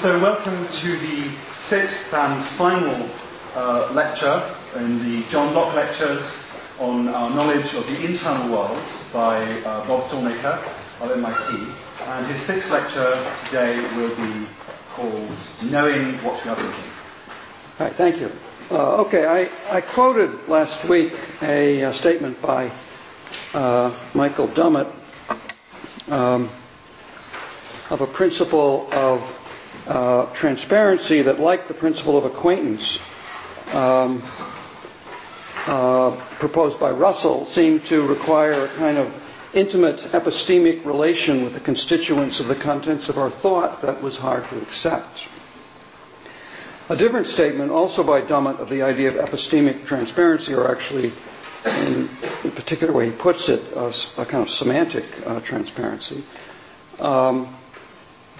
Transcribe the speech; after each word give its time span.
So, 0.00 0.18
welcome 0.18 0.66
to 0.66 0.96
the 0.96 1.28
sixth 1.58 2.14
and 2.14 2.42
final 2.42 3.06
uh, 3.54 3.92
lecture 3.92 4.42
in 4.76 4.98
the 5.04 5.28
John 5.28 5.52
Locke 5.52 5.74
lectures 5.74 6.50
on 6.78 7.08
our 7.08 7.28
knowledge 7.28 7.74
of 7.74 7.86
the 7.86 8.02
internal 8.02 8.50
world 8.50 8.78
by 9.12 9.42
uh, 9.44 9.86
Bob 9.86 10.02
Stalnaker 10.04 10.56
of 11.02 11.10
MIT. 11.10 11.70
And 12.12 12.26
his 12.28 12.40
sixth 12.40 12.72
lecture 12.72 13.12
today 13.44 13.76
will 13.94 14.16
be 14.16 14.46
called 14.94 15.38
Knowing 15.70 16.14
What 16.24 16.42
We 16.46 16.50
Are 16.50 16.56
Thinking. 16.56 16.90
All 17.78 17.86
right, 17.86 17.92
thank 17.94 18.20
you. 18.20 18.32
Uh, 18.70 19.02
okay, 19.02 19.26
I, 19.26 19.50
I, 19.76 19.82
quoted 19.82 20.48
last 20.48 20.82
week 20.86 21.12
a, 21.42 21.82
a 21.82 21.92
statement 21.92 22.40
by 22.40 22.70
uh, 23.52 23.94
Michael 24.14 24.48
Dummett 24.48 24.90
um, 26.10 26.48
of 27.90 28.00
a 28.00 28.06
principle 28.06 28.88
of 28.92 29.36
uh, 29.90 30.26
transparency 30.34 31.22
that, 31.22 31.40
like 31.40 31.66
the 31.66 31.74
principle 31.74 32.16
of 32.16 32.24
acquaintance 32.24 33.00
um, 33.74 34.22
uh, 35.66 36.12
proposed 36.38 36.78
by 36.78 36.92
Russell, 36.92 37.44
seemed 37.46 37.84
to 37.86 38.06
require 38.06 38.66
a 38.66 38.68
kind 38.68 38.98
of 38.98 39.50
intimate 39.52 39.96
epistemic 40.12 40.84
relation 40.84 41.42
with 41.42 41.54
the 41.54 41.60
constituents 41.60 42.38
of 42.38 42.46
the 42.46 42.54
contents 42.54 43.08
of 43.08 43.18
our 43.18 43.30
thought 43.30 43.82
that 43.82 44.00
was 44.00 44.16
hard 44.16 44.48
to 44.50 44.62
accept. 44.62 45.26
A 46.88 46.94
different 46.96 47.26
statement, 47.26 47.72
also 47.72 48.04
by 48.04 48.20
Dummett, 48.22 48.60
of 48.60 48.68
the 48.68 48.82
idea 48.82 49.08
of 49.08 49.16
epistemic 49.28 49.86
transparency, 49.86 50.54
or 50.54 50.70
actually, 50.70 51.10
in, 51.64 52.08
particular 52.54 52.92
way 52.92 53.06
he 53.06 53.12
puts 53.12 53.48
it, 53.48 53.60
a, 53.74 53.92
a 54.18 54.24
kind 54.24 54.42
of 54.42 54.50
semantic 54.50 55.04
uh, 55.26 55.40
transparency, 55.40 56.22
um, 57.00 57.52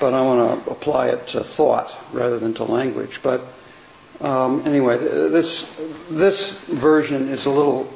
but 0.00 0.14
I 0.14 0.22
want 0.22 0.64
to 0.64 0.70
apply 0.70 1.08
it 1.10 1.28
to 1.28 1.44
thought 1.44 1.94
rather 2.12 2.38
than 2.38 2.54
to 2.54 2.64
language. 2.64 3.20
But 3.22 3.44
um, 4.20 4.66
anyway, 4.66 4.98
this 4.98 5.76
this 6.10 6.64
version 6.64 7.28
is 7.28 7.46
a 7.46 7.50
little 7.50 7.92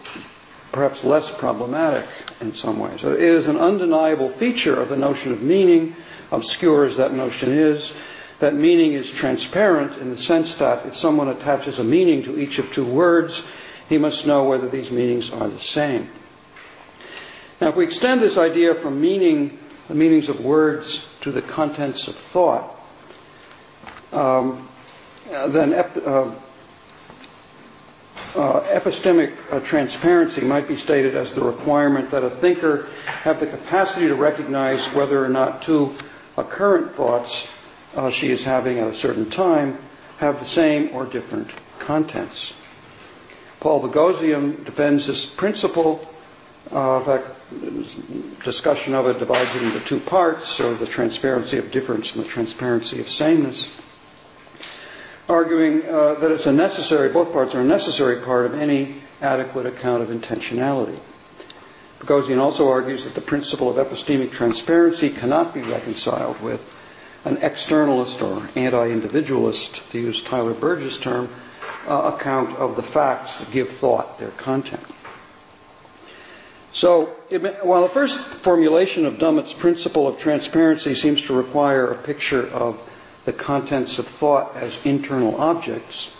perhaps 0.70 1.04
less 1.04 1.36
problematic 1.36 2.06
in 2.40 2.52
some 2.52 2.78
ways. 2.78 3.04
It 3.04 3.20
is 3.20 3.48
an 3.48 3.56
undeniable 3.58 4.28
feature 4.28 4.80
of 4.80 4.88
the 4.88 4.96
notion 4.96 5.32
of 5.32 5.42
meaning, 5.42 5.94
obscure 6.30 6.84
as 6.84 6.96
that 6.96 7.12
notion 7.12 7.50
is, 7.52 7.94
that 8.40 8.54
meaning 8.54 8.92
is 8.92 9.10
transparent 9.12 9.96
in 9.98 10.10
the 10.10 10.16
sense 10.16 10.56
that 10.56 10.84
if 10.86 10.96
someone 10.96 11.28
attaches 11.28 11.78
a 11.78 11.84
meaning 11.84 12.24
to 12.24 12.38
each 12.38 12.58
of 12.58 12.72
two 12.72 12.84
words, 12.84 13.46
he 13.88 13.98
must 13.98 14.26
know 14.26 14.44
whether 14.44 14.68
these 14.68 14.90
meanings 14.90 15.30
are 15.30 15.48
the 15.48 15.60
same. 15.60 16.08
Now, 17.60 17.68
if 17.68 17.76
we 17.76 17.84
extend 17.84 18.20
this 18.20 18.36
idea 18.36 18.74
from 18.74 19.00
meaning 19.00 19.56
the 19.88 19.94
meanings 19.94 20.28
of 20.28 20.40
words 20.40 21.06
to 21.20 21.30
the 21.30 21.42
contents 21.42 22.08
of 22.08 22.16
thought, 22.16 22.70
um, 24.12 24.68
then 25.48 25.72
ep- 25.72 25.96
uh, 25.96 26.30
uh, 28.34 28.60
epistemic 28.72 29.32
uh, 29.52 29.60
transparency 29.60 30.40
might 30.40 30.66
be 30.66 30.76
stated 30.76 31.14
as 31.14 31.34
the 31.34 31.40
requirement 31.40 32.10
that 32.10 32.24
a 32.24 32.30
thinker 32.30 32.86
have 33.06 33.40
the 33.40 33.46
capacity 33.46 34.08
to 34.08 34.14
recognize 34.14 34.86
whether 34.88 35.24
or 35.24 35.28
not 35.28 35.62
two 35.62 35.94
current 36.36 36.92
thoughts 36.92 37.48
uh, 37.94 38.10
she 38.10 38.30
is 38.30 38.42
having 38.42 38.78
at 38.78 38.88
a 38.88 38.94
certain 38.94 39.30
time 39.30 39.78
have 40.18 40.38
the 40.40 40.44
same 40.44 40.90
or 40.94 41.06
different 41.06 41.50
contents. 41.78 42.58
Paul 43.60 43.82
Boghossian 43.82 44.64
defends 44.64 45.06
this 45.06 45.26
principle. 45.26 46.00
In 46.66 47.02
fact, 47.04 47.26
discussion 48.44 48.94
of 48.94 49.06
it 49.06 49.18
divides 49.18 49.54
it 49.54 49.62
into 49.62 49.80
two 49.80 50.00
parts, 50.00 50.48
so 50.48 50.74
the 50.74 50.86
transparency 50.86 51.58
of 51.58 51.70
difference 51.70 52.14
and 52.14 52.24
the 52.24 52.28
transparency 52.28 53.00
of 53.00 53.08
sameness, 53.08 53.74
arguing 55.28 55.86
uh, 55.86 56.14
that 56.14 56.30
it's 56.30 56.46
a 56.46 56.52
necessary, 56.52 57.08
both 57.10 57.32
parts 57.32 57.54
are 57.54 57.60
a 57.60 57.64
necessary 57.64 58.20
part 58.20 58.46
of 58.46 58.54
any 58.54 58.96
adequate 59.20 59.66
account 59.66 60.02
of 60.02 60.08
intentionality. 60.08 60.98
Boghossian 62.00 62.38
also 62.38 62.68
argues 62.68 63.04
that 63.04 63.14
the 63.14 63.20
principle 63.20 63.70
of 63.70 63.86
epistemic 63.86 64.30
transparency 64.30 65.08
cannot 65.08 65.54
be 65.54 65.62
reconciled 65.62 66.40
with 66.42 66.70
an 67.24 67.36
externalist 67.36 68.20
or 68.20 68.46
anti-individualist, 68.58 69.90
to 69.90 69.98
use 69.98 70.22
Tyler 70.22 70.52
Burge's 70.52 70.98
term, 70.98 71.30
uh, 71.86 72.12
account 72.14 72.56
of 72.56 72.76
the 72.76 72.82
facts 72.82 73.38
that 73.38 73.50
give 73.50 73.70
thought 73.70 74.18
their 74.18 74.30
content. 74.30 74.84
So, 76.74 77.04
while 77.62 77.82
the 77.82 77.88
first 77.88 78.18
formulation 78.18 79.06
of 79.06 79.18
Dummett's 79.18 79.52
principle 79.52 80.08
of 80.08 80.18
transparency 80.18 80.96
seems 80.96 81.22
to 81.22 81.32
require 81.32 81.86
a 81.86 81.96
picture 81.96 82.44
of 82.44 82.84
the 83.24 83.32
contents 83.32 84.00
of 84.00 84.06
thought 84.08 84.56
as 84.56 84.84
internal 84.84 85.36
objects, 85.40 86.12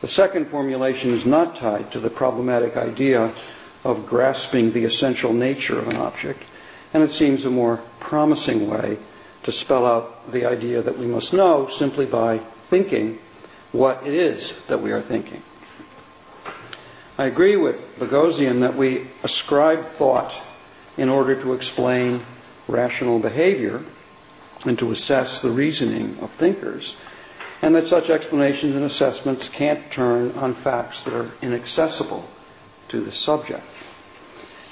the 0.00 0.08
second 0.08 0.48
formulation 0.48 1.12
is 1.12 1.24
not 1.24 1.54
tied 1.54 1.92
to 1.92 2.00
the 2.00 2.10
problematic 2.10 2.76
idea 2.76 3.32
of 3.84 4.06
grasping 4.06 4.72
the 4.72 4.84
essential 4.84 5.32
nature 5.32 5.78
of 5.78 5.86
an 5.86 5.96
object, 5.96 6.42
and 6.92 7.04
it 7.04 7.12
seems 7.12 7.44
a 7.44 7.50
more 7.50 7.76
promising 8.00 8.68
way 8.68 8.98
to 9.44 9.52
spell 9.52 9.86
out 9.86 10.32
the 10.32 10.46
idea 10.46 10.82
that 10.82 10.98
we 10.98 11.06
must 11.06 11.32
know 11.32 11.68
simply 11.68 12.04
by 12.04 12.38
thinking 12.68 13.18
what 13.70 14.04
it 14.06 14.14
is 14.14 14.56
that 14.66 14.82
we 14.82 14.90
are 14.90 15.00
thinking. 15.00 15.42
I 17.16 17.26
agree 17.26 17.54
with 17.54 18.00
Boghossian 18.00 18.60
that 18.60 18.74
we 18.74 19.06
ascribe 19.22 19.84
thought 19.84 20.36
in 20.96 21.08
order 21.08 21.40
to 21.42 21.52
explain 21.52 22.22
rational 22.66 23.20
behavior 23.20 23.84
and 24.66 24.76
to 24.80 24.90
assess 24.90 25.40
the 25.40 25.50
reasoning 25.50 26.18
of 26.22 26.32
thinkers, 26.32 26.96
and 27.62 27.76
that 27.76 27.86
such 27.86 28.10
explanations 28.10 28.74
and 28.74 28.84
assessments 28.84 29.48
can't 29.48 29.92
turn 29.92 30.32
on 30.32 30.54
facts 30.54 31.04
that 31.04 31.14
are 31.14 31.30
inaccessible 31.40 32.28
to 32.88 33.00
the 33.00 33.12
subject. 33.12 33.62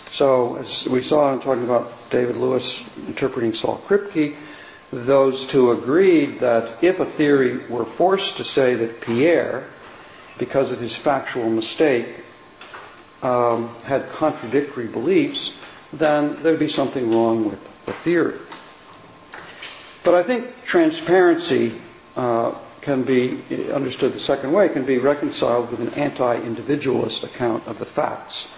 So, 0.06 0.56
as 0.56 0.88
we 0.88 1.00
saw 1.00 1.32
in 1.32 1.40
talking 1.40 1.64
about 1.64 2.10
David 2.10 2.36
Lewis 2.36 2.82
interpreting 3.06 3.54
Saul 3.54 3.80
Kripke, 3.86 4.34
those 4.92 5.46
two 5.46 5.70
agreed 5.70 6.40
that 6.40 6.82
if 6.82 6.98
a 6.98 7.04
theory 7.04 7.58
were 7.68 7.84
forced 7.84 8.38
to 8.38 8.44
say 8.44 8.74
that 8.74 9.00
Pierre, 9.00 9.68
because 10.38 10.72
of 10.72 10.80
his 10.80 10.96
factual 10.96 11.48
mistake, 11.48 12.08
um, 13.22 13.74
had 13.84 14.08
contradictory 14.10 14.86
beliefs, 14.86 15.54
then 15.92 16.42
there'd 16.42 16.58
be 16.58 16.68
something 16.68 17.14
wrong 17.14 17.48
with 17.48 17.84
the 17.84 17.92
theory. 17.92 18.38
But 20.04 20.14
I 20.14 20.22
think 20.22 20.64
transparency 20.64 21.80
uh, 22.16 22.54
can 22.80 23.04
be 23.04 23.38
understood 23.72 24.12
the 24.12 24.20
second 24.20 24.52
way, 24.52 24.68
can 24.68 24.84
be 24.84 24.98
reconciled 24.98 25.70
with 25.70 25.80
an 25.80 25.94
anti 25.94 26.36
individualist 26.36 27.22
account 27.22 27.66
of 27.68 27.78
the 27.78 27.84
facts 27.86 28.52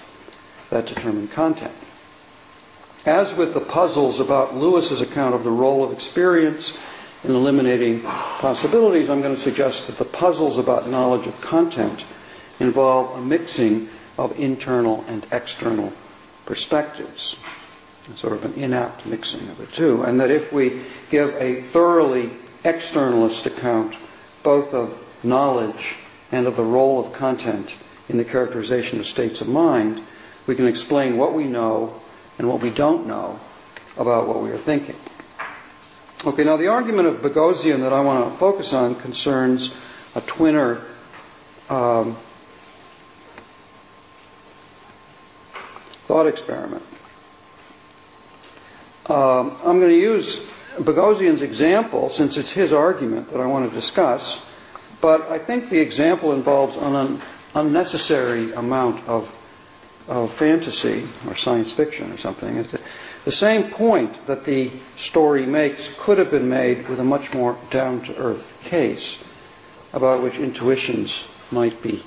that 0.70 0.86
determine 0.86 1.28
content. 1.28 1.75
As 3.04 3.36
with 3.36 3.52
the 3.52 3.60
puzzles 3.60 4.20
about 4.20 4.54
Lewis's 4.54 5.02
account 5.02 5.34
of 5.34 5.44
the 5.44 5.50
role 5.50 5.84
of 5.84 5.92
experience 5.92 6.76
in 7.22 7.32
eliminating 7.34 8.00
possibilities, 8.00 9.10
I'm 9.10 9.20
going 9.20 9.34
to 9.34 9.41
suggest 9.41 9.88
that 9.88 9.98
the 9.98 10.06
puzzles 10.06 10.56
about 10.56 10.88
knowledge 10.88 11.26
of 11.26 11.38
content 11.42 12.02
involve 12.60 13.19
a 13.19 13.20
mixing 13.20 13.91
of 14.16 14.38
internal 14.38 15.04
and 15.08 15.26
external 15.32 15.92
perspectives. 16.47 17.36
Sort 18.16 18.34
of 18.34 18.44
an 18.44 18.52
inapt 18.54 19.06
mixing 19.06 19.48
of 19.48 19.56
the 19.56 19.66
two. 19.66 20.02
And 20.02 20.20
that 20.20 20.30
if 20.30 20.52
we 20.52 20.82
give 21.10 21.34
a 21.36 21.62
thoroughly 21.62 22.30
externalist 22.62 23.47
account 23.47 23.98
both 24.42 24.75
of 24.75 25.00
knowledge 25.22 25.97
and 26.30 26.47
of 26.47 26.56
the 26.56 26.64
role 26.64 27.04
of 27.04 27.14
content 27.14 27.75
in 28.08 28.19
the 28.19 28.25
characterization 28.25 29.00
of 29.00 29.06
states 29.06 29.41
of 29.41 29.48
mind, 29.48 30.02
we 30.46 30.54
can 30.54 30.69
explain 30.69 31.16
what 31.16 31.32
we 31.32 31.44
know 31.44 31.98
and 32.38 32.48
what 32.48 32.60
we 32.60 32.70
don't 32.70 33.06
know 33.06 33.41
about 33.96 34.28
what 34.28 34.42
we 34.42 34.50
are 34.50 34.58
thinking. 34.58 34.96
Okay, 36.26 36.44
now 36.44 36.56
the 36.56 36.69
argument 36.69 37.08
of 37.08 37.22
Boghossian 37.22 37.81
that 37.81 37.92
I 37.92 38.00
want 38.00 38.31
to 38.31 38.38
focus 38.38 38.72
on 38.72 38.94
concerns 38.96 39.69
a 40.14 40.20
twinner 40.20 40.82
um, 41.69 42.17
thought 46.14 46.28
experiment. 46.28 46.84
Um, 49.06 49.50
I'm 49.64 49.81
going 49.81 49.90
to 49.90 49.99
use 49.99 50.49
Boghossian's 50.78 51.43
example 51.43 52.08
since 52.08 52.37
it's 52.37 52.52
his 52.52 52.72
argument 52.72 53.31
that 53.31 53.40
I 53.40 53.46
want 53.46 53.69
to 53.69 53.75
discuss, 53.75 54.46
but 55.00 55.22
I 55.22 55.40
think 55.40 55.70
the 55.70 55.81
example 55.81 56.32
involves 56.32 56.76
an 56.76 57.20
unnecessary 57.56 58.52
amount 58.52 59.08
of, 59.08 59.26
of 60.06 60.32
fantasy 60.32 61.05
or 61.26 61.34
science 61.34 61.72
fiction 61.72 62.12
or 62.12 62.17
something. 62.17 62.64
The 63.25 63.32
same 63.32 63.72
point 63.72 64.28
that 64.28 64.44
the 64.44 64.70
story 64.94 65.46
makes 65.46 65.93
could 65.99 66.19
have 66.19 66.31
been 66.31 66.49
made 66.49 66.88
with 66.88 67.00
a 67.00 67.05
much 67.05 67.34
more 67.34 67.58
down 67.70 68.02
to 68.02 68.17
earth 68.17 68.60
case 68.62 69.20
about 69.93 70.22
which 70.22 70.38
intuitions 70.38 71.26
might 71.50 71.82
be 71.82 72.05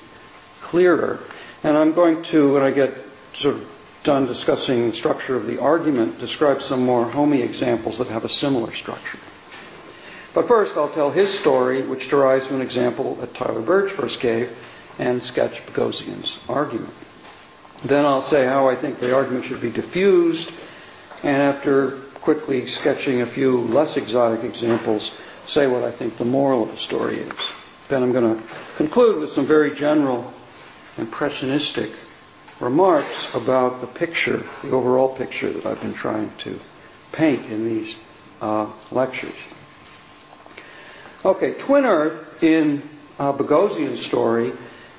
clearer. 0.62 1.20
And 1.62 1.76
I'm 1.76 1.92
going 1.92 2.22
to, 2.32 2.54
when 2.54 2.62
I 2.62 2.70
get 2.70 2.96
sort 3.34 3.56
of 3.56 3.74
done 4.04 4.26
discussing 4.26 4.88
the 4.88 4.96
structure 4.96 5.36
of 5.36 5.46
the 5.46 5.58
argument, 5.58 6.18
describe 6.20 6.62
some 6.62 6.84
more 6.84 7.08
homey 7.08 7.42
examples 7.42 7.98
that 7.98 8.08
have 8.08 8.24
a 8.24 8.28
similar 8.28 8.72
structure. 8.72 9.18
But 10.34 10.46
first, 10.46 10.76
I'll 10.76 10.90
tell 10.90 11.10
his 11.10 11.36
story, 11.36 11.82
which 11.82 12.10
derives 12.10 12.46
from 12.46 12.56
an 12.56 12.62
example 12.62 13.16
that 13.16 13.34
Tyler 13.34 13.60
Burge 13.60 13.90
first 13.90 14.20
gave, 14.20 14.56
and 14.98 15.22
sketch 15.22 15.64
Boghossian's 15.66 16.44
argument. 16.48 16.94
Then 17.84 18.04
I'll 18.04 18.22
say 18.22 18.46
how 18.46 18.68
I 18.68 18.74
think 18.74 18.98
the 18.98 19.14
argument 19.14 19.44
should 19.44 19.60
be 19.60 19.70
diffused, 19.70 20.52
and 21.22 21.42
after 21.42 21.92
quickly 22.20 22.66
sketching 22.66 23.20
a 23.20 23.26
few 23.26 23.60
less 23.60 23.96
exotic 23.96 24.44
examples, 24.44 25.14
say 25.46 25.66
what 25.66 25.84
I 25.84 25.90
think 25.90 26.16
the 26.16 26.24
moral 26.24 26.62
of 26.62 26.70
the 26.70 26.76
story 26.76 27.18
is. 27.18 27.52
Then 27.88 28.02
I'm 28.02 28.12
going 28.12 28.36
to 28.36 28.42
conclude 28.76 29.20
with 29.20 29.30
some 29.30 29.46
very 29.46 29.74
general 29.74 30.32
impressionistic 30.98 31.90
remarks 32.60 33.34
about 33.34 33.80
the 33.80 33.86
picture, 33.86 34.42
the 34.62 34.70
overall 34.70 35.14
picture 35.14 35.50
that 35.50 35.66
I've 35.66 35.80
been 35.80 35.94
trying 35.94 36.32
to 36.38 36.58
paint 37.12 37.46
in 37.46 37.64
these 37.64 38.00
uh, 38.40 38.70
lectures. 38.90 39.46
Okay, 41.24 41.54
Twin 41.54 41.84
Earth 41.84 42.42
in 42.42 42.82
uh, 43.18 43.32
Boghossian's 43.32 44.04
story 44.04 44.52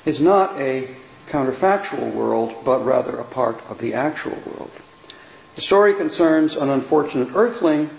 is 0.06 0.22
not 0.22 0.60
a 0.60 0.88
counterfactual 1.30 2.12
world, 2.14 2.56
but 2.66 2.84
rather 2.84 3.18
a 3.18 3.24
part 3.24 3.62
of 3.70 3.80
the 3.80 3.94
actual 3.94 4.38
world. 4.46 4.72
The 5.56 5.62
story 5.62 5.94
concerns 5.96 6.56
an 6.56 6.70
unfortunate 6.70 7.30
earthling, 7.36 7.90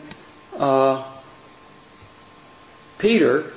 uh, 0.56 1.04
Peter, 2.98 3.52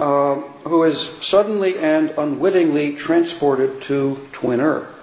uh, 0.00 0.36
who 0.64 0.84
is 0.84 0.98
suddenly 0.98 1.76
and 1.76 2.14
unwittingly 2.16 2.96
transported 2.96 3.82
to 3.82 4.16
Twin 4.32 4.60
Earth. 4.60 4.96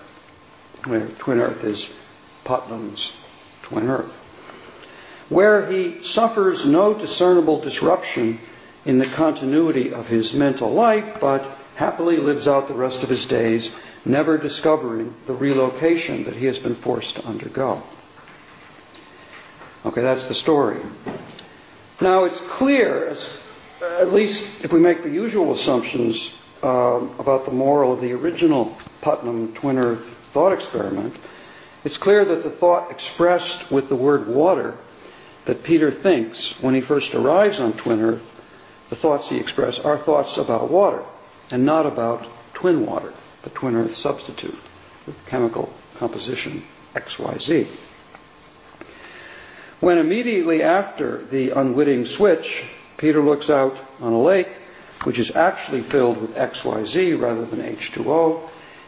Where 0.86 1.06
Twin 1.20 1.40
Earth 1.40 1.64
is 1.64 1.94
Putnam's 2.44 3.16
Twin 3.62 3.90
Earth. 3.90 4.26
Where 5.30 5.70
he 5.70 6.02
suffers 6.02 6.66
no 6.66 6.96
discernible 6.96 7.60
disruption 7.60 8.40
in 8.86 8.98
the 8.98 9.06
continuity 9.06 9.94
of 9.94 10.08
his 10.08 10.34
mental 10.34 10.72
life, 10.72 11.20
but 11.22 11.46
happily 11.76 12.18
lives 12.18 12.48
out 12.48 12.68
the 12.68 12.74
rest 12.74 13.04
of 13.04 13.10
his 13.10 13.28
days, 13.28 13.76
never 14.04 14.40
discovering 14.40 15.14
the 15.28 15.34
relocation 15.34 16.24
that 16.24 16.36
he 16.36 16.48
has 16.48 16.58
been 16.58 16.76
forced 16.76 17.18
to 17.18 17.28
undergo. 17.28 17.84
Okay, 19.86 20.02
that's 20.02 20.26
the 20.26 20.34
story. 20.34 20.80
Now 22.02 22.24
it's 22.24 22.42
clear, 22.42 23.10
as, 23.10 23.38
at 23.82 24.12
least 24.12 24.64
if 24.64 24.74
we 24.74 24.80
make 24.80 25.04
the 25.04 25.10
usual 25.10 25.52
assumptions 25.52 26.38
uh, 26.64 27.06
about 27.20 27.46
the 27.46 27.52
moral 27.52 27.94
of 27.94 28.02
the 28.02 28.14
original 28.14 28.78
Putnam 29.02 29.54
Twin 29.54 29.78
Earth 29.78 30.18
thought 30.32 30.52
experiment, 30.52 31.16
it's 31.84 31.98
clear 31.98 32.26
that 32.26 32.44
the 32.44 32.50
thought 32.50 32.92
expressed 32.92 33.72
with 33.72 33.90
the 33.90 33.96
word 33.96 34.28
water 34.28 34.76
that 35.46 35.64
Peter 35.64 35.92
thinks 35.92 36.62
when 36.62 36.74
he 36.74 36.82
first 36.82 37.16
arrives 37.16 37.60
on 37.60 37.74
Twin 37.74 38.02
Earth, 38.02 38.34
the 38.90 38.96
thoughts 38.96 39.30
he 39.30 39.38
expresses 39.38 39.84
are 39.84 39.98
thoughts 39.98 40.38
about 40.38 40.70
water 40.72 41.04
and 41.52 41.66
not 41.66 41.86
about 41.86 42.26
twin 42.54 42.86
water, 42.86 43.14
the 43.44 43.50
Twin 43.50 43.76
Earth 43.76 43.96
substitute 43.96 44.60
with 45.06 45.26
chemical 45.28 45.72
composition 45.96 46.64
XYZ. 46.96 47.68
When 49.80 50.00
immediately 50.00 50.64
after 50.64 51.22
the 51.22 51.52
unwitting 51.52 52.06
switch, 52.06 52.68
Peter 52.98 53.22
looks 53.22 53.50
out 53.50 53.78
on 54.02 54.14
a 54.14 54.22
lake 54.22 54.50
which 55.04 55.20
is 55.20 55.36
actually 55.36 55.82
filled 55.82 56.20
with 56.20 56.36
XYZ 56.36 57.20
rather 57.20 57.46
than 57.46 57.60
H2O, 57.60 58.42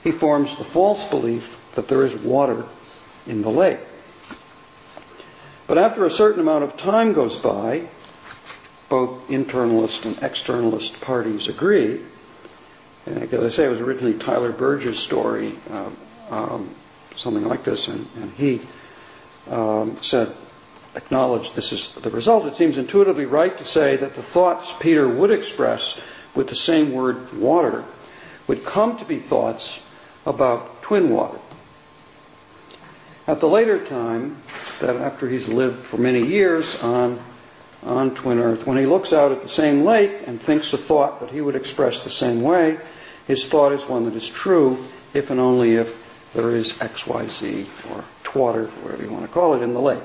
he 0.04 0.12
forms 0.12 0.58
the 0.58 0.64
false 0.64 1.10
belief 1.10 1.66
that 1.76 1.88
there 1.88 2.04
is 2.06 2.16
water 2.16 2.66
in 3.28 3.42
the 3.42 3.52
lake. 3.52 3.80
But 5.68 5.78
after 5.78 6.06
a 6.06 6.12
certain 6.12 6.42
amount 6.42 6.64
of 6.64 6.78
time 6.78 7.14
goes 7.14 7.38
by, 7.38 7.88
both 8.90 9.28
internalist 9.28 10.06
and 10.06 10.16
externalist 10.16 11.00
parties 11.00 11.48
agree. 11.48 12.04
And 13.06 13.32
as 13.32 13.44
I 13.44 13.50
say, 13.50 13.66
it 13.66 13.70
was 13.70 13.80
originally 13.80 14.18
Tyler 14.18 14.52
Burge's 14.52 14.98
story, 14.98 15.54
uh, 15.70 15.90
um, 16.32 16.74
something 17.16 17.46
like 17.46 17.64
this, 17.64 17.88
and, 17.88 18.08
and 18.16 18.32
he 18.34 18.62
um, 19.48 20.02
said, 20.02 20.36
acknowledged 20.96 21.56
this 21.56 21.72
is 21.72 21.90
the 21.94 22.10
result. 22.10 22.46
It 22.46 22.56
seems 22.56 22.78
intuitively 22.78 23.26
right 23.26 23.56
to 23.58 23.66
say 23.66 23.98
that 23.98 24.16
the 24.16 24.24
thoughts 24.24 24.74
Peter 24.80 25.08
would 25.08 25.32
express 25.32 26.00
with 26.36 26.50
the 26.50 26.56
same 26.56 26.94
word 26.94 27.34
water 27.34 27.84
would 28.48 28.66
come 28.66 28.98
to 28.98 29.06
be 29.06 29.18
thoughts 29.18 29.86
about 30.26 30.82
twin 30.82 31.12
water. 31.12 31.38
At 33.28 33.40
the 33.40 33.48
later 33.48 33.84
time, 33.84 34.38
that 34.80 34.96
after 34.96 35.30
he's 35.30 35.48
lived 35.48 35.86
for 35.86 35.98
many 35.98 36.26
years 36.26 36.82
on, 36.82 37.20
on 37.84 38.16
Twin 38.16 38.40
Earth, 38.40 38.66
when 38.66 38.78
he 38.78 38.88
looks 38.88 39.14
out 39.14 39.32
at 39.32 39.42
the 39.42 39.48
same 39.48 39.86
lake 39.86 40.12
and 40.26 40.42
thinks 40.42 40.74
a 40.74 40.78
thought 40.78 41.20
that 41.20 41.30
he 41.30 41.40
would 41.40 41.56
express 41.56 42.02
the 42.02 42.10
same 42.10 42.42
way, 42.42 42.80
his 43.28 43.46
thought 43.46 43.72
is 43.72 43.86
one 43.88 44.06
that 44.06 44.16
is 44.16 44.28
true 44.28 44.84
if 45.14 45.30
and 45.30 45.40
only 45.40 45.76
if 45.76 46.34
there 46.34 46.56
is 46.56 46.74
XYZ 46.74 47.68
or 47.92 48.04
twatter, 48.24 48.68
whatever 48.82 49.04
you 49.04 49.12
want 49.12 49.26
to 49.26 49.32
call 49.32 49.54
it, 49.54 49.62
in 49.62 49.74
the 49.74 49.82
lake. 49.82 50.02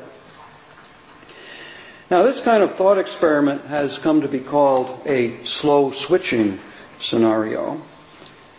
Now, 2.14 2.22
this 2.22 2.40
kind 2.40 2.62
of 2.62 2.76
thought 2.76 2.98
experiment 2.98 3.64
has 3.64 3.98
come 3.98 4.20
to 4.20 4.28
be 4.28 4.38
called 4.38 5.00
a 5.04 5.42
slow 5.42 5.90
switching 5.90 6.60
scenario. 6.98 7.82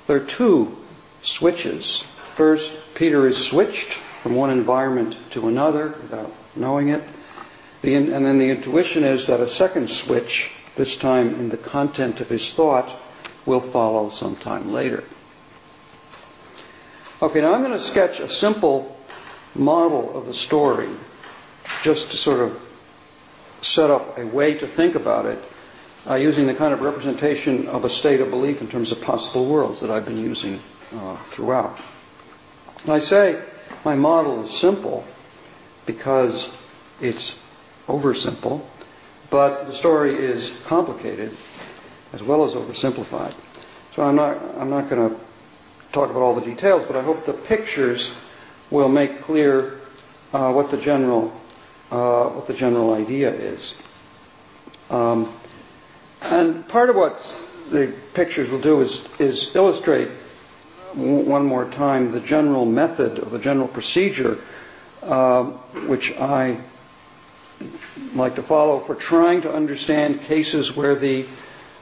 There 0.07 0.17
are 0.17 0.25
two 0.25 0.75
switches. 1.21 2.01
First, 2.35 2.83
Peter 2.95 3.25
is 3.25 3.37
switched 3.37 3.93
from 3.93 4.35
one 4.35 4.49
environment 4.49 5.17
to 5.29 5.47
another 5.47 5.87
without 5.87 6.35
knowing 6.57 6.89
it. 6.89 7.01
The, 7.81 7.95
and 7.95 8.25
then 8.25 8.39
the 8.39 8.49
intuition 8.49 9.05
is 9.05 9.27
that 9.27 9.39
a 9.39 9.47
second 9.47 9.89
switch, 9.89 10.53
this 10.75 10.97
time 10.97 11.35
in 11.35 11.47
the 11.47 11.55
content 11.55 12.19
of 12.19 12.27
his 12.27 12.53
thought, 12.53 12.89
will 13.45 13.61
follow 13.61 14.09
sometime 14.09 14.73
later. 14.73 15.01
Okay, 17.21 17.39
now 17.39 17.53
I'm 17.53 17.61
going 17.61 17.71
to 17.71 17.79
sketch 17.79 18.19
a 18.19 18.27
simple 18.27 18.99
model 19.55 20.17
of 20.17 20.25
the 20.25 20.33
story 20.33 20.89
just 21.83 22.11
to 22.11 22.17
sort 22.17 22.41
of 22.41 22.64
set 23.65 23.89
up 23.89 24.17
a 24.17 24.25
way 24.25 24.53
to 24.53 24.67
think 24.67 24.95
about 24.95 25.25
it 25.25 25.51
uh, 26.09 26.15
using 26.15 26.45
the 26.45 26.53
kind 26.53 26.73
of 26.73 26.81
representation 26.81 27.67
of 27.67 27.83
a 27.83 27.89
state 27.89 28.21
of 28.21 28.29
belief 28.29 28.62
in 28.62 28.67
terms 28.67 28.91
of 28.91 29.01
possible 29.01 29.45
worlds 29.45 29.81
that 29.81 29.89
I've 29.89 30.06
been 30.06 30.19
using 30.19 30.62
uh, 30.94 31.17
throughout. 31.27 31.79
And 32.83 32.91
I 32.91 33.00
say 33.00 33.41
my 33.83 33.95
model 33.95 34.44
is 34.44 34.51
simple 34.51 35.03
because 35.85 36.53
it's 37.01 37.39
oversimple, 37.88 38.62
but 39.29 39.65
the 39.65 39.73
story 39.73 40.15
is 40.15 40.56
complicated 40.65 41.35
as 42.13 42.21
well 42.21 42.45
as 42.45 42.53
oversimplified. 42.53 43.36
So 43.95 44.03
I'm 44.03 44.15
not, 44.15 44.38
I'm 44.57 44.69
not 44.69 44.89
going 44.89 45.10
to 45.10 45.19
talk 45.91 46.12
about 46.12 46.22
all 46.22 46.36
the 46.36 46.45
details, 46.45 46.86
but 46.86 46.95
I 46.95 47.01
hope 47.01 47.25
the 47.25 47.34
pictures 47.34 48.15
will 48.69 48.89
make 48.89 49.22
clear 49.22 49.79
uh, 50.34 50.51
what 50.51 50.69
the 50.69 50.77
general 50.77 51.34
uh, 51.92 52.30
what 52.30 52.48
the 52.48 52.54
general 52.54 52.94
idea 52.94 53.34
is. 53.34 53.75
Um, 54.89 55.32
and 56.22 56.68
part 56.68 56.89
of 56.89 56.96
what 56.96 57.36
the 57.72 57.94
pictures 58.13 58.50
will 58.50 58.62
do 58.62 58.82
is, 58.82 59.08
is 59.20 59.56
illustrate 59.56 60.10
one 60.94 61.46
more 61.46 61.65
time 61.65 62.12
the 62.12 62.20
general 62.22 62.65
method 62.65 63.20
or 63.20 63.30
the 63.30 63.39
general 63.39 63.68
procedure 63.68 64.39
uh, 65.04 65.44
which 65.88 66.12
I 66.18 66.58
like 68.13 68.36
to 68.36 68.44
follow 68.44 68.80
for 68.80 68.96
trying 68.96 69.42
to 69.42 69.54
understand 69.54 70.22
cases 70.22 70.75
where 70.75 70.96
the 70.96 71.25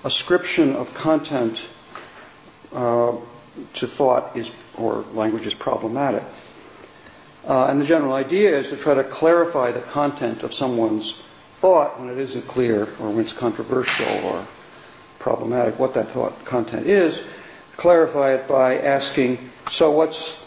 ascription 0.03 0.75
of 0.75 0.93
content 0.93 1.65
uh, 2.73 3.15
to 3.75 3.87
thought 3.87 4.35
is 4.35 4.51
or 4.75 5.05
language 5.13 5.45
is 5.47 5.53
problematic. 5.53 6.23
Uh, 7.45 7.67
and 7.67 7.81
the 7.81 7.85
general 7.85 8.13
idea 8.13 8.57
is 8.57 8.69
to 8.69 8.77
try 8.77 8.93
to 8.93 9.03
clarify 9.03 9.71
the 9.71 9.81
content 9.81 10.43
of 10.43 10.53
someone's 10.53 11.21
thought 11.59 11.99
when 11.99 12.09
it 12.09 12.17
isn't 12.17 12.47
clear 12.47 12.83
or 12.99 13.09
when 13.09 13.19
it's 13.19 13.33
controversial 13.33 14.25
or 14.25 14.45
problematic 15.19 15.79
what 15.79 15.93
that 15.93 16.09
thought 16.09 16.45
content 16.45 16.87
is 16.87 17.23
clarify 17.77 18.33
it 18.35 18.47
by 18.47 18.77
asking, 18.77 19.37
so 19.71 19.91
what's, 19.91 20.41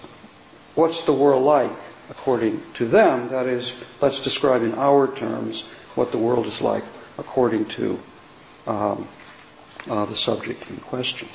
what's 0.75 1.05
the 1.05 1.12
world 1.12 1.43
like 1.43 1.71
according 2.11 2.62
to 2.75 2.87
them? 2.87 3.29
That 3.29 3.47
is, 3.47 3.75
let's 4.00 4.23
describe 4.23 4.62
in 4.62 4.75
our 4.75 5.12
terms 5.12 5.67
what 5.95 6.12
the 6.12 6.19
world 6.19 6.47
is 6.47 6.61
like 6.61 6.85
according 7.19 7.67
to 7.67 7.99
um, 8.67 9.09
uh, 9.88 10.05
the 10.07 10.17
subject 10.17 10.69
in 10.71 10.76
question. 10.79 11.29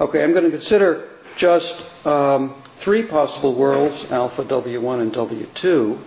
Okay, 0.00 0.22
I'm 0.22 0.32
going 0.32 0.44
to 0.44 0.50
consider 0.50 1.08
just 1.36 2.06
um, 2.06 2.54
three 2.76 3.02
possible 3.02 3.54
worlds, 3.54 4.10
alpha, 4.10 4.44
W1, 4.44 5.00
and 5.00 5.12
W2, 5.12 5.98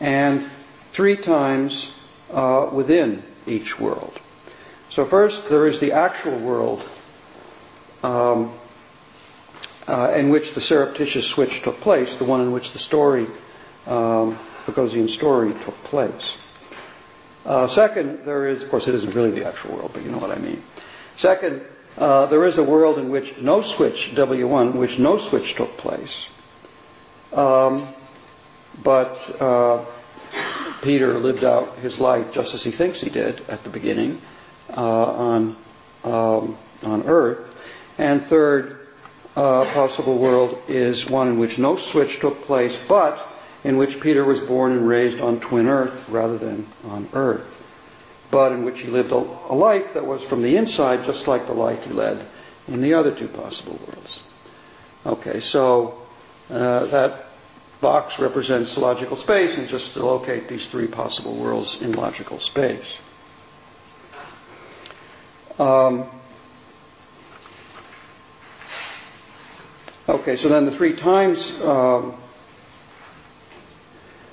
and 0.00 0.44
three 0.92 1.16
times 1.16 1.92
uh, 2.30 2.70
within 2.72 3.22
each 3.46 3.78
world. 3.78 4.18
So 4.90 5.04
first, 5.04 5.48
there 5.48 5.66
is 5.66 5.80
the 5.80 5.92
actual 5.92 6.38
world 6.38 6.88
um, 8.02 8.52
uh, 9.86 10.14
in 10.16 10.30
which 10.30 10.54
the 10.54 10.60
surreptitious 10.60 11.26
switch 11.26 11.62
took 11.62 11.80
place, 11.80 12.16
the 12.16 12.24
one 12.24 12.40
in 12.40 12.52
which 12.52 12.72
the 12.72 12.78
story, 12.78 13.26
um, 13.86 14.38
Boghossian 14.66 15.08
story, 15.08 15.52
took 15.52 15.76
place. 15.84 16.36
Uh, 17.44 17.66
second, 17.66 18.24
there 18.24 18.48
is, 18.48 18.62
of 18.62 18.70
course, 18.70 18.88
it 18.88 18.94
isn't 18.94 19.14
really 19.14 19.30
the 19.30 19.46
actual 19.46 19.76
world, 19.76 19.90
but 19.92 20.02
you 20.02 20.10
know 20.10 20.18
what 20.18 20.30
I 20.30 20.38
mean. 20.38 20.62
Second, 21.16 21.62
uh, 21.98 22.26
there 22.26 22.44
is 22.44 22.58
a 22.58 22.64
world 22.64 22.98
in 22.98 23.10
which 23.10 23.38
no 23.38 23.62
switch, 23.62 24.12
W1, 24.14 24.72
in 24.72 24.78
which 24.78 24.98
no 24.98 25.16
switch 25.18 25.54
took 25.54 25.76
place. 25.76 26.32
Um, 27.32 27.86
but 28.82 29.40
uh, 29.40 29.84
Peter 30.82 31.14
lived 31.14 31.44
out 31.44 31.78
his 31.78 32.00
life 32.00 32.32
just 32.32 32.54
as 32.54 32.64
he 32.64 32.70
thinks 32.70 33.00
he 33.00 33.10
did 33.10 33.40
at 33.48 33.62
the 33.64 33.70
beginning 33.70 34.20
uh, 34.76 35.04
on, 35.04 35.56
um, 36.04 36.56
on 36.82 37.02
earth. 37.06 37.54
And 37.98 38.22
third, 38.22 38.80
uh, 39.36 39.64
possible 39.66 40.18
world 40.18 40.58
is 40.68 41.08
one 41.08 41.28
in 41.28 41.38
which 41.38 41.58
no 41.58 41.76
switch 41.76 42.20
took 42.20 42.42
place, 42.42 42.78
but 42.88 43.26
in 43.64 43.76
which 43.76 44.00
Peter 44.00 44.24
was 44.24 44.40
born 44.40 44.72
and 44.72 44.86
raised 44.86 45.20
on 45.20 45.40
twin 45.40 45.68
earth 45.68 46.08
rather 46.08 46.38
than 46.38 46.66
on 46.84 47.08
earth, 47.14 47.63
but 48.34 48.50
in 48.50 48.64
which 48.64 48.80
he 48.80 48.88
lived 48.88 49.12
a, 49.12 49.14
a 49.14 49.54
life 49.54 49.94
that 49.94 50.04
was 50.04 50.24
from 50.26 50.42
the 50.42 50.56
inside 50.56 51.04
just 51.04 51.28
like 51.28 51.46
the 51.46 51.52
life 51.54 51.86
he 51.86 51.92
led 51.92 52.18
in 52.66 52.80
the 52.80 52.94
other 52.94 53.12
two 53.12 53.28
possible 53.28 53.78
worlds. 53.86 54.20
Okay, 55.06 55.38
so 55.38 56.02
uh, 56.50 56.84
that 56.86 57.26
box 57.80 58.18
represents 58.18 58.76
logical 58.76 59.14
space, 59.14 59.56
and 59.56 59.68
just 59.68 59.92
to 59.92 60.04
locate 60.04 60.48
these 60.48 60.68
three 60.68 60.88
possible 60.88 61.32
worlds 61.36 61.80
in 61.80 61.92
logical 61.92 62.40
space. 62.40 62.98
Um, 65.60 66.08
okay, 70.08 70.34
so 70.34 70.48
then 70.48 70.64
the 70.64 70.72
three 70.72 70.94
times 70.94 71.54
um, 71.60 72.16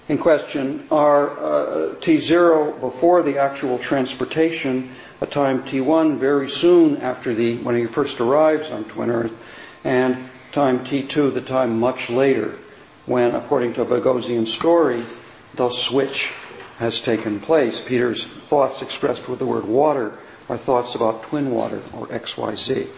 in 0.10 0.17
question 0.17 0.88
are 0.91 1.29
uh, 1.29 1.96
T0 1.96 2.79
before 2.79 3.24
the 3.24 3.38
actual 3.38 3.77
transportation, 3.77 4.93
a 5.22 5.25
time 5.25 5.63
T1 5.63 6.17
very 6.17 6.50
soon 6.50 6.98
after 6.98 7.34
the 7.34 7.58
when 7.58 7.75
he 7.75 7.86
first 7.86 8.20
arrives 8.20 8.72
on 8.72 8.84
Twin 8.86 9.10
Earth, 9.10 9.43
and 9.84 10.17
time 10.51 10.79
T2, 10.79 11.34
the 11.34 11.41
time 11.41 11.79
much 11.79 12.10
later, 12.10 12.58
when, 13.05 13.36
according 13.36 13.75
to 13.75 13.84
a 13.84 13.86
Boghossian 13.86 14.48
story, 14.48 15.03
the 15.55 15.70
switch 15.70 16.34
has 16.77 17.01
taken 17.01 17.39
place. 17.39 17.79
Peter's 17.79 18.25
thoughts 18.25 18.81
expressed 18.81 19.29
with 19.29 19.39
the 19.39 19.46
word 19.46 19.65
water 19.65 20.17
are 20.50 20.58
thoughts 20.58 20.96
about 20.96 21.24
twin 21.24 21.51
water 21.51 21.81
or 21.93 22.08
XYZ. 22.08 22.89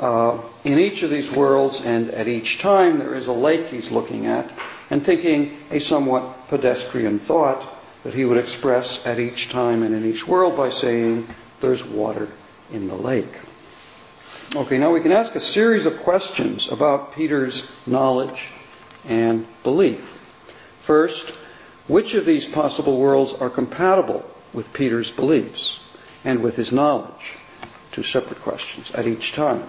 Uh, 0.00 0.40
in 0.64 0.78
each 0.78 1.02
of 1.02 1.10
these 1.10 1.30
worlds 1.30 1.84
and 1.84 2.10
at 2.10 2.26
each 2.26 2.58
time, 2.58 2.98
there 2.98 3.14
is 3.14 3.26
a 3.26 3.32
lake 3.32 3.66
he's 3.66 3.90
looking 3.90 4.26
at 4.26 4.50
and 4.90 5.04
thinking 5.04 5.56
a 5.70 5.80
somewhat 5.80 6.48
pedestrian 6.48 7.18
thought 7.18 7.62
that 8.02 8.14
he 8.14 8.24
would 8.24 8.38
express 8.38 9.04
at 9.06 9.18
each 9.18 9.48
time 9.48 9.82
and 9.82 9.94
in 9.94 10.04
each 10.04 10.26
world 10.26 10.56
by 10.56 10.70
saying, 10.70 11.26
There's 11.60 11.84
water 11.84 12.28
in 12.72 12.86
the 12.86 12.94
lake. 12.94 13.32
Okay, 14.54 14.78
now 14.78 14.92
we 14.92 15.00
can 15.00 15.12
ask 15.12 15.34
a 15.34 15.40
series 15.40 15.86
of 15.86 16.00
questions 16.00 16.70
about 16.70 17.14
Peter's 17.14 17.70
knowledge 17.86 18.50
and 19.06 19.46
belief. 19.62 20.20
First, 20.82 21.30
which 21.88 22.14
of 22.14 22.26
these 22.26 22.46
possible 22.46 22.98
worlds 22.98 23.32
are 23.32 23.50
compatible 23.50 24.28
with 24.52 24.72
Peter's 24.72 25.10
beliefs 25.10 25.82
and 26.24 26.42
with 26.42 26.56
his 26.56 26.72
knowledge? 26.72 27.32
Two 27.92 28.02
separate 28.02 28.40
questions 28.42 28.90
at 28.90 29.06
each 29.06 29.32
time. 29.32 29.64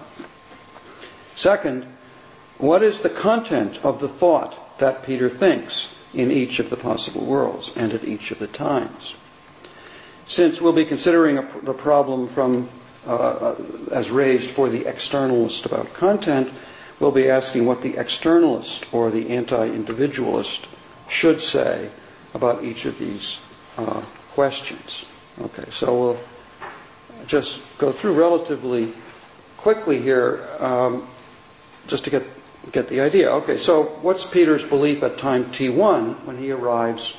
Second, 1.36 1.86
what 2.58 2.82
is 2.82 3.00
the 3.00 3.10
content 3.10 3.84
of 3.84 4.00
the 4.00 4.08
thought 4.08 4.78
that 4.78 5.04
Peter 5.04 5.28
thinks 5.28 5.94
in 6.14 6.30
each 6.30 6.58
of 6.58 6.70
the 6.70 6.76
possible 6.76 7.24
worlds 7.24 7.72
and 7.76 7.92
at 7.92 8.04
each 8.04 8.30
of 8.30 8.38
the 8.38 8.46
times? 8.46 9.16
Since 10.28 10.60
we'll 10.60 10.72
be 10.72 10.84
considering 10.84 11.38
a, 11.38 11.48
the 11.62 11.74
problem 11.74 12.28
from 12.28 12.68
uh, 13.06 13.14
uh 13.14 13.56
as 13.92 14.10
raised 14.10 14.50
for 14.50 14.68
the 14.68 14.84
externalist 14.84 15.66
about 15.66 15.94
content, 15.94 16.50
we'll 16.98 17.12
be 17.12 17.30
asking 17.30 17.66
what 17.66 17.82
the 17.82 17.92
externalist 17.92 18.92
or 18.92 19.10
the 19.10 19.30
anti-individualist 19.30 20.66
should 21.08 21.40
say 21.40 21.90
about 22.34 22.64
each 22.64 22.84
of 22.84 22.98
these 22.98 23.38
uh, 23.78 24.00
questions. 24.32 25.06
Okay, 25.40 25.70
so 25.70 26.00
we'll 26.00 26.18
just 27.26 27.78
go 27.78 27.92
through 27.92 28.14
relatively 28.14 28.92
quickly 29.58 30.00
here, 30.00 30.46
um, 30.58 31.06
just 31.86 32.04
to 32.04 32.10
get 32.10 32.24
get 32.72 32.88
the 32.88 33.00
idea. 33.00 33.30
Okay, 33.30 33.56
so 33.56 33.84
what's 33.84 34.24
Peter's 34.24 34.64
belief 34.64 35.02
at 35.02 35.18
time 35.18 35.46
t1 35.46 36.24
when 36.24 36.36
he 36.36 36.50
arrives 36.50 37.16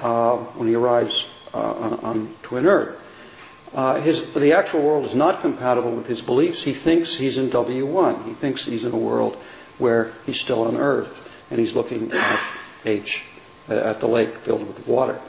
uh, 0.00 0.36
when 0.36 0.68
he 0.68 0.74
arrives 0.74 1.30
uh, 1.52 1.58
on, 1.58 1.92
on, 2.00 2.34
Twin 2.42 2.66
Earth? 2.66 3.02
Uh, 3.74 4.00
his, 4.00 4.32
the 4.32 4.54
actual 4.54 4.82
world 4.82 5.04
is 5.04 5.14
not 5.14 5.42
compatible 5.42 5.92
with 5.92 6.06
his 6.06 6.22
beliefs. 6.22 6.62
He 6.62 6.72
thinks 6.72 7.14
he's 7.16 7.38
in 7.38 7.50
W1. 7.50 8.26
He 8.26 8.32
thinks 8.32 8.66
he's 8.66 8.84
in 8.84 8.92
a 8.92 8.98
world 8.98 9.40
where 9.78 10.12
he's 10.26 10.40
still 10.40 10.62
on 10.62 10.76
Earth 10.76 11.28
and 11.50 11.60
he's 11.60 11.74
looking 11.74 12.10
at 12.12 12.40
H, 12.84 13.24
uh, 13.68 13.74
at 13.74 14.00
the 14.00 14.08
lake 14.08 14.34
filled 14.38 14.66
with 14.66 14.86
water. 14.88 15.20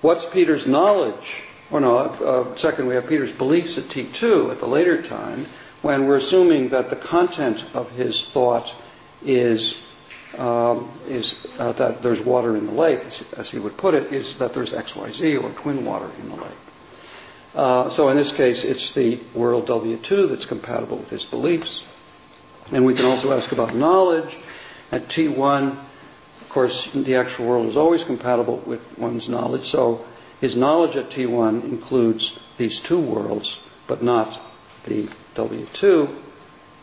What's 0.00 0.26
Peter's 0.26 0.66
knowledge? 0.66 1.44
Or 1.70 1.80
no, 1.80 1.96
uh, 1.96 2.54
second, 2.54 2.86
we 2.86 2.94
have 2.94 3.08
Peter's 3.08 3.32
beliefs 3.32 3.78
at 3.78 3.84
T2 3.84 4.52
at 4.52 4.60
the 4.60 4.68
later 4.68 5.02
time 5.02 5.46
when 5.82 6.06
we're 6.06 6.16
assuming 6.16 6.70
that 6.70 6.90
the 6.90 6.96
content 6.96 7.64
of 7.74 7.90
his 7.90 8.24
thought 8.24 8.74
is 9.24 9.82
um, 10.38 10.90
is 11.08 11.46
uh, 11.58 11.72
that 11.72 12.02
there's 12.02 12.20
water 12.20 12.56
in 12.56 12.66
the 12.66 12.72
lake, 12.72 13.00
as, 13.36 13.50
he 13.50 13.58
would 13.58 13.76
put 13.76 13.94
it, 13.94 14.12
is 14.12 14.38
that 14.38 14.52
there's 14.52 14.72
XYZ 14.72 15.42
or 15.42 15.50
twin 15.50 15.84
water 15.84 16.10
in 16.20 16.28
the 16.28 16.36
lake. 16.36 16.58
Uh, 17.54 17.88
so 17.88 18.10
in 18.10 18.16
this 18.16 18.32
case, 18.32 18.64
it's 18.64 18.92
the 18.92 19.18
world 19.34 19.66
W2 19.66 20.28
that's 20.28 20.44
compatible 20.44 20.98
with 20.98 21.08
his 21.08 21.24
beliefs. 21.24 21.88
And 22.72 22.84
we 22.84 22.94
can 22.94 23.06
also 23.06 23.34
ask 23.34 23.52
about 23.52 23.74
knowledge. 23.74 24.36
At 24.92 25.08
T1, 25.08 25.70
of 25.70 26.48
course, 26.50 26.90
the 26.90 27.16
actual 27.16 27.46
world 27.46 27.66
is 27.66 27.76
always 27.76 28.04
compatible 28.04 28.58
with 28.58 28.98
one's 28.98 29.28
knowledge. 29.28 29.64
So 29.64 30.04
his 30.40 30.54
knowledge 30.54 30.96
at 30.96 31.10
T1 31.10 31.64
includes 31.64 32.38
these 32.58 32.80
two 32.80 33.00
worlds, 33.00 33.62
but 33.86 34.02
not 34.02 34.38
the 34.84 35.08
W2. 35.36 36.14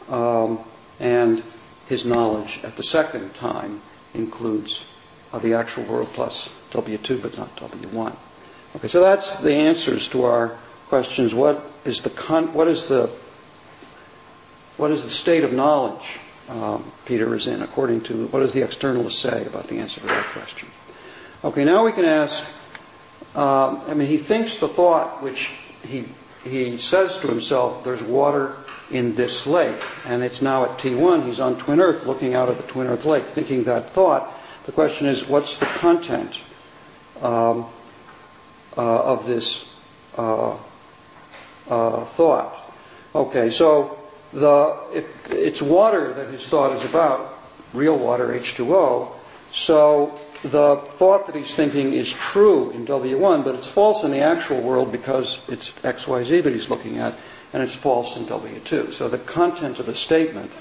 Um, 0.09 0.59
and 0.99 1.43
his 1.87 2.05
knowledge 2.05 2.59
at 2.63 2.75
the 2.75 2.83
second 2.83 3.33
time 3.35 3.81
includes 4.13 4.87
uh, 5.31 5.39
the 5.39 5.55
actual 5.55 5.83
world 5.83 6.09
plus 6.13 6.53
W2, 6.71 7.21
but 7.21 7.37
not 7.37 7.55
W1. 7.57 8.15
Okay, 8.75 8.87
so 8.87 9.01
that's 9.01 9.39
the 9.39 9.53
answers 9.53 10.07
to 10.09 10.23
our 10.23 10.57
questions. 10.89 11.33
What 11.33 11.63
is 11.85 12.01
the 12.01 12.09
con- 12.09 12.53
what 12.53 12.67
is 12.67 12.87
the 12.87 13.09
what 14.77 14.91
is 14.91 15.03
the 15.03 15.09
state 15.09 15.43
of 15.43 15.53
knowledge 15.53 16.19
um, 16.49 16.83
Peter 17.05 17.33
is 17.35 17.47
in, 17.47 17.61
according 17.61 18.01
to 18.01 18.27
what 18.27 18.39
does 18.39 18.53
the 18.53 18.61
externalist 18.61 19.13
say 19.13 19.45
about 19.45 19.67
the 19.67 19.79
answer 19.79 20.01
to 20.01 20.07
that 20.07 20.25
question? 20.33 20.69
Okay, 21.43 21.65
now 21.65 21.85
we 21.85 21.91
can 21.91 22.05
ask. 22.05 22.43
Um, 23.35 23.81
I 23.87 23.93
mean, 23.93 24.07
he 24.07 24.17
thinks 24.17 24.57
the 24.57 24.67
thought 24.67 25.23
which 25.23 25.55
he 25.87 26.05
he 26.43 26.77
says 26.77 27.17
to 27.19 27.27
himself, 27.27 27.83
"There's 27.83 28.03
water 28.03 28.57
in 28.91 29.15
this 29.15 29.47
lake," 29.47 29.81
and 30.05 30.23
it's 30.23 30.41
now 30.41 30.65
at 30.65 30.79
T1. 30.79 31.25
He's 31.25 31.39
on 31.39 31.57
Twin 31.57 31.79
Earth, 31.79 32.05
looking 32.05 32.35
out 32.35 32.49
at 32.49 32.57
the 32.57 32.63
Twin 32.63 32.87
Earth 32.87 33.05
lake, 33.05 33.25
thinking 33.25 33.65
that 33.65 33.91
thought. 33.91 34.31
The 34.65 34.71
question 34.71 35.07
is, 35.07 35.27
what's 35.27 35.57
the 35.57 35.65
content? 35.65 36.41
Um, 37.21 37.65
uh, 38.77 39.03
of 39.03 39.27
this 39.27 39.69
uh, 40.17 40.57
uh, 41.69 42.05
thought. 42.05 42.71
Okay, 43.13 43.49
so 43.49 43.99
the 44.31 45.05
it's 45.29 45.61
water 45.61 46.13
that 46.13 46.29
his 46.29 46.47
thought 46.47 46.73
is 46.73 46.83
about, 46.83 47.37
real 47.73 47.97
water, 47.97 48.27
H2O. 48.27 49.11
So 49.51 50.19
the 50.43 50.75
thought 50.75 51.27
that 51.27 51.35
he's 51.35 51.55
thinking 51.55 51.93
is 51.93 52.11
true 52.11 52.71
in 52.71 52.85
W1, 52.85 53.43
but 53.43 53.55
it's 53.55 53.67
false 53.67 54.03
in 54.03 54.11
the 54.11 54.19
actual 54.19 54.61
world 54.61 54.91
because 54.91 55.41
it's 55.47 55.71
XYZ 55.71 56.43
that 56.43 56.53
he's 56.53 56.69
looking 56.69 56.97
at, 56.97 57.15
and 57.53 57.63
it's 57.63 57.75
false 57.75 58.17
in 58.17 58.25
W2. 58.25 58.93
So 58.93 59.07
the 59.07 59.17
content 59.17 59.79
of 59.79 59.85
the 59.85 59.95
statement 59.95 60.51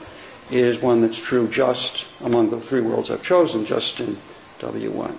is 0.50 0.78
one 0.78 1.00
that's 1.00 1.20
true 1.20 1.48
just 1.48 2.06
among 2.22 2.50
the 2.50 2.60
three 2.60 2.80
worlds 2.80 3.10
I've 3.10 3.22
chosen, 3.22 3.66
just 3.66 3.98
in 3.98 4.16
W1. 4.60 5.16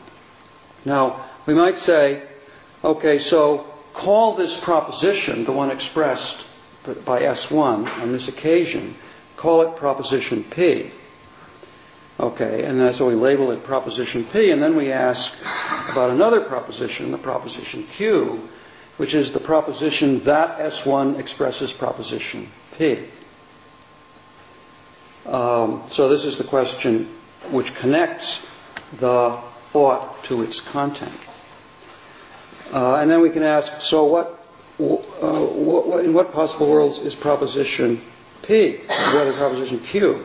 Now, 0.85 1.25
we 1.45 1.53
might 1.53 1.77
say, 1.77 2.23
Okay, 2.83 3.19
so 3.19 3.65
call 3.93 4.35
this 4.35 4.59
proposition, 4.59 5.45
the 5.45 5.53
one 5.53 5.71
expressed 5.71 6.45
by 7.05 7.21
S1 7.21 7.87
on 7.87 8.11
this 8.11 8.27
occasion, 8.27 8.95
call 9.37 9.61
it 9.61 9.77
proposition 9.77 10.43
P. 10.43 10.91
Okay, 12.19 12.63
and 12.63 12.93
so 12.93 13.07
we 13.07 13.15
label 13.15 13.51
it 13.51 13.63
proposition 13.63 14.23
P, 14.23 14.51
and 14.51 14.61
then 14.61 14.75
we 14.75 14.91
ask 14.91 15.35
about 15.89 16.11
another 16.11 16.41
proposition, 16.41 17.11
the 17.11 17.17
proposition 17.17 17.83
Q, 17.87 18.47
which 18.97 19.15
is 19.15 19.31
the 19.31 19.39
proposition 19.39 20.19
that 20.25 20.59
S1 20.59 21.19
expresses 21.19 21.73
proposition 21.73 22.47
P. 22.77 22.99
Um, 25.25 25.83
so 25.87 26.09
this 26.09 26.25
is 26.25 26.37
the 26.37 26.43
question 26.43 27.05
which 27.49 27.73
connects 27.75 28.47
the 28.99 29.39
thought 29.71 30.23
to 30.25 30.43
its 30.43 30.59
content. 30.59 31.11
Uh, 32.71 32.97
and 32.97 33.09
then 33.09 33.21
we 33.21 33.31
can 33.31 33.41
ask, 33.41 33.81
so 33.81 34.05
what, 34.05 34.45
uh, 34.79 34.83
what, 34.83 36.05
in 36.05 36.13
what 36.13 36.31
possible 36.31 36.69
worlds 36.69 36.99
is 36.99 37.15
proposition 37.15 38.01
P, 38.43 38.79
rather 38.87 39.33
proposition 39.33 39.79
Q, 39.79 40.23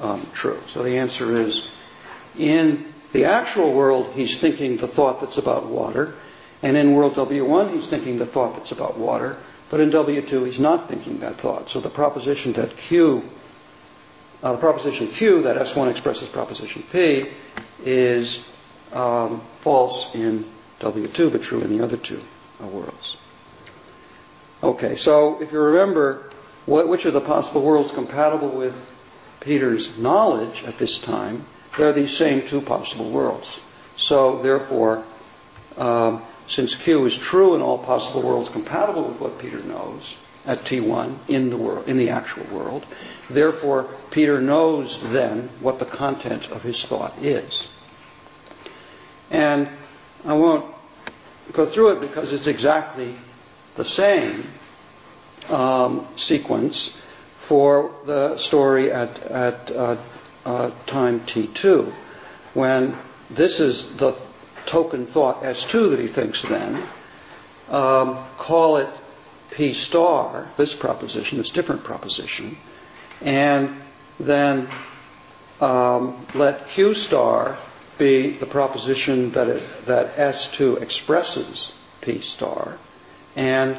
um, 0.00 0.26
true? 0.32 0.60
So 0.68 0.82
the 0.82 0.98
answer 0.98 1.32
is, 1.32 1.68
in 2.36 2.92
the 3.12 3.26
actual 3.26 3.72
world, 3.72 4.12
he's 4.14 4.38
thinking 4.38 4.76
the 4.76 4.88
thought 4.88 5.20
that's 5.20 5.38
about 5.38 5.66
water, 5.66 6.14
and 6.62 6.76
in 6.76 6.94
world 6.94 7.14
W1, 7.14 7.72
he's 7.72 7.88
thinking 7.88 8.18
the 8.18 8.26
thought 8.26 8.56
that's 8.56 8.72
about 8.72 8.98
water, 8.98 9.38
but 9.70 9.80
in 9.80 9.90
W2, 9.90 10.46
he's 10.46 10.60
not 10.60 10.88
thinking 10.88 11.20
that 11.20 11.36
thought. 11.36 11.70
So 11.70 11.80
the 11.80 11.90
proposition 11.90 12.52
that 12.54 12.76
Q, 12.76 13.28
uh, 14.42 14.52
the 14.52 14.58
proposition 14.58 15.08
Q 15.08 15.42
that 15.42 15.56
S1 15.56 15.90
expresses 15.90 16.28
proposition 16.28 16.82
P 16.90 17.26
is 17.84 18.46
um, 18.92 19.40
false 19.58 20.14
in 20.14 20.44
W2, 20.80 21.32
but 21.32 21.42
true 21.42 21.60
in 21.60 21.76
the 21.76 21.84
other 21.84 21.96
two 21.96 22.20
uh, 22.62 22.66
worlds. 22.66 23.16
Okay, 24.62 24.96
so 24.96 25.40
if 25.40 25.52
you 25.52 25.60
remember, 25.60 26.30
what, 26.66 26.88
which 26.88 27.06
are 27.06 27.10
the 27.10 27.20
possible 27.20 27.62
worlds 27.62 27.92
compatible 27.92 28.48
with 28.48 28.74
Peter's 29.48 29.96
knowledge 29.96 30.62
at 30.64 30.76
this 30.76 30.98
time? 30.98 31.46
They're 31.78 31.94
these 31.94 32.14
same 32.14 32.46
two 32.46 32.60
possible 32.60 33.08
worlds. 33.08 33.58
So 33.96 34.42
therefore, 34.42 35.02
um, 35.78 36.22
since 36.46 36.76
Q 36.76 37.06
is 37.06 37.16
true 37.16 37.54
in 37.54 37.62
all 37.62 37.78
possible 37.78 38.20
worlds 38.20 38.50
compatible 38.50 39.04
with 39.04 39.18
what 39.20 39.38
Peter 39.38 39.60
knows 39.60 40.18
at 40.44 40.58
T1 40.58 41.16
in 41.28 41.48
the 41.48 41.56
world, 41.56 41.88
in 41.88 41.96
the 41.96 42.10
actual 42.10 42.44
world, 42.52 42.84
therefore 43.30 43.88
Peter 44.10 44.38
knows 44.42 45.02
then 45.12 45.48
what 45.60 45.78
the 45.78 45.86
content 45.86 46.50
of 46.50 46.62
his 46.62 46.84
thought 46.84 47.14
is. 47.22 47.68
And 49.30 49.66
I 50.26 50.34
won't 50.34 50.74
go 51.54 51.64
through 51.64 51.96
it 51.96 52.00
because 52.02 52.34
it's 52.34 52.48
exactly 52.48 53.14
the 53.76 53.84
same 53.84 54.46
um, 55.48 56.06
sequence 56.16 56.94
for 57.48 57.94
the 58.04 58.36
story 58.36 58.92
at, 58.92 59.22
at 59.22 59.70
uh, 59.70 59.96
uh, 60.44 60.70
time 60.84 61.20
t2, 61.20 61.90
when 62.52 62.94
this 63.30 63.58
is 63.60 63.96
the 63.96 64.14
token 64.66 65.06
thought 65.06 65.42
S2 65.42 65.92
that 65.92 65.98
he 65.98 66.08
thinks 66.08 66.42
then, 66.42 66.82
um, 67.70 68.18
call 68.36 68.76
it 68.76 68.88
P 69.50 69.72
star, 69.72 70.46
this 70.58 70.74
proposition, 70.74 71.38
this 71.38 71.50
different 71.50 71.84
proposition, 71.84 72.58
and 73.22 73.80
then 74.20 74.68
um, 75.62 76.26
let 76.34 76.68
Q 76.68 76.92
star 76.92 77.56
be 77.96 78.28
the 78.28 78.44
proposition 78.44 79.30
that, 79.30 79.48
it, 79.48 79.86
that 79.86 80.16
S2 80.16 80.82
expresses 80.82 81.72
P 82.02 82.20
star, 82.20 82.76
and 83.36 83.78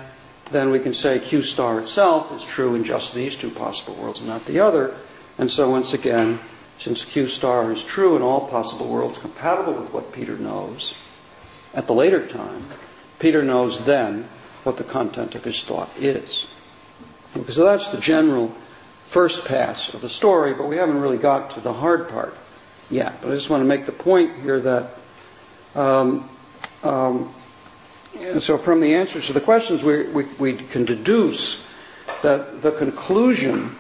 then 0.52 0.72
we 0.72 0.80
can 0.80 0.94
say 0.94 1.20
Q 1.20 1.42
star 1.44 1.80
itself 1.80 2.32
is 2.36 2.46
true 2.46 2.76
in 2.76 2.84
just 2.84 3.14
these 3.14 3.38
two 3.38 3.50
possible 3.50 3.96
worlds 3.96 4.20
and 4.20 4.28
not 4.28 4.46
the 4.46 4.62
other. 4.62 4.96
And 5.38 5.50
so 5.50 5.70
once 5.70 5.94
again, 5.94 6.40
since 6.78 7.06
Q 7.06 7.28
star 7.28 7.72
is 7.72 7.84
true 7.84 8.16
in 8.16 8.22
all 8.22 8.48
possible 8.48 8.88
worlds 8.88 9.18
compatible 9.18 9.74
with 9.74 9.94
what 9.94 10.14
Peter 10.14 10.38
knows, 10.38 10.98
at 11.74 11.88
the 11.88 11.94
later 11.94 12.26
time, 12.26 12.66
Peter 13.20 13.44
knows 13.44 13.86
then 13.86 14.28
what 14.64 14.78
the 14.78 14.84
content 14.84 15.36
of 15.36 15.44
his 15.44 15.64
thought 15.64 15.90
is. 15.98 16.48
So 17.34 17.64
that's 17.64 17.90
the 17.90 18.00
general 18.00 18.56
first 19.06 19.46
pass 19.46 19.94
of 19.94 20.02
the 20.02 20.10
story, 20.10 20.54
but 20.54 20.68
we 20.68 20.78
haven't 20.78 21.02
really 21.02 21.18
got 21.18 21.52
to 21.52 21.62
the 21.62 21.74
hard 21.74 22.10
part 22.10 22.36
yet. 22.90 23.22
But 23.22 23.32
I 23.32 23.36
just 23.36 23.50
want 23.50 23.62
to 23.62 23.68
make 23.68 23.86
the 23.86 23.92
point 23.92 24.42
here 24.42 24.60
that 24.60 24.96
um, 25.76 26.30
um, 26.84 27.34
so 28.40 28.58
from 28.58 28.82
the 28.82 28.96
answers 28.96 29.28
to 29.28 29.34
the 29.34 29.42
questions, 29.42 29.84
we, 29.84 30.04
we, 30.08 30.24
we 30.40 30.54
can 30.54 30.86
deduce 30.86 31.66
that 32.22 32.62
the 32.62 32.72
conclusion, 32.72 33.76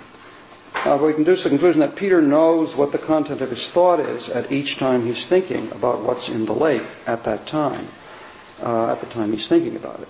uh, 0.73 0.97
we 1.01 1.13
can 1.13 1.23
deduce 1.23 1.43
the 1.43 1.49
conclusion 1.49 1.81
that 1.81 1.95
Peter 1.95 2.21
knows 2.21 2.75
what 2.75 2.91
the 2.91 2.97
content 2.97 3.41
of 3.41 3.49
his 3.49 3.69
thought 3.69 3.99
is 3.99 4.29
at 4.29 4.51
each 4.51 4.77
time 4.77 5.05
he's 5.05 5.25
thinking 5.25 5.71
about 5.71 6.01
what's 6.01 6.29
in 6.29 6.45
the 6.45 6.53
lake 6.53 6.83
at 7.05 7.25
that 7.25 7.47
time, 7.47 7.87
uh, 8.61 8.91
at 8.91 9.01
the 9.01 9.07
time 9.07 9.31
he's 9.31 9.47
thinking 9.47 9.75
about 9.75 9.99
it. 9.99 10.07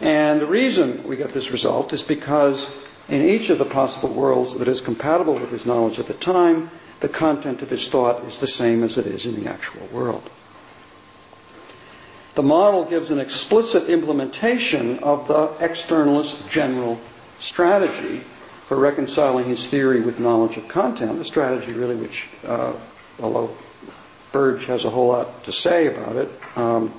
And 0.00 0.40
the 0.40 0.46
reason 0.46 1.04
we 1.04 1.16
get 1.16 1.32
this 1.32 1.50
result 1.50 1.92
is 1.92 2.02
because 2.02 2.68
in 3.08 3.22
each 3.22 3.50
of 3.50 3.58
the 3.58 3.64
possible 3.64 4.08
worlds 4.08 4.58
that 4.58 4.68
is 4.68 4.80
compatible 4.80 5.34
with 5.34 5.50
his 5.50 5.66
knowledge 5.66 5.98
at 5.98 6.06
the 6.06 6.14
time, 6.14 6.70
the 7.00 7.08
content 7.08 7.62
of 7.62 7.70
his 7.70 7.88
thought 7.88 8.24
is 8.24 8.38
the 8.38 8.46
same 8.46 8.82
as 8.82 8.98
it 8.98 9.06
is 9.06 9.26
in 9.26 9.42
the 9.42 9.50
actual 9.50 9.86
world. 9.92 10.28
The 12.34 12.42
model 12.42 12.84
gives 12.84 13.10
an 13.10 13.20
explicit 13.20 13.88
implementation 13.88 14.98
of 15.00 15.28
the 15.28 15.48
externalist 15.64 16.50
general 16.50 16.98
strategy 17.38 18.22
for 18.66 18.76
reconciling 18.76 19.44
his 19.44 19.68
theory 19.68 20.00
with 20.00 20.18
knowledge 20.18 20.56
of 20.56 20.66
content, 20.66 21.20
a 21.20 21.24
strategy 21.24 21.72
really 21.72 21.94
which, 21.94 22.28
uh, 22.44 22.72
although 23.22 23.54
Burge 24.32 24.66
has 24.66 24.84
a 24.84 24.90
whole 24.90 25.08
lot 25.08 25.44
to 25.44 25.52
say 25.52 25.86
about 25.86 26.16
it, 26.16 26.40
um, 26.56 26.92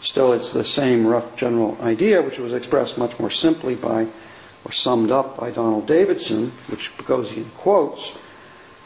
still 0.00 0.32
it's 0.32 0.52
the 0.52 0.64
same 0.64 1.06
rough 1.06 1.36
general 1.36 1.76
idea, 1.82 2.22
which 2.22 2.38
was 2.38 2.54
expressed 2.54 2.96
much 2.96 3.18
more 3.18 3.28
simply 3.30 3.74
by, 3.74 4.06
or 4.64 4.72
summed 4.72 5.10
up 5.10 5.38
by 5.38 5.50
Donald 5.50 5.86
Davidson, 5.86 6.50
which 6.68 6.96
Boghossian 6.96 7.52
quotes, 7.56 8.16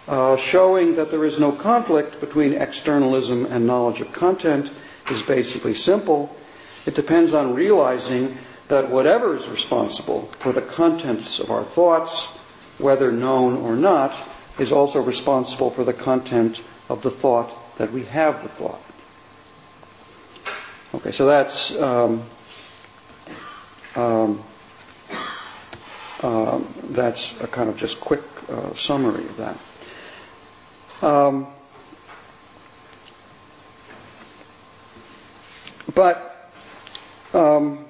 uh, 0.09 0.37
showing 0.37 0.97
that 0.97 1.13
there 1.13 1.25
is 1.25 1.39
no 1.39 1.53
conflict 1.53 2.19
between 2.19 2.55
externalism 2.55 3.47
and 3.47 3.69
knowledge 3.69 4.01
of 4.01 4.13
content 4.13 4.69
is 5.11 5.23
basically 5.23 5.75
simple. 5.75 6.35
It 6.85 6.95
depends 6.95 7.35
on 7.35 7.55
realizing 7.55 8.37
that 8.69 8.91
whatever 8.91 9.37
is 9.37 9.49
responsible 9.49 10.23
for 10.39 10.53
the 10.53 10.63
contents 10.63 11.39
of 11.39 11.51
our 11.51 11.63
thoughts, 11.63 12.27
whether 12.79 13.13
known 13.13 13.57
or 13.57 13.77
not, 13.77 14.17
is 14.59 14.73
also 14.73 15.03
responsible 15.03 15.71
for 15.71 15.85
the 15.85 15.93
content 15.93 16.63
of 16.89 17.03
the 17.03 17.11
thought 17.11 17.53
that 17.79 17.93
we 17.93 18.05
have 18.05 18.43
the 18.43 18.49
thought. 18.49 18.81
Okay, 20.95 21.11
so 21.11 21.27
that's 21.27 21.77
um, 21.77 22.25
um, 23.95 24.43
um, 26.23 26.75
that's 26.91 27.39
a 27.41 27.47
kind 27.47 27.69
of 27.69 27.77
just 27.77 28.01
quick 28.01 28.23
uh, 28.49 28.75
summary 28.75 29.25
of 29.25 29.37
that. 29.37 29.59
But 35.95 36.51
um, 37.33 37.87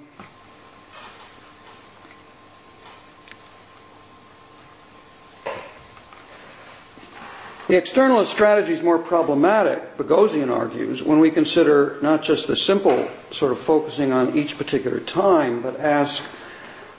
The 7.68 7.74
externalist 7.74 8.26
strategy 8.26 8.74
is 8.74 8.80
more 8.82 8.96
problematic, 9.00 9.96
Boghossian 9.98 10.52
argues, 10.56 11.02
when 11.02 11.18
we 11.18 11.32
consider 11.32 11.98
not 12.00 12.22
just 12.22 12.46
the 12.46 12.54
simple 12.54 13.10
sort 13.32 13.50
of 13.50 13.58
focusing 13.58 14.12
on 14.12 14.38
each 14.38 14.56
particular 14.56 15.00
time, 15.00 15.62
but 15.62 15.80
ask 15.80 16.22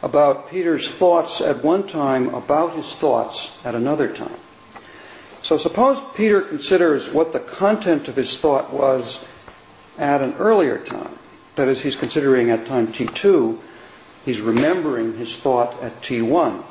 about 0.04 0.52
Peter's 0.52 0.92
thoughts 0.92 1.40
at 1.40 1.64
one 1.64 1.88
time 1.88 2.36
about 2.36 2.74
his 2.76 2.94
thoughts 2.94 3.58
at 3.64 3.76
another 3.76 4.10
time. 4.10 4.36
So 5.42 5.56
suppose 5.56 6.02
Peter 6.16 6.42
considers 6.42 7.10
what 7.10 7.32
the 7.32 7.40
content 7.40 8.10
of 8.10 8.18
his 8.18 8.38
thought 8.38 8.74
was 8.74 9.26
at 9.98 10.22
an 10.22 10.34
earlier 10.36 10.78
time. 10.78 11.18
That 11.56 11.68
is, 11.68 11.82
he's 11.82 11.96
considering 11.96 12.52
at 12.52 12.66
time 12.66 12.88
T2, 12.88 13.60
he's 14.26 14.42
remembering 14.42 15.18
his 15.18 15.36
thought 15.36 15.82
at 15.82 16.02
T1. 16.02 16.64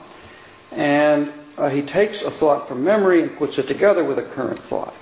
And 0.72 1.32
uh, 1.58 1.68
he 1.68 1.82
takes 1.82 2.22
a 2.22 2.30
thought 2.30 2.68
from 2.68 2.84
memory 2.84 3.22
and 3.22 3.36
puts 3.36 3.58
it 3.58 3.66
together 3.66 4.04
with 4.04 4.18
a 4.18 4.22
current 4.22 4.60
thought. 4.60 4.94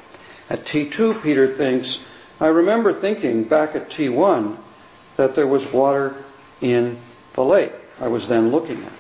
At 0.49 0.65
T2, 0.65 1.23
Peter 1.23 1.49
thinks, 1.49 2.07
I 2.41 2.49
remember 2.49 2.93
thinking 2.93 3.45
back 3.45 3.75
at 3.75 3.91
T1 3.91 4.57
that 5.17 5.35
there 5.35 5.47
was 5.47 5.71
water 5.71 6.17
in 6.61 6.99
the 7.35 7.45
lake 7.45 7.73
I 8.01 8.09
was 8.09 8.29
then 8.29 8.51
looking 8.51 8.83
at. 8.83 8.93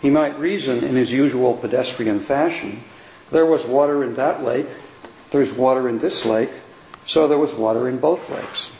He 0.00 0.10
might 0.10 0.38
reason 0.38 0.84
in 0.84 0.94
his 0.94 1.10
usual 1.10 1.54
pedestrian 1.54 2.20
fashion, 2.20 2.82
there 3.30 3.46
was 3.46 3.66
water 3.66 4.04
in 4.04 4.14
that 4.14 4.42
lake, 4.44 4.68
there's 5.30 5.52
water 5.52 5.88
in 5.88 5.98
this 5.98 6.24
lake, 6.24 6.50
so 7.08 7.26
there 7.26 7.38
was 7.38 7.54
water 7.54 7.88
in 7.88 7.98
both 7.98 8.28
lakes. 8.28 8.70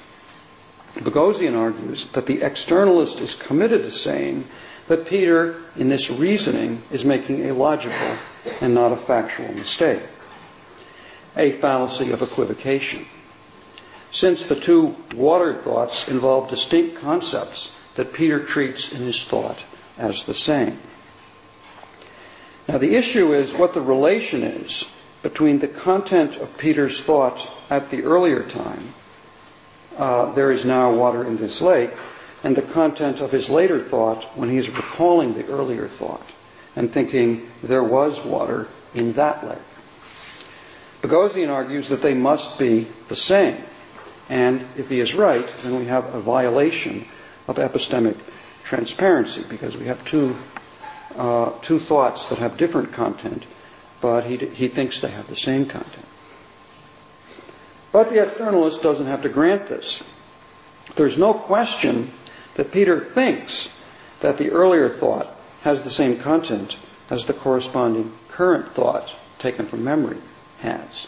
Boghossian 0.94 1.56
argues 1.56 2.04
that 2.08 2.26
the 2.26 2.38
externalist 2.38 3.22
is 3.22 3.34
committed 3.34 3.84
to 3.84 3.90
saying 3.90 4.44
that 4.86 5.06
Peter, 5.06 5.56
in 5.76 5.88
this 5.88 6.10
reasoning, 6.10 6.82
is 6.90 7.06
making 7.06 7.48
a 7.48 7.54
logical 7.54 8.16
and 8.60 8.74
not 8.74 8.92
a 8.92 8.96
factual 8.96 9.50
mistake, 9.54 10.02
a 11.36 11.52
fallacy 11.52 12.10
of 12.10 12.20
equivocation. 12.20 13.06
Since 14.10 14.46
the 14.46 14.56
two 14.56 14.94
water 15.14 15.54
thoughts 15.54 16.08
involve 16.08 16.50
distinct 16.50 16.96
concepts 16.96 17.78
that 17.94 18.12
Peter 18.12 18.44
treats 18.44 18.92
in 18.92 19.02
his 19.02 19.24
thought 19.24 19.64
as 19.96 20.26
the 20.26 20.34
same. 20.34 20.78
Now, 22.68 22.76
the 22.76 22.96
issue 22.96 23.32
is 23.32 23.54
what 23.54 23.72
the 23.72 23.80
relation 23.80 24.42
is 24.42 24.92
between 25.22 25.58
the 25.58 25.68
content 25.68 26.36
of 26.36 26.56
Peter's 26.58 27.00
thought 27.00 27.50
at 27.70 27.90
the 27.90 28.04
earlier 28.04 28.42
time 28.42 28.92
uh, 29.96 30.32
there 30.32 30.50
is 30.50 30.64
now 30.64 30.92
water 30.92 31.24
in 31.24 31.36
this 31.36 31.60
lake, 31.60 31.90
and 32.44 32.54
the 32.54 32.62
content 32.62 33.20
of 33.20 33.32
his 33.32 33.50
later 33.50 33.80
thought 33.80 34.24
when 34.36 34.48
he 34.48 34.56
is 34.56 34.70
recalling 34.70 35.34
the 35.34 35.46
earlier 35.48 35.88
thought 35.88 36.26
and 36.76 36.92
thinking 36.92 37.50
there 37.62 37.82
was 37.82 38.24
water 38.24 38.68
in 38.94 39.12
that 39.14 39.44
lake. 39.44 39.58
Boghossian 41.02 41.48
argues 41.48 41.88
that 41.88 42.02
they 42.02 42.14
must 42.14 42.58
be 42.58 42.86
the 43.08 43.16
same. 43.16 43.56
And 44.28 44.64
if 44.76 44.88
he 44.88 45.00
is 45.00 45.14
right, 45.14 45.48
then 45.62 45.78
we 45.78 45.86
have 45.86 46.14
a 46.14 46.20
violation 46.20 47.06
of 47.46 47.56
epistemic 47.56 48.16
transparency 48.64 49.44
because 49.48 49.76
we 49.76 49.86
have 49.86 50.04
two, 50.04 50.36
uh, 51.16 51.52
two 51.62 51.78
thoughts 51.78 52.28
that 52.28 52.38
have 52.38 52.56
different 52.56 52.92
content, 52.92 53.46
but 54.00 54.24
he, 54.24 54.36
he 54.36 54.68
thinks 54.68 55.00
they 55.00 55.10
have 55.10 55.28
the 55.28 55.36
same 55.36 55.66
content. 55.66 56.06
But 57.92 58.10
the 58.10 58.16
externalist 58.16 58.82
doesn't 58.82 59.06
have 59.06 59.22
to 59.22 59.28
grant 59.28 59.68
this. 59.68 60.02
There's 60.94 61.18
no 61.18 61.34
question 61.34 62.10
that 62.54 62.72
Peter 62.72 63.00
thinks 63.00 63.74
that 64.20 64.38
the 64.38 64.50
earlier 64.50 64.88
thought 64.88 65.34
has 65.62 65.82
the 65.82 65.90
same 65.90 66.18
content 66.18 66.76
as 67.10 67.24
the 67.24 67.32
corresponding 67.32 68.12
current 68.28 68.68
thought 68.72 69.10
taken 69.38 69.66
from 69.66 69.84
memory 69.84 70.18
has. 70.60 71.06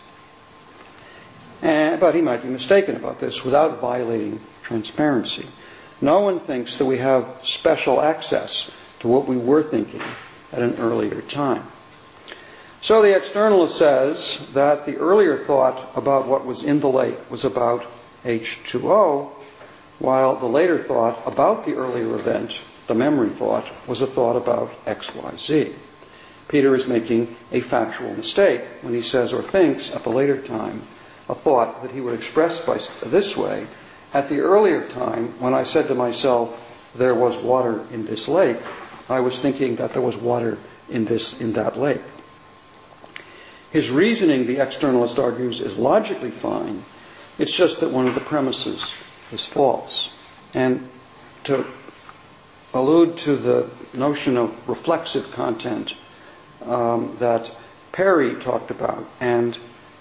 And, 1.63 2.01
but 2.01 2.15
he 2.15 2.23
might 2.23 2.43
be 2.43 2.49
mistaken 2.49 2.97
about 2.97 3.21
this 3.21 3.45
without 3.45 3.81
violating 3.81 4.41
transparency. 4.63 5.47
No 6.01 6.21
one 6.21 6.41
thinks 6.41 6.77
that 6.77 6.87
we 6.87 6.99
have 6.99 7.41
special 7.43 8.01
access 8.01 8.71
to 9.01 9.09
what 9.09 9.27
we 9.27 9.37
were 9.37 9.63
thinking 9.63 10.01
at 10.53 10.63
an 10.63 10.77
earlier 10.79 11.21
time. 11.21 11.67
So 12.83 13.03
the 13.03 13.09
externalist 13.09 13.71
says 13.71 14.47
that 14.55 14.87
the 14.87 14.97
earlier 14.97 15.37
thought 15.37 15.97
about 15.97 16.27
what 16.27 16.47
was 16.47 16.63
in 16.63 16.81
the 16.81 16.89
lake 16.89 17.31
was 17.31 17.45
about 17.45 17.85
H2O, 18.25 19.31
while 19.99 20.37
the 20.37 20.47
later 20.47 20.79
thought 20.79 21.27
about 21.27 21.67
the 21.67 21.75
earlier 21.75 22.15
event, 22.15 22.59
the 22.87 22.95
memory 22.95 23.29
thought, 23.29 23.67
was 23.87 24.01
a 24.01 24.07
thought 24.07 24.37
about 24.37 24.73
XYZ. 24.87 25.77
Peter 26.49 26.75
is 26.75 26.87
making 26.87 27.37
a 27.53 27.61
factual 27.61 28.15
mistake 28.15 28.63
when 28.81 28.95
he 28.95 29.03
says 29.03 29.35
or 29.35 29.43
thinks 29.43 29.95
at 29.95 30.03
the 30.03 30.11
later 30.11 30.41
time 30.41 30.83
a 31.29 31.35
thought 31.35 31.83
that 31.83 31.93
he 31.93 32.01
would 32.01 32.15
express 32.15 32.65
by 32.65 32.79
this 33.07 33.37
way. 33.37 33.67
At 34.15 34.31
the 34.31 34.41
earlier 34.41 34.89
time, 34.89 35.39
when 35.39 35.53
I 35.53 35.65
said 35.65 35.89
to 35.89 35.95
myself, 35.95 36.93
there 36.97 37.15
was 37.15 37.37
water 37.37 37.87
in 37.93 38.07
this 38.07 38.27
lake, 38.27 38.57
I 39.09 39.21
was 39.21 39.39
thinking 39.39 39.77
that 39.77 39.93
there 39.93 40.03
was 40.03 40.17
water 40.17 40.57
in 40.89 41.05
this, 41.05 41.41
in 41.41 41.53
that 41.53 41.79
lake. 41.79 42.03
His 43.73 43.89
reasoning, 43.89 44.47
the 44.47 44.57
externalist 44.57 45.23
argues, 45.23 45.61
is 45.61 45.77
logically 45.77 46.33
fine. 46.33 46.83
It's 47.39 47.57
just 47.57 47.81
that 47.81 47.91
one 47.91 48.09
of 48.09 48.15
the 48.15 48.21
premises 48.21 48.95
is 49.31 49.47
false. 49.47 50.13
And 50.55 50.89
to 51.45 51.65
allude 52.75 53.19
to 53.19 53.37
the 53.37 53.71
notion 53.95 54.37
of 54.37 54.69
reflexive 54.69 55.33
content 55.33 55.95
um, 56.65 57.17
that 57.21 57.57
Perry 57.93 58.35
talked 58.35 58.71
about 58.71 59.09
and 59.21 59.57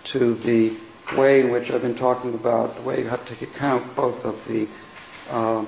to 0.06 0.34
the 0.34 0.76
way 1.16 1.40
in 1.40 1.50
which 1.50 1.72
I've 1.72 1.82
been 1.82 1.96
talking 1.96 2.34
about 2.34 2.76
the 2.76 2.82
way 2.82 3.00
you 3.00 3.08
have 3.10 3.26
to 3.26 3.36
take 3.36 3.50
account 3.50 3.96
both 3.96 4.26
of 4.26 4.48
the 4.48 4.68
uh, 5.30 5.66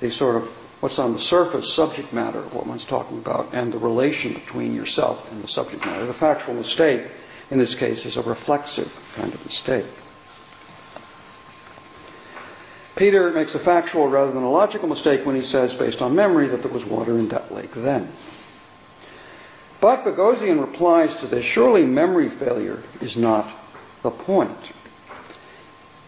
the 0.00 0.10
sort 0.10 0.36
of 0.36 0.48
what's 0.80 0.98
on 0.98 1.12
the 1.12 1.18
surface 1.18 1.72
subject 1.72 2.12
matter 2.12 2.38
of 2.38 2.54
what 2.54 2.66
one's 2.66 2.84
talking 2.84 3.18
about 3.18 3.50
and 3.52 3.72
the 3.72 3.78
relation 3.78 4.32
between 4.32 4.74
yourself 4.74 5.30
and 5.30 5.42
the 5.42 5.48
subject 5.48 5.84
matter. 5.84 6.06
The 6.06 6.14
factual 6.14 6.54
mistake 6.54 7.02
in 7.52 7.58
this 7.58 7.74
case 7.74 8.06
is 8.06 8.16
a 8.16 8.22
reflexive 8.22 8.90
kind 9.14 9.32
of 9.32 9.44
mistake. 9.44 9.84
Peter 12.96 13.30
makes 13.30 13.54
a 13.54 13.58
factual 13.58 14.08
rather 14.08 14.32
than 14.32 14.42
a 14.42 14.50
logical 14.50 14.88
mistake 14.88 15.26
when 15.26 15.36
he 15.36 15.42
says, 15.42 15.74
based 15.74 16.00
on 16.00 16.14
memory, 16.14 16.48
that 16.48 16.62
there 16.62 16.72
was 16.72 16.86
water 16.86 17.18
in 17.18 17.28
that 17.28 17.52
lake 17.52 17.72
then. 17.72 18.10
But 19.82 20.04
Boghossian 20.04 20.60
replies 20.60 21.14
to 21.16 21.26
this 21.26 21.44
surely 21.44 21.84
memory 21.84 22.30
failure 22.30 22.82
is 23.02 23.18
not 23.18 23.50
the 24.02 24.10
point. 24.10 24.58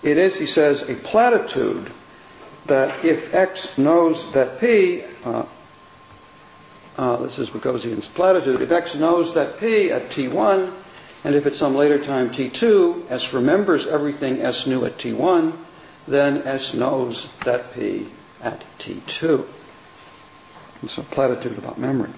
It 0.02 0.16
is, 0.16 0.38
he 0.38 0.46
says, 0.46 0.88
a 0.88 0.94
platitude 0.94 1.92
that 2.66 3.04
if 3.04 3.35
X 3.35 3.76
knows 3.76 4.33
that 4.33 4.61
P, 4.61 5.04
uh, 5.26 5.44
uh, 6.96 7.16
this 7.16 7.38
is 7.38 7.50
Boghossian's 7.50 8.09
platitude, 8.09 8.62
if 8.62 8.72
X 8.72 8.94
knows 8.94 9.35
that 9.35 9.61
P 9.61 9.90
at 9.90 10.09
T1, 10.09 10.72
and 11.24 11.34
if 11.34 11.46
at 11.46 11.56
some 11.56 11.74
later 11.74 11.98
time 11.98 12.30
T2, 12.30 13.10
S 13.10 13.32
remembers 13.32 13.87
everything 13.87 14.42
S 14.42 14.66
knew 14.66 14.84
at 14.84 14.98
T1, 14.98 15.56
then 16.06 16.42
S 16.46 16.74
knows 16.74 17.26
that 17.44 17.74
P 17.74 18.06
at 18.42 18.62
T2. 18.78 19.50
It's 20.82 20.98
a 20.98 21.02
platitude 21.02 21.56
about 21.56 21.78
memory. 21.78 22.10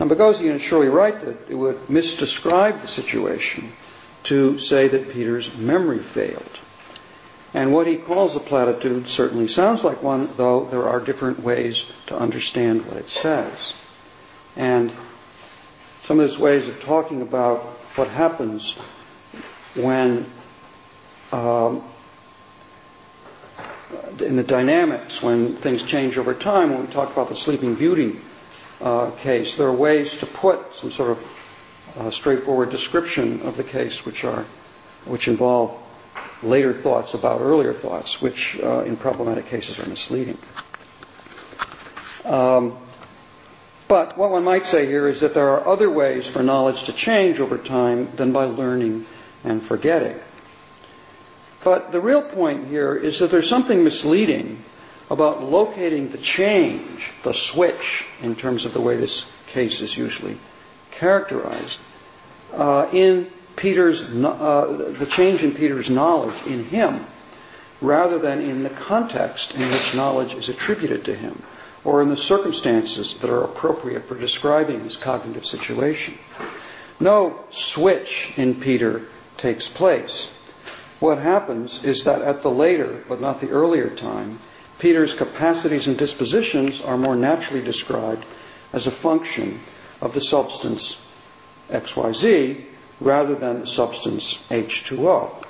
Now, 0.00 0.06
Boghossian 0.06 0.54
is 0.54 0.62
surely 0.62 0.88
right 0.88 1.18
that 1.20 1.50
it 1.50 1.54
would 1.54 1.86
misdescribe 1.86 2.80
the 2.80 2.86
situation 2.86 3.70
to 4.24 4.58
say 4.58 4.88
that 4.88 5.10
Peter's 5.10 5.54
memory 5.54 5.98
failed. 5.98 6.58
And 7.52 7.72
what 7.72 7.86
he 7.86 7.96
calls 7.96 8.34
a 8.34 8.40
platitude 8.40 9.08
certainly 9.08 9.46
sounds 9.46 9.84
like 9.84 10.02
one, 10.02 10.30
though 10.36 10.64
there 10.64 10.88
are 10.88 10.98
different 10.98 11.40
ways 11.40 11.92
to 12.06 12.18
understand 12.18 12.86
what 12.86 12.96
it 12.96 13.10
says. 13.10 13.76
And 14.56 14.92
some 16.02 16.18
of 16.18 16.28
his 16.28 16.38
ways 16.38 16.66
of 16.66 16.82
talking 16.82 17.22
about 17.22 17.78
what 17.96 18.08
happens 18.08 18.76
when, 19.74 20.26
um, 21.32 21.82
in 24.20 24.36
the 24.36 24.42
dynamics, 24.42 25.22
when 25.22 25.54
things 25.54 25.82
change 25.82 26.18
over 26.18 26.34
time, 26.34 26.70
when 26.70 26.86
we 26.86 26.92
talk 26.92 27.12
about 27.12 27.28
the 27.28 27.34
Sleeping 27.34 27.74
Beauty 27.74 28.20
uh, 28.80 29.10
case. 29.12 29.54
There 29.54 29.68
are 29.68 29.72
ways 29.72 30.18
to 30.18 30.26
put 30.26 30.74
some 30.74 30.90
sort 30.90 31.10
of 31.10 31.40
uh, 31.98 32.10
straightforward 32.10 32.70
description 32.70 33.42
of 33.42 33.56
the 33.56 33.64
case 33.64 34.04
which 34.04 34.24
are 34.24 34.44
which 35.04 35.28
involve 35.28 35.80
later 36.42 36.72
thoughts 36.72 37.14
about 37.14 37.40
earlier 37.40 37.72
thoughts, 37.72 38.20
which 38.20 38.58
uh, 38.60 38.80
in 38.80 38.96
problematic 38.96 39.46
cases 39.46 39.82
are 39.82 39.88
misleading. 39.88 40.38
Um, 42.24 42.76
but 43.94 44.18
what 44.18 44.32
one 44.32 44.42
might 44.42 44.66
say 44.66 44.86
here 44.86 45.06
is 45.06 45.20
that 45.20 45.34
there 45.34 45.50
are 45.50 45.68
other 45.68 45.88
ways 45.88 46.26
for 46.26 46.42
knowledge 46.42 46.86
to 46.86 46.92
change 46.92 47.38
over 47.38 47.56
time 47.56 48.08
than 48.16 48.32
by 48.32 48.46
learning 48.46 49.06
and 49.44 49.62
forgetting. 49.62 50.18
But 51.62 51.92
the 51.92 52.00
real 52.00 52.20
point 52.20 52.66
here 52.66 52.96
is 52.96 53.20
that 53.20 53.30
there's 53.30 53.48
something 53.48 53.84
misleading 53.84 54.64
about 55.12 55.44
locating 55.44 56.08
the 56.08 56.18
change, 56.18 57.12
the 57.22 57.32
switch, 57.32 58.04
in 58.20 58.34
terms 58.34 58.64
of 58.64 58.72
the 58.72 58.80
way 58.80 58.96
this 58.96 59.30
case 59.46 59.80
is 59.80 59.96
usually 59.96 60.38
characterized, 60.90 61.78
uh, 62.52 62.88
in 62.92 63.30
Peter's, 63.54 64.02
uh, 64.02 64.94
the 64.98 65.06
change 65.06 65.44
in 65.44 65.54
Peter's 65.54 65.88
knowledge 65.88 66.44
in 66.48 66.64
him, 66.64 67.06
rather 67.80 68.18
than 68.18 68.40
in 68.40 68.64
the 68.64 68.70
context 68.70 69.54
in 69.54 69.70
which 69.70 69.94
knowledge 69.94 70.34
is 70.34 70.48
attributed 70.48 71.04
to 71.04 71.14
him, 71.14 71.40
or 71.84 72.00
in 72.02 72.08
the 72.08 72.16
circumstances 72.16 73.14
that 73.18 73.30
are 73.30 73.44
appropriate 73.44 74.08
for 74.08 74.18
describing 74.18 74.80
his 74.80 74.96
cognitive 74.96 75.44
situation. 75.44 76.18
No 76.98 77.44
switch 77.50 78.32
in 78.36 78.54
Peter 78.54 79.06
takes 79.36 79.68
place. 79.68 80.32
What 81.00 81.18
happens 81.18 81.84
is 81.84 82.04
that 82.04 82.22
at 82.22 82.42
the 82.42 82.50
later, 82.50 83.04
but 83.08 83.20
not 83.20 83.40
the 83.40 83.50
earlier 83.50 83.90
time, 83.90 84.38
Peter's 84.78 85.14
capacities 85.14 85.86
and 85.86 85.98
dispositions 85.98 86.80
are 86.80 86.96
more 86.96 87.16
naturally 87.16 87.62
described 87.62 88.24
as 88.72 88.86
a 88.86 88.90
function 88.90 89.60
of 90.00 90.14
the 90.14 90.20
substance 90.20 91.00
XYZ 91.70 92.64
rather 93.00 93.34
than 93.34 93.60
the 93.60 93.66
substance 93.66 94.38
H2O. 94.48 95.44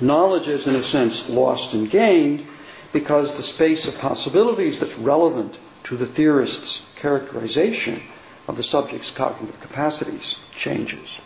Knowledge 0.00 0.48
is, 0.48 0.66
in 0.66 0.76
a 0.76 0.82
sense, 0.82 1.28
lost 1.28 1.74
and 1.74 1.90
gained 1.90 2.46
because 2.92 3.36
the 3.36 3.42
space 3.42 3.88
of 3.88 4.00
possibilities 4.00 4.80
that's 4.80 4.98
relevant 4.98 5.58
to 5.84 5.96
the 5.96 6.06
theorist's 6.06 6.92
characterization 6.96 8.00
of 8.46 8.56
the 8.56 8.62
subject's 8.62 9.10
cognitive 9.10 9.60
capacities 9.60 10.38
changes. 10.54 11.18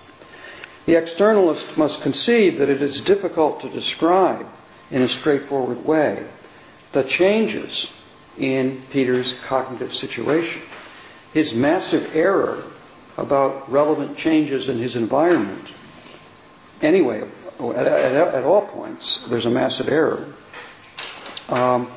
The 0.87 0.95
externalist 0.95 1.77
must 1.77 2.03
concede 2.03 2.59
that 2.59 2.71
it 2.71 2.83
is 2.83 3.01
difficult 3.01 3.61
to 3.61 3.69
describe 3.69 4.47
in 4.91 5.03
a 5.03 5.09
straightforward 5.09 5.85
way 5.85 6.25
the 6.91 7.05
changes 7.05 7.95
in 8.39 8.83
Peter's 8.91 9.35
cognitive 9.47 9.95
situation. 9.95 10.63
His 11.33 11.55
massive 11.55 12.17
error 12.17 12.63
about 13.17 13.71
relevant 13.71 14.17
changes 14.17 14.69
in 14.69 14.79
his 14.79 14.97
environment, 14.97 15.69
anyway, 16.81 17.23
at, 17.61 17.87
at, 17.87 18.35
at 18.35 18.45
all 18.45 18.67
points, 18.67 19.23
there's 19.29 19.47
a 19.47 19.51
massive 19.51 19.89
error, 19.89 20.27
um, 21.49 21.91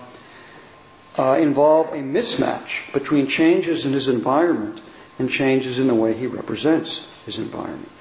uh, 1.17 1.37
involve 1.39 1.93
a 1.93 1.97
mismatch 1.97 2.91
between 2.93 3.27
changes 3.27 3.85
in 3.85 3.93
his 3.93 4.07
environment 4.07 4.81
and 5.17 5.29
changes 5.29 5.79
in 5.79 5.87
the 5.87 5.95
way 5.95 6.13
he 6.13 6.27
represents 6.27 7.07
his 7.25 7.37
environment. 7.37 7.91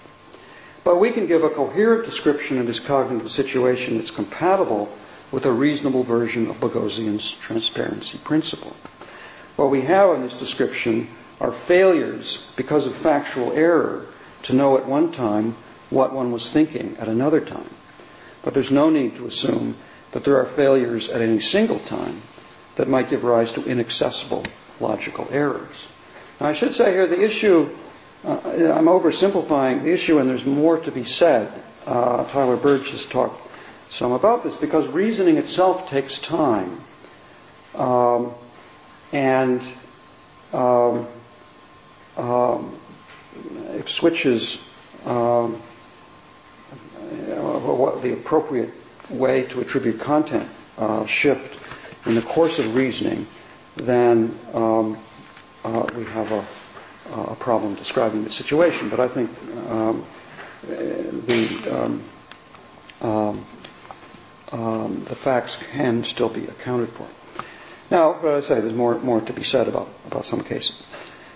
But 0.83 0.99
we 0.99 1.11
can 1.11 1.27
give 1.27 1.45
a 1.45 1.51
coherent 1.51 2.05
description 2.05 2.59
of 2.59 2.67
his 2.67 2.81
cognitive 2.81 3.31
situation 3.31 3.97
that's 3.97 4.11
compatible 4.11 4.95
with 5.31 5.47
a 5.47 5.53
reasonable 5.53 6.03
version 6.03 6.49
of 6.49 6.61
Boghossian's 6.61 7.33
transparency 7.33 8.19
principle. 8.19 8.77
What 9.57 9.71
we 9.71 9.83
have 9.83 10.15
in 10.15 10.23
this 10.23 10.39
description 10.39 11.09
are 11.41 11.53
failures 11.53 12.51
because 12.57 12.87
of 12.87 12.95
factual 12.95 13.53
error 13.53 14.07
to 14.45 14.53
know 14.53 14.77
at 14.77 14.87
one 14.87 15.13
time 15.13 15.57
what 15.91 16.13
one 16.13 16.33
was 16.33 16.51
thinking 16.51 16.97
at 16.99 17.09
another 17.09 17.41
time. 17.41 17.71
But 18.43 18.53
there's 18.55 18.73
no 18.73 18.91
need 18.91 19.17
to 19.17 19.27
assume 19.27 19.77
that 20.15 20.23
there 20.23 20.39
are 20.39 20.47
failures 20.47 21.11
at 21.11 21.21
any 21.21 21.41
single 21.41 21.81
time 21.81 22.15
that 22.77 22.89
might 22.89 23.11
give 23.11 23.25
rise 23.25 23.53
to 23.55 23.65
inaccessible 23.65 24.45
logical 24.79 25.27
errors. 25.33 25.93
Now, 26.41 26.47
I 26.47 26.53
should 26.53 26.77
say 26.77 26.93
here 26.93 27.09
the 27.09 27.21
issue, 27.21 27.69
uh, 28.25 28.39
I'm 28.45 28.87
oversimplifying 28.87 29.83
the 29.83 29.93
issue, 29.93 30.21
and 30.21 30.31
there's 30.31 30.47
more 30.47 30.79
to 30.79 30.93
be 30.93 31.03
said. 31.03 31.53
Uh, 31.85 32.25
Tyler 32.31 32.57
Burge 32.57 32.93
has 32.93 33.07
talked 33.07 33.45
some 33.91 34.13
about 34.13 34.45
this 34.45 34.57
because 34.57 34.87
reasoning 34.87 35.37
itself 35.37 35.91
takes 35.91 36.21
time. 36.21 36.81
Um, 37.75 38.35
and 39.13 39.61
um, 40.53 41.09
um, 42.17 42.79
if 43.73 43.89
switches 43.89 44.63
um, 45.07 45.55
what 47.35 48.01
the 48.03 48.13
appropriate 48.13 48.73
way 49.11 49.45
to 49.45 49.61
attribute 49.61 50.01
content 50.01 50.49
uh, 50.79 51.07
shift 51.07 51.61
in 52.07 52.15
the 52.15 52.23
course 52.23 52.59
of 52.59 52.75
reasoning, 52.75 53.27
then 53.77 54.37
um, 54.53 54.99
uh, 55.65 55.87
we 55.97 56.05
have 56.05 56.31
a, 56.33 56.47
a, 57.13 57.37
problem 57.37 57.75
describing 57.75 58.25
the 58.25 58.31
situation. 58.31 58.89
But 58.89 59.01
I 59.01 59.09
think 59.09 59.31
um, 59.69 60.05
the 60.63 62.03
um, 63.01 63.45
um, 64.53 65.05
the 65.05 65.15
facts 65.15 65.59
can 65.73 66.05
still 66.05 66.29
be 66.29 66.45
accounted 66.45 66.91
for. 66.91 67.07
Now, 67.91 68.19
but 68.21 68.35
I 68.35 68.41
say 68.41 68.61
there's 68.61 68.75
more 68.75 68.99
more 68.99 69.21
to 69.21 69.33
be 69.33 69.43
said 69.43 69.69
about 69.69 69.89
about 70.07 70.27
some 70.27 70.43
cases. 70.43 70.87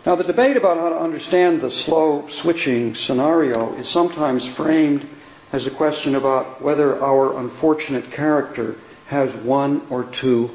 Now, 0.07 0.15
the 0.15 0.25
debate 0.25 0.57
about 0.57 0.79
how 0.79 0.91
to 0.91 0.99
understand 0.99 1.61
the 1.61 1.71
slow 1.71 2.29
switching 2.29 2.95
scenario 2.95 3.75
is 3.75 3.89
sometimes 3.89 4.47
framed 4.47 5.07
as 5.53 5.67
a 5.67 5.71
question 5.71 6.15
about 6.15 6.61
whether 6.61 7.03
our 7.03 7.39
unfortunate 7.39 8.11
character 8.11 8.77
has 9.07 9.35
one 9.35 9.81
or 9.89 10.05
two 10.05 10.51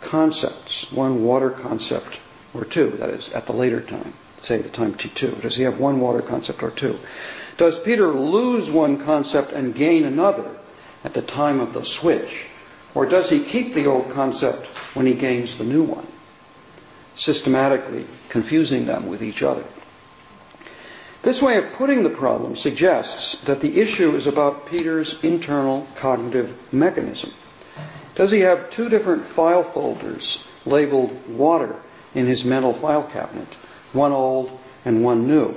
concepts, 0.00 0.90
one 0.90 1.22
water 1.22 1.50
concept 1.50 2.18
or 2.54 2.64
two, 2.64 2.90
that 2.92 3.10
is, 3.10 3.30
at 3.32 3.46
the 3.46 3.52
later 3.52 3.80
time, 3.80 4.12
say 4.38 4.58
the 4.58 4.68
time 4.68 4.94
T2. 4.94 5.42
Does 5.42 5.56
he 5.56 5.64
have 5.64 5.78
one 5.78 6.00
water 6.00 6.22
concept 6.22 6.62
or 6.62 6.70
two? 6.70 6.98
Does 7.58 7.78
Peter 7.78 8.08
lose 8.08 8.70
one 8.70 9.04
concept 9.04 9.52
and 9.52 9.74
gain 9.74 10.04
another 10.04 10.50
at 11.04 11.12
the 11.12 11.22
time 11.22 11.60
of 11.60 11.74
the 11.74 11.84
switch? 11.84 12.46
Or 12.94 13.06
does 13.06 13.30
he 13.30 13.40
keep 13.44 13.74
the 13.74 13.86
old 13.86 14.10
concept 14.10 14.66
when 14.94 15.06
he 15.06 15.14
gains 15.14 15.56
the 15.56 15.64
new 15.64 15.84
one? 15.84 16.06
Systematically 17.14 18.06
confusing 18.30 18.86
them 18.86 19.06
with 19.06 19.22
each 19.22 19.42
other. 19.42 19.64
This 21.22 21.42
way 21.42 21.58
of 21.58 21.74
putting 21.74 22.02
the 22.02 22.10
problem 22.10 22.56
suggests 22.56 23.42
that 23.42 23.60
the 23.60 23.78
issue 23.78 24.16
is 24.16 24.26
about 24.26 24.70
Peter's 24.70 25.22
internal 25.22 25.86
cognitive 25.96 26.72
mechanism. 26.72 27.30
Does 28.14 28.30
he 28.30 28.40
have 28.40 28.70
two 28.70 28.88
different 28.88 29.24
file 29.24 29.62
folders 29.62 30.42
labeled 30.64 31.28
water 31.28 31.76
in 32.14 32.26
his 32.26 32.44
mental 32.44 32.72
file 32.72 33.02
cabinet, 33.02 33.48
one 33.92 34.12
old 34.12 34.58
and 34.86 35.04
one 35.04 35.26
new? 35.26 35.54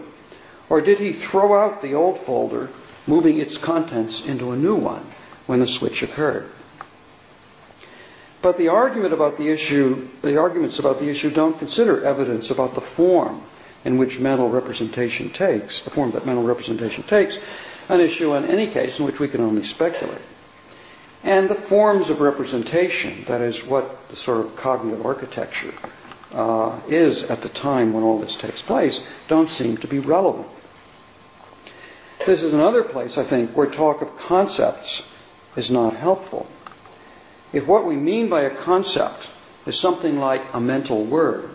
Or 0.68 0.82
did 0.82 1.00
he 1.00 1.14
throw 1.14 1.54
out 1.54 1.82
the 1.82 1.96
old 1.96 2.20
folder, 2.20 2.70
moving 3.08 3.38
its 3.38 3.58
contents 3.58 4.28
into 4.28 4.52
a 4.52 4.58
new 4.58 4.76
one 4.76 5.06
when 5.46 5.60
the 5.60 5.68
switch 5.68 6.04
occurred? 6.04 6.50
But 8.42 8.58
the 8.58 8.68
argument 8.68 9.14
about 9.14 9.38
the 9.38 9.48
issue, 9.48 10.10
the 10.22 10.38
arguments 10.38 10.80
about 10.80 11.00
the 11.00 11.08
issue 11.08 11.32
don't 11.32 11.58
consider 11.58 12.04
evidence 12.04 12.50
about 12.50 12.76
the 12.76 12.82
form 12.82 13.42
in 13.86 13.98
which 13.98 14.20
mental 14.20 14.50
representation 14.50 15.30
takes, 15.30 15.82
the 15.84 15.90
form 15.90 16.12
that 16.12 16.26
mental 16.26 16.44
representation 16.44 17.04
takes, 17.04 17.38
an 17.90 18.00
issue 18.00 18.34
in 18.36 18.46
any 18.46 18.68
case 18.68 19.00
in 19.00 19.06
which 19.06 19.20
we 19.20 19.28
can 19.28 19.42
only 19.42 19.64
speculate. 19.64 20.22
And 21.24 21.50
the 21.50 21.56
forms 21.56 22.10
of 22.10 22.22
representation, 22.22 23.24
that 23.26 23.42
is 23.42 23.64
what 23.64 24.10
the 24.10 24.16
sort 24.16 24.46
of 24.46 24.56
cognitive 24.56 25.06
architecture 25.06 25.74
uh, 26.34 26.80
is 26.88 27.30
at 27.30 27.42
the 27.42 27.50
time 27.50 27.94
when 27.94 28.04
all 28.04 28.20
this 28.20 28.36
takes 28.36 28.62
place, 28.62 29.06
don't 29.28 29.50
seem 29.50 29.78
to 29.78 29.88
be 29.88 30.00
relevant. 30.00 30.48
This 32.26 32.44
is 32.44 32.54
another 32.54 32.84
place, 32.84 33.18
I 33.18 33.24
think, 33.24 33.52
where 33.56 33.68
talk 33.68 34.02
of 34.02 34.18
concepts 34.18 35.08
is 35.56 35.72
not 35.72 35.96
helpful. 35.96 36.48
If 37.52 37.68
what 37.68 37.86
we 37.86 37.96
mean 37.96 38.30
by 38.30 38.42
a 38.42 38.50
concept 38.50 39.30
is 39.66 39.80
something 39.80 40.20
like 40.20 40.42
a 40.54 40.60
mental 40.60 41.04
word, 41.04 41.53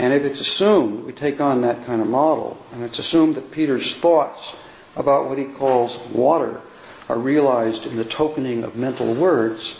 and 0.00 0.14
if 0.14 0.24
it's 0.24 0.40
assumed, 0.40 1.04
we 1.04 1.12
take 1.12 1.42
on 1.42 1.60
that 1.60 1.84
kind 1.84 2.00
of 2.00 2.08
model, 2.08 2.56
and 2.72 2.82
it's 2.82 2.98
assumed 2.98 3.34
that 3.34 3.50
Peter's 3.50 3.94
thoughts 3.94 4.56
about 4.96 5.28
what 5.28 5.36
he 5.36 5.44
calls 5.44 5.98
water 6.06 6.62
are 7.10 7.18
realized 7.18 7.86
in 7.86 7.96
the 7.96 8.04
tokening 8.04 8.64
of 8.64 8.76
mental 8.76 9.12
words, 9.12 9.78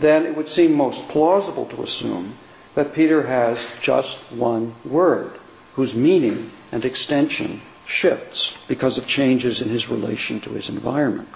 then 0.00 0.24
it 0.24 0.34
would 0.34 0.48
seem 0.48 0.72
most 0.72 1.06
plausible 1.10 1.66
to 1.66 1.82
assume 1.82 2.32
that 2.76 2.94
Peter 2.94 3.22
has 3.24 3.68
just 3.82 4.20
one 4.32 4.74
word 4.86 5.38
whose 5.74 5.94
meaning 5.94 6.50
and 6.72 6.86
extension 6.86 7.60
shifts 7.84 8.56
because 8.68 8.96
of 8.96 9.06
changes 9.06 9.60
in 9.60 9.68
his 9.68 9.90
relation 9.90 10.40
to 10.40 10.50
his 10.52 10.70
environment. 10.70 11.28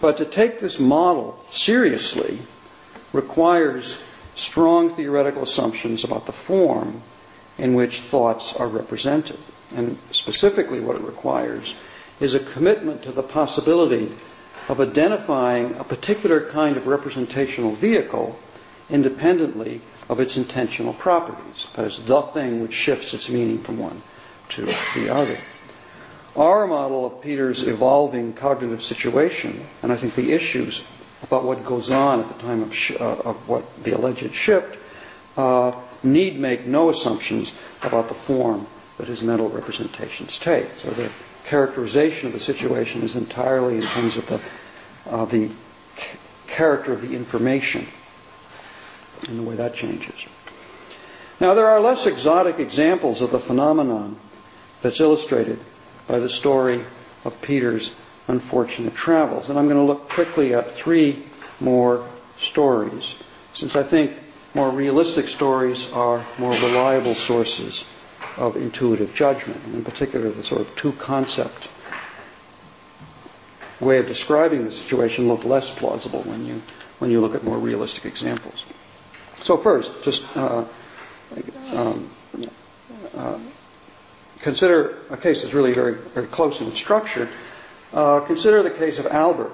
But 0.00 0.18
to 0.18 0.26
take 0.26 0.60
this 0.60 0.78
model 0.78 1.44
seriously 1.50 2.38
requires 3.12 4.00
strong 4.40 4.90
theoretical 4.90 5.42
assumptions 5.42 6.04
about 6.04 6.26
the 6.26 6.32
form 6.32 7.02
in 7.58 7.74
which 7.74 8.00
thoughts 8.00 8.56
are 8.56 8.66
represented. 8.66 9.38
And 9.76 9.98
specifically, 10.10 10.80
what 10.80 10.96
it 10.96 11.02
requires 11.02 11.74
is 12.20 12.34
a 12.34 12.40
commitment 12.40 13.04
to 13.04 13.12
the 13.12 13.22
possibility 13.22 14.10
of 14.68 14.80
identifying 14.80 15.76
a 15.76 15.84
particular 15.84 16.40
kind 16.40 16.76
of 16.76 16.86
representational 16.86 17.72
vehicle 17.72 18.38
independently 18.88 19.80
of 20.08 20.20
its 20.20 20.36
intentional 20.36 20.92
properties. 20.92 21.68
That 21.74 21.86
is, 21.86 21.98
the 22.04 22.22
thing 22.22 22.62
which 22.62 22.72
shifts 22.72 23.14
its 23.14 23.30
meaning 23.30 23.58
from 23.58 23.78
one 23.78 24.02
to 24.50 24.66
the 24.94 25.10
other. 25.14 25.38
Our 26.34 26.66
model 26.66 27.06
of 27.06 27.22
Peter's 27.22 27.66
evolving 27.66 28.32
cognitive 28.32 28.82
situation, 28.82 29.66
and 29.82 29.92
I 29.92 29.96
think 29.96 30.14
the 30.14 30.32
issues 30.32 30.82
about 31.22 31.44
what 31.44 31.64
goes 31.64 31.90
on 31.90 32.20
at 32.20 32.28
the 32.28 32.42
time 32.42 32.62
of, 32.62 32.74
sh- 32.74 32.92
uh, 32.98 33.16
of 33.24 33.48
what 33.48 33.82
the 33.84 33.92
alleged 33.92 34.34
shift, 34.34 34.78
uh, 35.36 35.72
need 36.02 36.38
make 36.38 36.66
no 36.66 36.90
assumptions 36.90 37.58
about 37.82 38.08
the 38.08 38.14
form 38.14 38.66
that 38.98 39.06
his 39.06 39.22
mental 39.22 39.48
representations 39.48 40.38
take. 40.38 40.70
So 40.78 40.90
the 40.90 41.10
characterization 41.44 42.28
of 42.28 42.32
the 42.32 42.40
situation 42.40 43.02
is 43.02 43.16
entirely 43.16 43.76
in 43.76 43.82
terms 43.82 44.16
of 44.16 44.26
the, 44.26 44.40
uh, 45.10 45.24
the 45.26 45.48
c- 45.48 45.54
character 46.46 46.92
of 46.92 47.02
the 47.02 47.14
information 47.14 47.86
and 49.28 49.38
the 49.38 49.42
way 49.42 49.56
that 49.56 49.74
changes. 49.74 50.26
Now, 51.40 51.54
there 51.54 51.66
are 51.68 51.80
less 51.80 52.06
exotic 52.06 52.58
examples 52.58 53.22
of 53.22 53.30
the 53.30 53.40
phenomenon 53.40 54.18
that's 54.82 55.00
illustrated 55.00 55.58
by 56.06 56.18
the 56.18 56.28
story 56.28 56.84
of 57.24 57.40
Peter's 57.40 57.94
unfortunate 58.28 58.94
travels. 58.94 59.48
And 59.48 59.58
I'm 59.58 59.66
going 59.66 59.78
to 59.78 59.84
look 59.84 60.08
quickly 60.08 60.54
at 60.54 60.72
three 60.72 61.22
more 61.60 62.06
stories, 62.38 63.20
since 63.54 63.76
I 63.76 63.82
think 63.82 64.12
more 64.54 64.70
realistic 64.70 65.28
stories 65.28 65.92
are 65.92 66.24
more 66.38 66.52
reliable 66.52 67.14
sources 67.14 67.88
of 68.36 68.56
intuitive 68.56 69.14
judgment, 69.14 69.62
and 69.64 69.74
in 69.74 69.84
particular 69.84 70.30
the 70.30 70.42
sort 70.42 70.60
of 70.60 70.74
two 70.76 70.92
concept 70.92 71.70
way 73.80 73.98
of 73.98 74.06
describing 74.06 74.64
the 74.64 74.70
situation 74.70 75.28
look 75.28 75.44
less 75.44 75.76
plausible 75.76 76.20
when 76.22 76.44
you 76.44 76.60
when 76.98 77.10
you 77.10 77.20
look 77.20 77.34
at 77.34 77.42
more 77.42 77.58
realistic 77.58 78.04
examples. 78.04 78.66
So 79.40 79.56
first, 79.56 80.04
just 80.04 80.22
uh, 80.36 80.66
um, 81.74 82.10
uh, 83.16 83.38
consider 84.40 84.98
a 85.08 85.16
case 85.16 85.42
that's 85.42 85.54
really 85.54 85.72
very 85.72 85.94
very 85.94 86.26
close 86.26 86.60
in 86.60 86.74
structure 86.74 87.28
uh, 87.92 88.20
consider 88.20 88.62
the 88.62 88.70
case 88.70 88.98
of 88.98 89.06
Albert, 89.06 89.52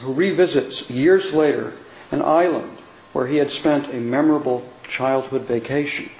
who 0.00 0.12
revisits 0.12 0.90
years 0.90 1.32
later 1.32 1.72
an 2.10 2.22
island 2.22 2.76
where 3.12 3.26
he 3.26 3.36
had 3.36 3.50
spent 3.50 3.92
a 3.94 4.00
memorable 4.00 4.68
childhood 4.88 5.42
vacation. 5.42 6.10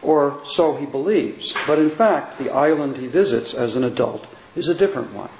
Or 0.00 0.40
so 0.44 0.76
he 0.76 0.86
believes, 0.86 1.54
but 1.66 1.78
in 1.78 1.90
fact, 1.90 2.38
the 2.38 2.50
island 2.50 2.96
he 2.96 3.08
visits 3.08 3.54
as 3.54 3.74
an 3.74 3.84
adult 3.84 4.26
is 4.54 4.68
a 4.68 4.74
different 4.74 5.12
one. 5.12 5.30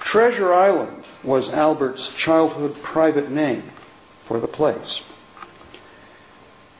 Treasure 0.00 0.52
Island 0.52 1.04
was 1.22 1.52
Albert's 1.52 2.14
childhood 2.16 2.74
private 2.82 3.30
name 3.30 3.62
for 4.22 4.40
the 4.40 4.48
place. 4.48 5.02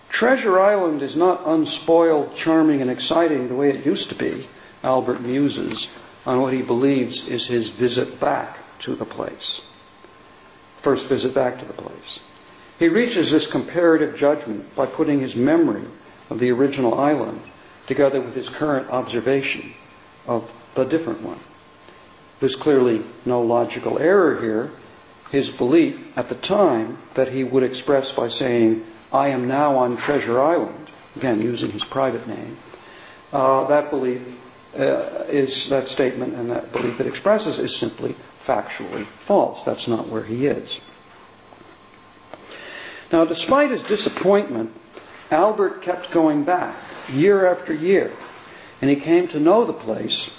Treasure 0.09 0.59
Island 0.59 1.03
is 1.03 1.17
not 1.17 1.43
unspoiled, 1.47 2.35
charming, 2.35 2.81
and 2.81 2.91
exciting 2.91 3.49
the 3.49 3.55
way 3.55 3.71
it 3.71 3.87
used 3.87 4.09
to 4.09 4.15
be, 4.15 4.47
Albert 4.83 5.21
muses 5.21 5.89
on 6.29 6.43
what 6.43 6.53
he 6.53 6.61
believes 6.61 7.27
is 7.27 7.47
his 7.47 7.71
visit 7.71 8.21
back 8.21 8.59
to 8.81 8.95
the 8.95 9.07
place. 9.07 9.63
first 10.77 11.09
visit 11.09 11.35
back 11.35 11.59
to 11.59 11.65
the 11.65 11.73
place. 11.73 12.25
He 12.79 12.89
reaches 12.89 13.31
this 13.31 13.47
comparative 13.47 14.15
judgment 14.15 14.77
by 14.77 14.87
putting 14.87 15.21
his 15.21 15.35
memory 15.35 15.85
of 16.29 16.39
the 16.39 16.53
original 16.53 16.95
island 16.95 17.41
together 17.87 18.21
with 18.21 18.35
his 18.35 18.51
current 18.51 18.91
observation 18.91 19.73
of 20.27 20.53
the 20.75 20.85
different 20.85 21.23
one. 21.23 21.41
There's 22.41 22.57
clearly 22.57 23.03
no 23.25 23.41
logical 23.41 23.99
error 23.99 24.39
here. 24.41 24.71
His 25.33 25.49
belief 25.49 26.17
at 26.17 26.29
the 26.29 26.35
time 26.35 26.99
that 27.15 27.33
he 27.33 27.43
would 27.43 27.63
express 27.63 28.13
by 28.13 28.29
saying, 28.29 28.87
I 29.11 29.29
am 29.29 29.49
now 29.49 29.79
on 29.79 29.97
Treasure 29.97 30.39
Island, 30.39 30.89
again 31.17 31.41
using 31.41 31.71
his 31.71 31.87
private 31.87 32.29
name, 32.29 32.59
uh, 33.33 33.67
that 33.69 33.91
belief 33.91 34.38
uh, 34.77 35.25
is, 35.29 35.71
that 35.71 35.89
statement 35.89 36.35
and 36.35 36.51
that 36.51 36.73
belief 36.73 37.01
it 37.01 37.07
expresses 37.07 37.59
is 37.59 37.75
simply 37.75 38.15
factually 38.45 39.03
false. 39.03 39.65
That's 39.65 39.89
not 39.89 40.09
where 40.09 40.23
he 40.23 40.47
is. 40.47 40.81
Now, 43.11 43.25
despite 43.25 43.71
his 43.71 43.83
disappointment, 43.83 44.73
Albert 45.31 45.83
kept 45.83 46.11
going 46.11 46.45
back 46.45 46.77
year 47.13 47.47
after 47.47 47.73
year, 47.73 48.11
and 48.81 48.91
he 48.91 48.97
came 48.97 49.29
to 49.29 49.41
know 49.41 49.65
the 49.65 49.73
place, 49.73 50.35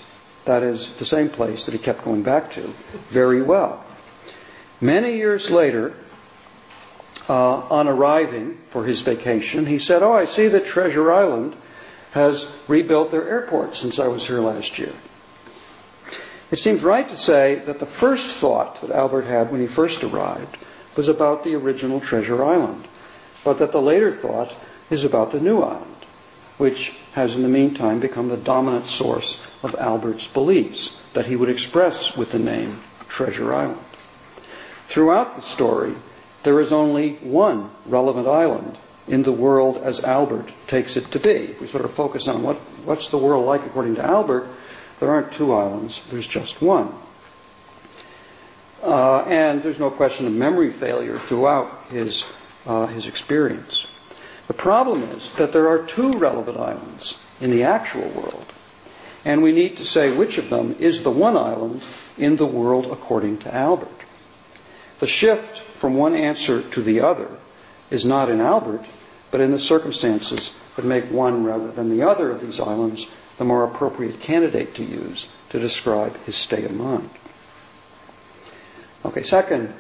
that 0.46 0.64
is, 0.64 0.96
the 0.96 1.06
same 1.06 1.30
place 1.30 1.66
that 1.66 1.74
he 1.74 1.80
kept 1.80 2.04
going 2.04 2.24
back 2.24 2.52
to, 2.52 2.62
very 3.10 3.42
well. 3.42 3.84
Many 4.82 5.18
years 5.18 5.50
later, 5.50 5.96
uh, 7.28 7.58
on 7.70 7.88
arriving 7.88 8.58
for 8.70 8.86
his 8.86 9.02
vacation, 9.02 9.66
he 9.66 9.80
said, 9.80 10.04
Oh, 10.04 10.14
I 10.14 10.26
see 10.26 10.48
that 10.48 10.66
Treasure 10.66 11.12
Island 11.12 11.56
has 12.12 12.52
rebuilt 12.68 13.12
their 13.12 13.28
airport 13.28 13.76
since 13.76 14.00
I 14.00 14.08
was 14.08 14.28
here 14.28 14.40
last 14.40 14.80
year. 14.80 14.94
It 16.52 16.58
seems 16.58 16.82
right 16.82 17.08
to 17.08 17.18
say 17.18 17.56
that 17.66 17.80
the 17.80 17.86
first 17.86 18.30
thought 18.30 18.82
that 18.82 18.90
Albert 18.90 19.26
had 19.26 19.52
when 19.52 19.62
he 19.62 19.68
first 19.68 20.04
arrived 20.04 20.58
was 20.96 21.08
about 21.08 21.44
the 21.44 21.56
original 21.56 22.00
Treasure 22.00 22.44
Island, 22.44 22.88
but 23.44 23.60
that 23.60 23.72
the 23.72 23.82
later 23.82 24.12
thought 24.12 24.52
is 24.90 25.06
about 25.06 25.32
the 25.32 25.40
new 25.40 25.62
island, 25.62 26.06
which 26.58 26.98
has 27.14 27.36
in 27.36 27.44
the 27.44 27.50
meantime 27.50 28.00
become 28.00 28.30
the 28.30 28.38
dominant 28.38 28.88
source 28.88 29.46
of 29.62 29.76
Albert's 29.76 30.28
beliefs 30.28 31.00
that 31.14 31.28
he 31.28 31.36
would 31.36 31.50
express 31.50 32.18
with 32.18 32.32
the 32.32 32.40
name 32.40 32.82
Treasure 33.08 33.54
Island. 33.54 33.80
Throughout 34.88 35.36
the 35.36 35.44
story, 35.44 35.94
there 36.42 36.60
is 36.60 36.72
only 36.72 37.14
one 37.16 37.70
relevant 37.86 38.28
island 38.28 38.76
in 39.10 39.24
the 39.24 39.32
world 39.32 39.78
as 39.78 40.04
Albert 40.04 40.52
takes 40.68 40.96
it 40.96 41.12
to 41.12 41.20
be. 41.20 41.56
We 41.60 41.68
sort 41.68 41.84
of 41.84 41.92
focus 41.92 42.28
on 42.28 42.44
what, 42.44 42.58
what's 42.86 43.10
the 43.10 43.18
world 43.18 43.46
like 43.46 43.66
according 43.66 43.96
to 43.96 44.06
Albert. 44.06 44.48
There 45.00 45.10
aren't 45.10 45.34
two 45.34 45.54
islands, 45.54 46.04
there's 46.10 46.28
just 46.28 46.62
one. 46.62 46.94
Uh, 48.84 49.24
and 49.24 49.62
there's 49.62 49.80
no 49.80 49.90
question 49.90 50.28
of 50.28 50.34
memory 50.34 50.72
failure 50.72 51.20
throughout 51.20 51.88
his, 51.90 52.30
uh, 52.66 52.86
his 52.88 53.08
experience. 53.08 53.92
The 54.48 54.54
problem 54.54 55.04
is 55.04 55.32
that 55.34 55.52
there 55.52 55.70
are 55.70 55.86
two 55.86 56.14
relevant 56.14 56.58
islands 56.58 57.20
in 57.42 57.52
the 57.52 57.64
actual 57.64 58.08
world, 58.10 58.46
and 59.26 59.44
we 59.44 59.52
need 59.52 59.78
to 59.78 59.86
say 59.86 60.16
which 60.16 60.38
of 60.38 60.50
them 60.50 60.76
is 60.80 61.04
the 61.04 61.12
one 61.12 61.36
island 61.36 61.82
in 62.18 62.36
the 62.36 62.46
world 62.46 62.88
according 62.92 63.40
to 63.40 63.54
Albert. 63.54 63.90
The 65.00 65.08
shift 65.08 65.58
from 65.58 65.96
one 65.96 66.16
answer 66.16 66.62
to 66.62 66.82
the 66.82 67.02
other 67.02 67.30
is 67.90 68.06
not 68.06 68.30
in 68.30 68.42
Albert, 68.42 68.86
but 69.32 69.42
in 69.42 69.52
the 69.52 69.60
circumstances 69.60 70.54
that 70.76 70.86
make 70.86 71.06
one 71.06 71.44
rather 71.44 71.72
than 71.72 71.90
the 71.90 72.04
other 72.04 72.32
of 72.32 72.42
these 72.42 72.60
islands 72.60 73.08
the 73.38 73.46
more 73.46 73.64
appropriate 73.64 74.20
candidate 74.20 74.76
to 74.76 74.84
use 74.84 75.30
to 75.50 75.60
describe 75.60 76.16
his 76.26 76.36
state 76.36 76.66
of 76.66 76.74
mind. 76.74 77.10
Okay, 79.06 79.24
second, 79.24 79.74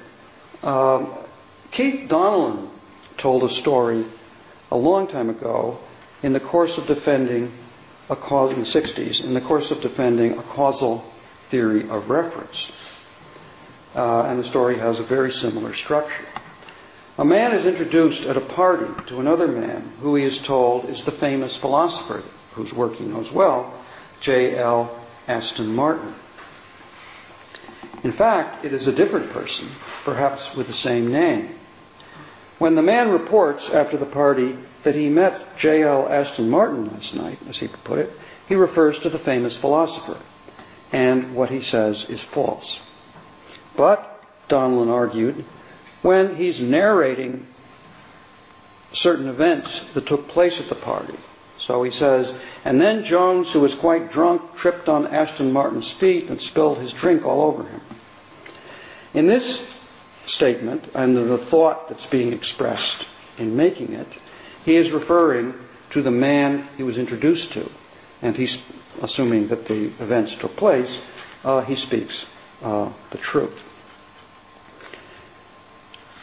um, 0.63 1.13
Keith 1.71 2.07
Donnellan 2.07 2.69
told 3.17 3.43
a 3.43 3.49
story 3.49 4.05
a 4.71 4.77
long 4.77 5.07
time 5.07 5.29
ago 5.29 5.79
in 6.23 6.33
the 6.33 6.39
course 6.39 6.77
of 6.77 6.87
defending 6.87 7.51
a 8.09 8.15
cause 8.15 8.51
in 8.51 8.59
the 8.59 8.65
60s, 8.65 9.23
in 9.23 9.33
the 9.33 9.41
course 9.41 9.71
of 9.71 9.81
defending 9.81 10.37
a 10.37 10.41
causal 10.41 10.99
theory 11.43 11.89
of 11.89 12.09
reference. 12.09 12.71
Uh, 13.93 14.23
and 14.23 14.39
the 14.39 14.43
story 14.43 14.77
has 14.77 14.99
a 14.99 15.03
very 15.03 15.31
similar 15.31 15.73
structure. 15.73 16.25
A 17.19 17.25
man 17.25 17.51
is 17.51 17.65
introduced 17.65 18.27
at 18.27 18.37
a 18.37 18.41
party 18.55 18.85
to 19.07 19.19
another 19.19 19.49
man 19.49 19.91
who 19.99 20.15
he 20.15 20.23
is 20.23 20.41
told 20.41 20.85
is 20.85 21.03
the 21.03 21.11
famous 21.11 21.57
philosopher 21.57 22.23
whose 22.53 22.73
work 22.73 22.95
he 22.95 23.03
knows 23.03 23.29
well, 23.29 23.73
J.L. 24.21 24.97
Aston 25.27 25.75
Martin. 25.75 26.15
In 28.05 28.13
fact, 28.13 28.63
it 28.63 28.71
is 28.71 28.87
a 28.87 28.93
different 28.93 29.31
person, 29.31 29.67
perhaps 30.05 30.55
with 30.55 30.67
the 30.67 30.71
same 30.71 31.11
name. 31.11 31.49
When 32.57 32.75
the 32.75 32.81
man 32.81 33.09
reports 33.09 33.69
after 33.69 33.97
the 33.97 34.05
party 34.05 34.57
that 34.83 34.95
he 34.95 35.09
met 35.09 35.57
J.L. 35.57 36.07
Aston 36.07 36.49
Martin 36.49 36.89
last 36.89 37.17
night, 37.17 37.39
as 37.49 37.59
he 37.59 37.67
put 37.67 37.99
it, 37.99 38.17
he 38.47 38.55
refers 38.55 38.99
to 38.99 39.09
the 39.09 39.19
famous 39.19 39.57
philosopher, 39.57 40.17
and 40.93 41.35
what 41.35 41.49
he 41.49 41.59
says 41.59 42.09
is 42.09 42.23
false. 42.23 42.87
But, 43.75 44.23
Donnellan 44.47 44.89
argued, 44.89 45.43
when 46.01 46.35
he's 46.35 46.61
narrating 46.61 47.45
certain 48.93 49.27
events 49.27 49.83
that 49.93 50.07
took 50.07 50.27
place 50.27 50.59
at 50.59 50.69
the 50.69 50.75
party, 50.75 51.15
so 51.57 51.83
he 51.83 51.91
says, 51.91 52.33
and 52.63 52.79
then 52.79 53.03
Jones, 53.03 53.51
who 53.51 53.59
was 53.59 53.75
quite 53.75 54.11
drunk, 54.11 54.55
tripped 54.55 54.87
on 54.87 55.07
Aston 55.07 55.51
Martin's 55.51 55.91
feet 55.91 56.29
and 56.29 56.41
spilled 56.41 56.77
his 56.77 56.93
drink 56.93 57.25
all 57.25 57.41
over 57.41 57.63
him. 57.63 57.81
In 59.13 59.27
this 59.27 59.75
statement, 60.25 60.89
and 60.95 61.17
the 61.17 61.37
thought 61.37 61.89
that's 61.89 62.05
being 62.05 62.31
expressed 62.31 63.07
in 63.37 63.57
making 63.57 63.93
it, 63.93 64.07
he 64.63 64.75
is 64.75 64.91
referring 64.91 65.53
to 65.91 66.01
the 66.01 66.11
man 66.11 66.67
he 66.77 66.83
was 66.83 66.97
introduced 66.97 67.53
to. 67.53 67.69
And 68.21 68.35
he's 68.35 68.63
assuming 69.01 69.47
that 69.47 69.65
the 69.65 69.85
events 69.85 70.37
took 70.37 70.55
place, 70.55 71.05
uh, 71.43 71.61
he 71.61 71.75
speaks 71.75 72.29
uh, 72.61 72.91
the 73.09 73.17
truth. 73.17 73.68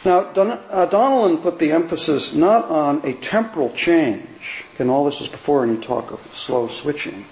Now, 0.07 0.23
Don- 0.23 0.51
uh, 0.51 0.85
Donnellan 0.85 1.41
put 1.41 1.59
the 1.59 1.73
emphasis 1.73 2.33
not 2.33 2.63
on 2.69 3.01
a 3.03 3.11
temporal 3.11 3.73
change, 3.73 4.63
and 4.79 4.89
all 4.89 5.03
this 5.03 5.19
was 5.19 5.27
before 5.27 5.65
any 5.65 5.75
talk 5.75 6.11
of 6.11 6.21
slow 6.33 6.69
switching 6.69 7.25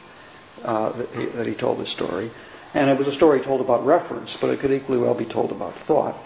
uh, 0.65 0.89
that, 0.89 1.09
he, 1.11 1.25
that, 1.25 1.47
he, 1.47 1.53
told 1.53 1.79
this 1.79 1.89
story, 1.89 2.29
and 2.73 2.89
it 2.89 2.97
was 2.97 3.07
a 3.07 3.13
story 3.13 3.39
told 3.39 3.61
about 3.61 3.85
reference, 3.85 4.35
but 4.35 4.49
it 4.49 4.59
could 4.59 4.73
equally 4.73 4.99
well 4.99 5.13
be 5.13 5.23
told 5.23 5.51
about 5.51 5.73
thought. 5.73 6.17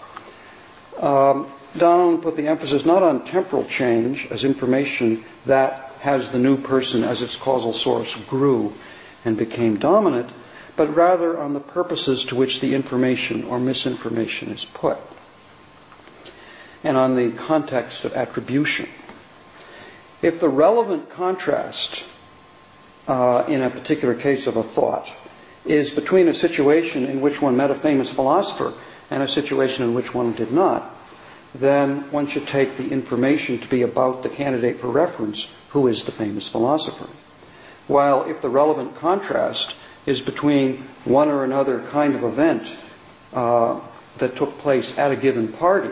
Um, 0.98 1.46
Donnellan 1.78 2.20
put 2.20 2.34
the 2.34 2.48
emphasis 2.48 2.84
not 2.84 3.04
on 3.04 3.24
temporal 3.24 3.64
change 3.66 4.26
as 4.32 4.44
information 4.44 5.24
that 5.46 5.92
has 6.00 6.30
the 6.30 6.40
new 6.40 6.56
person 6.56 7.04
as 7.04 7.22
its 7.22 7.36
causal 7.36 7.72
source 7.72 8.16
grew 8.24 8.74
and 9.24 9.36
became 9.36 9.76
dominant, 9.76 10.32
but 10.74 10.96
rather 10.96 11.38
on 11.38 11.54
the 11.54 11.60
purposes 11.60 12.24
to 12.24 12.34
which 12.34 12.58
the 12.58 12.74
information 12.74 13.44
or 13.44 13.60
misinformation 13.60 14.50
is 14.50 14.64
put 14.64 14.98
and 16.82 16.96
on 16.96 17.16
the 17.16 17.30
context 17.32 18.04
of 18.04 18.14
attribution. 18.14 18.88
If 20.22 20.40
the 20.40 20.48
relevant 20.48 21.10
contrast 21.10 22.04
uh, 23.08 23.44
in 23.48 23.62
a 23.62 23.70
particular 23.70 24.14
case 24.14 24.46
of 24.46 24.56
a 24.56 24.62
thought 24.62 25.14
is 25.64 25.90
between 25.90 26.28
a 26.28 26.34
situation 26.34 27.06
in 27.06 27.20
which 27.20 27.40
one 27.40 27.56
met 27.56 27.70
a 27.70 27.74
famous 27.74 28.12
philosopher 28.12 28.72
and 29.10 29.22
a 29.22 29.28
situation 29.28 29.84
in 29.84 29.94
which 29.94 30.14
one 30.14 30.32
did 30.32 30.52
not, 30.52 30.96
then 31.54 32.10
one 32.10 32.26
should 32.26 32.46
take 32.46 32.76
the 32.76 32.90
information 32.90 33.58
to 33.58 33.68
be 33.68 33.82
about 33.82 34.22
the 34.22 34.28
candidate 34.28 34.78
for 34.78 34.88
reference, 34.88 35.52
who 35.70 35.88
is 35.88 36.04
the 36.04 36.12
famous 36.12 36.48
philosopher. 36.48 37.08
While 37.88 38.24
if 38.24 38.40
the 38.40 38.48
relevant 38.48 38.96
contrast 38.96 39.76
is 40.06 40.20
between 40.20 40.76
one 41.04 41.28
or 41.28 41.44
another 41.44 41.80
kind 41.80 42.14
of 42.14 42.22
event 42.22 42.76
uh, 43.32 43.80
that 44.18 44.36
took 44.36 44.58
place 44.58 44.96
at 44.96 45.10
a 45.10 45.16
given 45.16 45.48
party, 45.48 45.90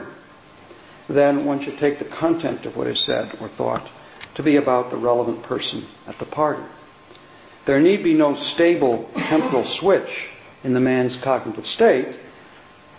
then 1.08 1.44
one 1.44 1.60
should 1.60 1.78
take 1.78 1.98
the 1.98 2.04
content 2.04 2.66
of 2.66 2.76
what 2.76 2.86
is 2.86 3.00
said 3.00 3.30
or 3.40 3.48
thought 3.48 3.86
to 4.34 4.42
be 4.42 4.56
about 4.56 4.90
the 4.90 4.96
relevant 4.96 5.42
person 5.42 5.84
at 6.06 6.18
the 6.18 6.26
party. 6.26 6.62
There 7.64 7.80
need 7.80 8.02
be 8.04 8.14
no 8.14 8.34
stable 8.34 9.10
temporal 9.14 9.64
switch 9.64 10.30
in 10.64 10.74
the 10.74 10.80
man's 10.80 11.16
cognitive 11.16 11.66
state, 11.66 12.08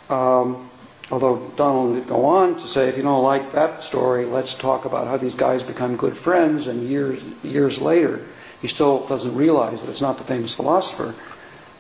um, 0.09 0.69
although 1.11 1.37
Donald 1.55 1.95
did 1.95 2.07
go 2.07 2.25
on 2.25 2.55
to 2.55 2.67
say, 2.67 2.89
if 2.89 2.97
you 2.97 3.03
don't 3.03 3.23
like 3.23 3.53
that 3.53 3.83
story, 3.83 4.25
let's 4.25 4.55
talk 4.55 4.85
about 4.85 5.07
how 5.07 5.17
these 5.17 5.35
guys 5.35 5.63
become 5.63 5.95
good 5.95 6.15
friends, 6.15 6.67
and 6.67 6.87
years, 6.87 7.21
years 7.43 7.79
later, 7.79 8.25
he 8.61 8.67
still 8.67 9.07
doesn't 9.07 9.35
realize 9.35 9.81
that 9.81 9.89
it's 9.89 10.01
not 10.01 10.17
the 10.17 10.23
famous 10.23 10.53
philosopher. 10.53 11.15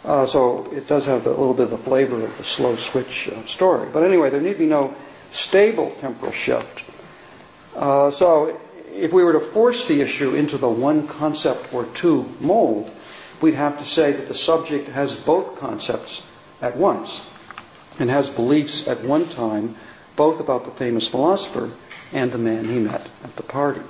Uh, 0.03 0.25
so 0.25 0.63
it 0.71 0.87
does 0.87 1.05
have 1.05 1.25
a 1.25 1.29
little 1.29 1.53
bit 1.53 1.65
of 1.65 1.71
the 1.71 1.77
flavor 1.77 2.23
of 2.23 2.37
the 2.37 2.43
slow 2.43 2.75
switch 2.75 3.27
uh, 3.29 3.45
story. 3.45 3.89
But 3.91 4.03
anyway, 4.03 4.29
there 4.29 4.41
need 4.41 4.57
be 4.57 4.65
no 4.65 4.95
stable 5.31 5.91
temporal 5.99 6.31
shift. 6.31 6.83
Uh, 7.75 8.11
so 8.11 8.59
if 8.93 9.13
we 9.13 9.23
were 9.23 9.33
to 9.33 9.39
force 9.39 9.87
the 9.87 10.01
issue 10.01 10.35
into 10.35 10.57
the 10.57 10.69
one 10.69 11.07
concept 11.07 11.73
or 11.73 11.85
two 11.85 12.27
mold, 12.39 12.91
we'd 13.41 13.53
have 13.53 13.79
to 13.79 13.85
say 13.85 14.11
that 14.11 14.27
the 14.27 14.33
subject 14.33 14.89
has 14.89 15.15
both 15.15 15.59
concepts 15.59 16.25
at 16.61 16.75
once 16.75 17.25
and 17.99 18.09
has 18.09 18.29
beliefs 18.29 18.87
at 18.87 19.03
one 19.03 19.27
time 19.27 19.75
both 20.15 20.39
about 20.39 20.65
the 20.65 20.71
famous 20.71 21.07
philosopher 21.07 21.71
and 22.11 22.31
the 22.31 22.37
man 22.37 22.65
he 22.65 22.79
met 22.79 23.07
at 23.23 23.35
the 23.35 23.43
party. 23.43 23.81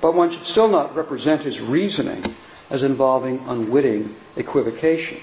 But 0.00 0.14
one 0.14 0.30
should 0.30 0.44
still 0.44 0.68
not 0.68 0.96
represent 0.96 1.42
his 1.42 1.60
reasoning 1.60 2.24
as 2.70 2.82
involving 2.82 3.44
unwitting 3.46 4.16
equivocation. 4.36 5.20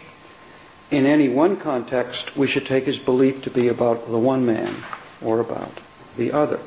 In 0.91 1.05
any 1.05 1.29
one 1.29 1.57
context, 1.57 2.35
we 2.37 2.47
should 2.47 2.65
take 2.65 2.85
his 2.85 2.99
belief 2.99 3.43
to 3.43 3.49
be 3.49 3.67
about 3.67 4.09
the 4.09 4.17
one 4.17 4.45
man 4.45 4.75
or 5.21 5.39
about 5.39 5.71
the 6.17 6.31
other. 6.31 6.59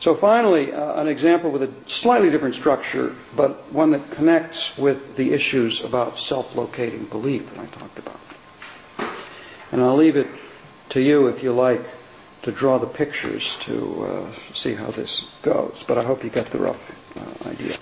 So 0.00 0.14
finally, 0.14 0.72
uh, 0.72 1.00
an 1.00 1.08
example 1.08 1.50
with 1.50 1.62
a 1.62 1.70
slightly 1.86 2.30
different 2.30 2.54
structure, 2.54 3.14
but 3.36 3.70
one 3.70 3.90
that 3.90 4.12
connects 4.12 4.78
with 4.78 5.16
the 5.16 5.34
issues 5.34 5.84
about 5.84 6.18
self-locating 6.18 7.04
belief 7.04 7.54
that 7.54 7.60
I 7.60 7.66
talked 7.66 7.98
about. 7.98 8.20
And 9.72 9.82
I'll 9.82 9.96
leave 9.96 10.16
it 10.16 10.26
to 10.90 11.02
you, 11.02 11.26
if 11.26 11.42
you 11.42 11.52
like, 11.52 11.82
to 12.42 12.52
draw 12.52 12.78
the 12.78 12.86
pictures 12.86 13.58
to 13.58 14.04
uh, 14.04 14.54
see 14.54 14.72
how 14.72 14.90
this 14.90 15.26
goes. 15.42 15.84
But 15.86 15.98
I 15.98 16.02
hope 16.02 16.24
you 16.24 16.30
get 16.30 16.46
the 16.46 16.58
rough 16.58 16.80
uh, 17.18 17.48
idea. 17.50 17.76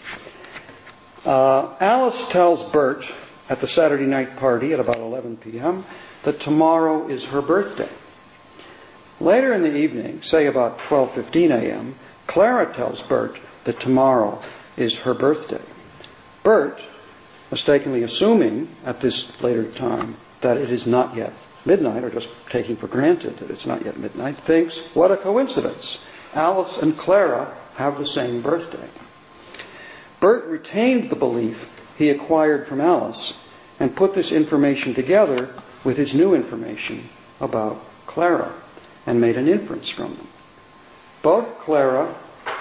Uh, 1.25 1.77
Alice 1.81 2.29
tells 2.29 2.65
Bert 2.65 3.15
at 3.49 3.61
the 3.61 3.69
Saturday 3.69 4.07
night 4.07 4.37
party 4.39 4.73
at 4.73 4.81
about 4.81 4.99
11 4.99 5.37
p.m. 5.37 5.85
that 6.25 6.41
tomorrow 6.41 7.09
is 7.09 7.27
her 7.27 7.43
birthday. 7.43 7.89
Later 9.21 9.53
in 9.53 9.65
the 9.65 9.77
evening, 9.77 10.23
say 10.23 10.47
about 10.47 10.79
12:15 10.79 11.51
a.m., 11.51 11.97
Clara 12.29 12.73
tells 12.73 13.03
Bert 13.03 13.37
that 13.65 13.81
tomorrow 13.81 14.41
is 14.77 15.01
her 15.01 15.13
birthday. 15.13 15.61
Bert, 16.45 16.81
mistakenly 17.51 18.05
assuming 18.05 18.69
at 18.87 19.01
this 19.01 19.43
later 19.43 19.65
time 19.65 20.17
that 20.41 20.57
it 20.57 20.71
is 20.71 20.87
not 20.87 21.17
yet 21.17 21.33
midnight, 21.65 22.05
or 22.05 22.11
just 22.11 22.31
taking 22.49 22.77
for 22.77 22.87
granted 22.87 23.39
that 23.39 23.51
it's 23.51 23.67
not 23.67 23.85
yet 23.85 23.99
midnight, 23.99 24.37
thinks, 24.37 24.95
what 24.95 25.11
a 25.11 25.17
coincidence. 25.17 26.01
Alice 26.33 26.81
and 26.81 26.97
Clara 26.97 27.53
have 27.75 27.99
the 27.99 28.07
same 28.07 28.41
birthday. 28.41 28.89
Bert 30.21 30.45
retained 30.45 31.11
the 31.11 31.17
belief 31.17 31.69
he 31.99 32.11
acquired 32.11 32.69
from 32.69 32.81
Alice 32.81 33.37
and 33.81 33.97
put 33.97 34.15
this 34.15 34.31
information 34.31 34.95
together 34.95 35.49
with 35.83 35.97
his 35.97 36.15
new 36.15 36.35
information 36.37 37.09
about 37.41 37.85
Clara 38.07 38.53
and 39.09 39.23
made 39.23 39.39
an 39.39 39.49
inference 39.49 39.89
from 39.89 40.15
them. 40.15 40.29
Both 41.23 41.61
Clara 41.61 42.15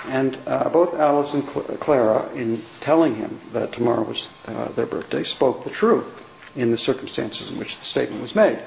and 0.08 0.38
uh, 0.48 0.70
both 0.70 0.93
Alice 0.93 1.34
and 1.34 1.45
Clara, 1.45 2.32
in 2.34 2.64
telling 2.80 3.16
him 3.16 3.41
that 3.52 3.74
tomorrow 3.74 4.04
was 4.04 4.30
uh, 4.48 4.70
their 4.70 4.86
birthday, 4.86 5.24
spoke 5.24 5.66
the 5.66 5.70
truth 5.70 6.26
in 6.56 6.72
the 6.72 6.78
circumstances 6.78 7.52
in 7.52 7.60
which 7.60 7.78
the 7.78 7.84
statement 7.84 8.22
was 8.22 8.34
made. 8.34 8.60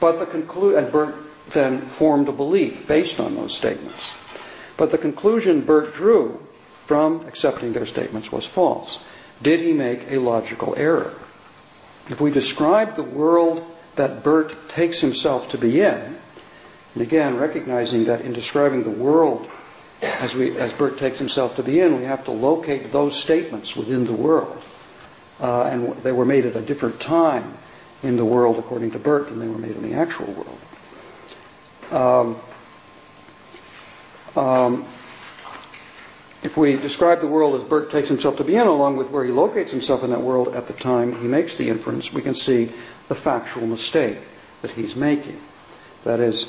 But 0.00 0.18
the 0.18 0.24
conclu- 0.24 0.78
and 0.78 0.90
Bert 0.90 1.14
then 1.50 1.82
formed 1.82 2.28
a 2.28 2.32
belief 2.32 2.88
based 2.88 3.20
on 3.20 3.34
those 3.34 3.54
statements. 3.54 4.14
But 4.78 4.90
the 4.90 4.98
conclusion 4.98 5.60
Bert 5.60 5.92
drew 5.92 6.40
from 6.86 7.26
accepting 7.28 7.74
their 7.74 7.86
statements 7.86 8.32
was 8.32 8.46
false. 8.46 8.98
Did 9.42 9.60
he 9.60 9.74
make 9.74 10.10
a 10.10 10.16
logical 10.16 10.74
error? 10.74 11.12
If 12.08 12.18
we 12.18 12.30
describe 12.30 12.96
the 12.96 13.02
world 13.02 13.62
that 13.96 14.24
Bert 14.24 14.70
takes 14.70 15.02
himself 15.02 15.50
to 15.50 15.58
be 15.58 15.82
in, 15.82 16.16
and 16.94 17.02
again, 17.02 17.36
recognizing 17.36 18.04
that 18.06 18.22
in 18.22 18.32
describing 18.32 18.82
the 18.82 18.90
world 18.90 19.48
as, 20.02 20.34
we, 20.34 20.56
as 20.56 20.72
Bert 20.72 20.98
takes 20.98 21.18
himself 21.18 21.56
to 21.56 21.62
be 21.62 21.80
in, 21.80 21.96
we 21.96 22.04
have 22.04 22.24
to 22.24 22.30
locate 22.30 22.90
those 22.90 23.18
statements 23.18 23.76
within 23.76 24.06
the 24.06 24.12
world. 24.12 24.62
Uh, 25.38 25.64
and 25.64 25.96
they 26.02 26.12
were 26.12 26.24
made 26.24 26.46
at 26.46 26.56
a 26.56 26.60
different 26.60 27.00
time 27.00 27.54
in 28.02 28.16
the 28.16 28.24
world, 28.24 28.58
according 28.58 28.92
to 28.92 28.98
Bert, 28.98 29.28
than 29.28 29.38
they 29.38 29.48
were 29.48 29.58
made 29.58 29.76
in 29.76 29.82
the 29.82 29.94
actual 29.94 30.26
world. 30.32 30.58
Um, 31.90 32.36
um, 34.36 34.86
if 36.42 36.56
we 36.56 36.76
describe 36.76 37.20
the 37.20 37.26
world 37.26 37.54
as 37.54 37.64
Bert 37.64 37.90
takes 37.90 38.08
himself 38.08 38.38
to 38.38 38.44
be 38.44 38.56
in, 38.56 38.66
along 38.66 38.96
with 38.96 39.10
where 39.10 39.24
he 39.24 39.32
locates 39.32 39.72
himself 39.72 40.04
in 40.04 40.10
that 40.10 40.22
world 40.22 40.48
at 40.48 40.66
the 40.66 40.72
time 40.72 41.20
he 41.20 41.26
makes 41.26 41.56
the 41.56 41.68
inference, 41.68 42.12
we 42.12 42.22
can 42.22 42.34
see 42.34 42.72
the 43.08 43.14
factual 43.14 43.66
mistake 43.66 44.18
that 44.62 44.70
he's 44.70 44.96
making. 44.96 45.40
That 46.04 46.20
is, 46.20 46.48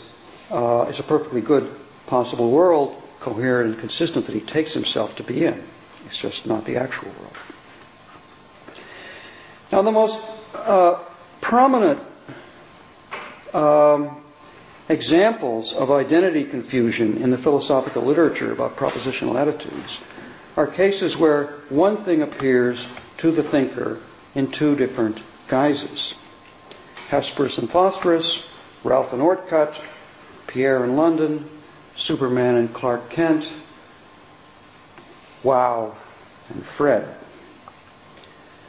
uh, 0.52 0.86
it's 0.90 1.00
a 1.00 1.04
perfectly 1.04 1.42
good 1.42 1.74
possible 2.08 2.52
world, 2.52 3.02
coherent 3.20 3.72
and 3.72 3.80
consistent, 3.80 4.26
that 4.26 4.34
he 4.34 4.42
takes 4.42 4.74
himself 4.74 5.16
to 5.18 5.24
be 5.24 5.46
in. 5.46 5.64
It's 6.06 6.20
just 6.20 6.46
not 6.46 6.66
the 6.66 6.78
actual 6.78 7.10
world. 7.10 7.38
Now, 9.72 9.82
the 9.84 9.92
most 9.92 10.22
uh, 10.54 11.00
prominent 11.40 12.02
um, 13.54 14.18
examples 14.90 15.74
of 15.74 15.90
identity 15.92 16.44
confusion 16.44 17.22
in 17.24 17.32
the 17.32 17.38
philosophical 17.38 18.04
literature 18.04 18.52
about 18.52 18.76
propositional 18.76 19.40
attitudes 19.40 20.02
are 20.58 20.68
cases 20.68 21.16
where 21.16 21.48
one 21.70 22.04
thing 22.04 22.22
appears 22.22 22.86
to 23.20 23.32
the 23.32 23.44
thinker 23.44 24.00
in 24.36 24.52
two 24.52 24.76
different 24.76 25.22
guises. 25.48 26.16
Hesperus 27.10 27.58
and 27.58 27.70
Phosphorus, 27.70 28.46
Ralph 28.84 29.14
and 29.14 29.22
Ortcutt, 29.22 29.80
Pierre 30.52 30.84
in 30.84 30.98
London, 30.98 31.50
Superman 31.96 32.56
and 32.56 32.74
Clark 32.74 33.10
Kent, 33.10 33.52
Wow 35.44 35.96
and 36.50 36.64
Fred. 36.64 37.08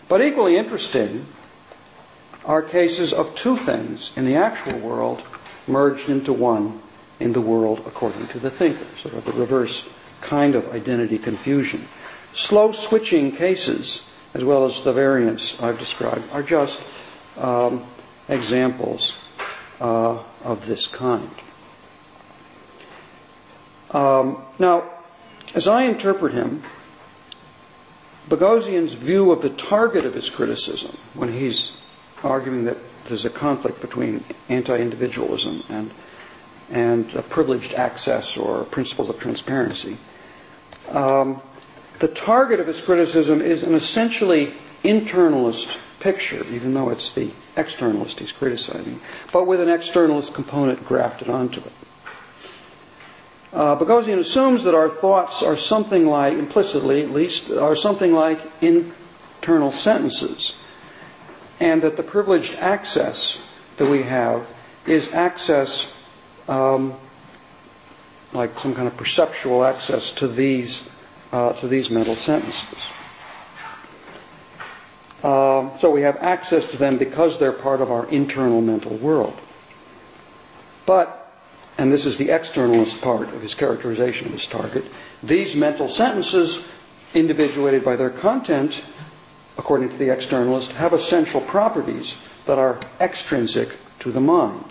But 0.08 0.24
equally 0.24 0.56
interesting 0.56 1.26
are 2.44 2.62
cases 2.62 3.12
of 3.12 3.34
two 3.34 3.56
things 3.56 4.16
in 4.16 4.24
the 4.24 4.36
actual 4.36 4.78
world 4.78 5.22
merged 5.66 6.08
into 6.08 6.32
one 6.32 6.80
in 7.18 7.32
the 7.32 7.40
world 7.40 7.82
according 7.86 8.26
to 8.28 8.38
the 8.38 8.50
thinker, 8.50 8.84
sort 8.96 9.14
of 9.14 9.24
the 9.24 9.32
reverse 9.32 9.88
kind 10.20 10.54
of 10.54 10.72
identity 10.72 11.18
confusion. 11.18 11.80
Slow 12.32 12.72
switching 12.72 13.32
cases, 13.32 14.08
as 14.34 14.44
well 14.44 14.66
as 14.66 14.84
the 14.84 14.92
variants 14.92 15.60
I've 15.60 15.78
described, 15.78 16.30
are 16.32 16.42
just 16.42 16.82
um, 17.36 17.84
examples 18.28 19.18
uh, 19.80 20.22
of 20.44 20.64
this 20.66 20.86
kind. 20.86 21.30
Um, 23.92 24.42
now, 24.58 24.84
as 25.54 25.68
I 25.68 25.84
interpret 25.84 26.32
him, 26.32 26.62
Boghossian's 28.28 28.94
view 28.94 29.32
of 29.32 29.42
the 29.42 29.50
target 29.50 30.04
of 30.04 30.14
his 30.14 30.30
criticism, 30.30 30.96
when 31.14 31.32
he's 31.32 31.72
arguing 32.22 32.66
that 32.66 32.76
there's 33.06 33.24
a 33.24 33.30
conflict 33.30 33.80
between 33.80 34.22
anti-individualism 34.48 35.62
and 35.68 35.90
and 36.70 37.06
privileged 37.28 37.74
access 37.74 38.38
or 38.38 38.64
principles 38.64 39.10
of 39.10 39.20
transparency. 39.20 39.98
Um, 40.88 41.42
the 41.98 42.08
target 42.08 42.60
of 42.60 42.66
his 42.66 42.80
criticism 42.80 43.42
is 43.42 43.62
an 43.62 43.74
essentially 43.74 44.54
internalist 44.82 45.78
picture, 46.00 46.44
even 46.50 46.72
though 46.72 46.88
it's 46.88 47.12
the 47.12 47.30
externalist 47.56 48.20
he's 48.20 48.32
criticizing, 48.32 49.00
but 49.32 49.46
with 49.46 49.60
an 49.60 49.68
externalist 49.68 50.32
component 50.32 50.84
grafted 50.86 51.28
onto 51.28 51.60
it. 51.60 51.72
Uh, 53.52 53.78
Boghossian 53.78 54.18
assumes 54.18 54.64
that 54.64 54.74
our 54.74 54.88
thoughts 54.88 55.42
are 55.42 55.58
something 55.58 56.06
like, 56.06 56.32
implicitly 56.32 57.02
at 57.02 57.10
least, 57.10 57.50
are 57.50 57.76
something 57.76 58.14
like 58.14 58.40
internal 58.62 59.72
sentences, 59.72 60.54
and 61.60 61.82
that 61.82 61.98
the 61.98 62.02
privileged 62.02 62.54
access 62.56 63.42
that 63.76 63.86
we 63.86 64.02
have 64.02 64.46
is 64.86 65.12
access, 65.12 65.94
um, 66.48 66.94
like 68.32 68.58
some 68.58 68.74
kind 68.74 68.88
of 68.88 68.96
perceptual 68.96 69.66
access 69.66 70.12
to 70.12 70.28
these 70.28 70.88
uh, 71.30 71.52
to 71.54 71.68
these 71.68 71.90
mental 71.90 72.14
sentences. 72.14 72.92
Uh, 75.22 75.72
so 75.74 75.90
we 75.90 76.02
have 76.02 76.16
access 76.16 76.70
to 76.70 76.76
them 76.76 76.98
because 76.98 77.38
they're 77.38 77.52
part 77.52 77.80
of 77.80 77.90
our 77.90 78.06
internal 78.08 78.60
mental 78.60 78.96
world. 78.96 79.38
But 80.84 81.21
and 81.78 81.92
this 81.92 82.06
is 82.06 82.18
the 82.18 82.28
externalist 82.28 83.00
part 83.02 83.28
of 83.28 83.42
his 83.42 83.54
characterization 83.54 84.26
of 84.26 84.32
his 84.34 84.46
target, 84.46 84.84
these 85.22 85.56
mental 85.56 85.88
sentences, 85.88 86.66
individuated 87.14 87.84
by 87.84 87.96
their 87.96 88.10
content, 88.10 88.84
according 89.58 89.88
to 89.88 89.96
the 89.96 90.08
externalist, 90.08 90.72
have 90.72 90.92
essential 90.92 91.40
properties 91.40 92.16
that 92.46 92.58
are 92.58 92.80
extrinsic 93.00 93.74
to 94.00 94.10
the 94.10 94.20
mind, 94.20 94.64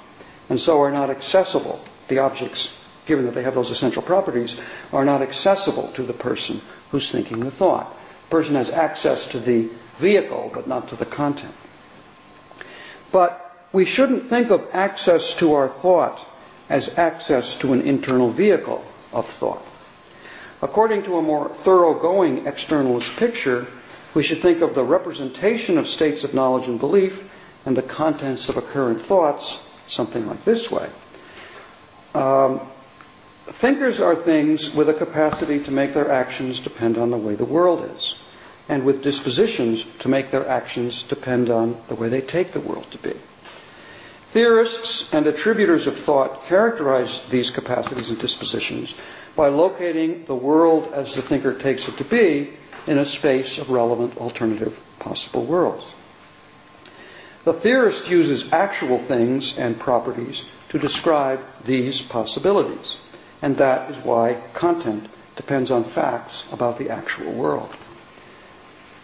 and 0.49 0.59
so 0.59 0.81
are 0.81 0.91
not 0.91 1.09
accessible. 1.09 1.83
The 2.07 2.19
objects, 2.19 2.77
given 3.05 3.25
that 3.25 3.33
they 3.33 3.43
have 3.43 3.55
those 3.55 3.71
essential 3.71 4.01
properties, 4.01 4.59
are 4.91 5.05
not 5.05 5.21
accessible 5.21 5.87
to 5.93 6.03
the 6.03 6.13
person 6.13 6.61
who's 6.91 7.11
thinking 7.11 7.39
the 7.39 7.51
thought. 7.51 7.91
The 8.29 8.35
person 8.35 8.55
has 8.55 8.69
access 8.69 9.27
to 9.29 9.39
the 9.39 9.69
vehicle, 9.97 10.51
but 10.53 10.67
not 10.67 10.89
to 10.89 10.95
the 10.95 11.05
content. 11.05 11.53
But 13.11 13.37
we 13.71 13.85
shouldn't 13.85 14.27
think 14.27 14.51
of 14.51 14.67
access 14.73 15.35
to 15.37 15.53
our 15.53 15.67
thought 15.69 16.27
as 16.71 16.97
access 16.97 17.57
to 17.57 17.73
an 17.73 17.81
internal 17.81 18.29
vehicle 18.29 18.81
of 19.11 19.27
thought. 19.27 19.61
According 20.61 21.03
to 21.03 21.17
a 21.17 21.21
more 21.21 21.49
thoroughgoing 21.49 22.45
externalist 22.45 23.17
picture, 23.17 23.67
we 24.13 24.23
should 24.23 24.37
think 24.37 24.61
of 24.61 24.73
the 24.73 24.83
representation 24.83 25.77
of 25.77 25.85
states 25.85 26.23
of 26.23 26.33
knowledge 26.33 26.69
and 26.69 26.79
belief 26.79 27.29
and 27.65 27.75
the 27.75 27.81
contents 27.81 28.47
of 28.47 28.55
occurrent 28.55 29.01
thoughts 29.01 29.59
something 29.87 30.25
like 30.27 30.45
this 30.45 30.71
way. 30.71 30.89
Um, 32.15 32.61
thinkers 33.47 33.99
are 33.99 34.15
things 34.15 34.73
with 34.73 34.87
a 34.87 34.93
capacity 34.93 35.61
to 35.63 35.71
make 35.71 35.93
their 35.93 36.09
actions 36.09 36.61
depend 36.61 36.97
on 36.97 37.11
the 37.11 37.17
way 37.17 37.35
the 37.35 37.43
world 37.43 37.83
is, 37.97 38.15
and 38.69 38.85
with 38.85 39.03
dispositions 39.03 39.83
to 39.99 40.07
make 40.07 40.31
their 40.31 40.47
actions 40.47 41.03
depend 41.03 41.49
on 41.49 41.81
the 41.89 41.95
way 41.95 42.07
they 42.07 42.21
take 42.21 42.53
the 42.53 42.61
world 42.61 42.89
to 42.91 42.97
be. 42.97 43.13
Theorists 44.31 45.13
and 45.13 45.27
attributors 45.27 45.87
of 45.87 45.97
thought 45.97 46.45
characterize 46.45 47.19
these 47.25 47.51
capacities 47.51 48.11
and 48.11 48.17
dispositions 48.17 48.95
by 49.35 49.49
locating 49.49 50.23
the 50.23 50.35
world 50.35 50.93
as 50.93 51.15
the 51.15 51.21
thinker 51.21 51.53
takes 51.53 51.89
it 51.89 51.97
to 51.97 52.05
be 52.05 52.49
in 52.87 52.97
a 52.97 53.03
space 53.03 53.57
of 53.57 53.69
relevant 53.69 54.17
alternative 54.17 54.81
possible 54.99 55.43
worlds. 55.43 55.85
The 57.43 57.51
theorist 57.51 58.09
uses 58.09 58.53
actual 58.53 58.99
things 58.99 59.57
and 59.57 59.77
properties 59.77 60.45
to 60.69 60.79
describe 60.79 61.41
these 61.65 62.01
possibilities, 62.01 63.01
and 63.41 63.57
that 63.57 63.91
is 63.91 64.01
why 64.01 64.41
content 64.53 65.09
depends 65.35 65.71
on 65.71 65.83
facts 65.83 66.47
about 66.53 66.77
the 66.77 66.91
actual 66.91 67.33
world. 67.33 67.75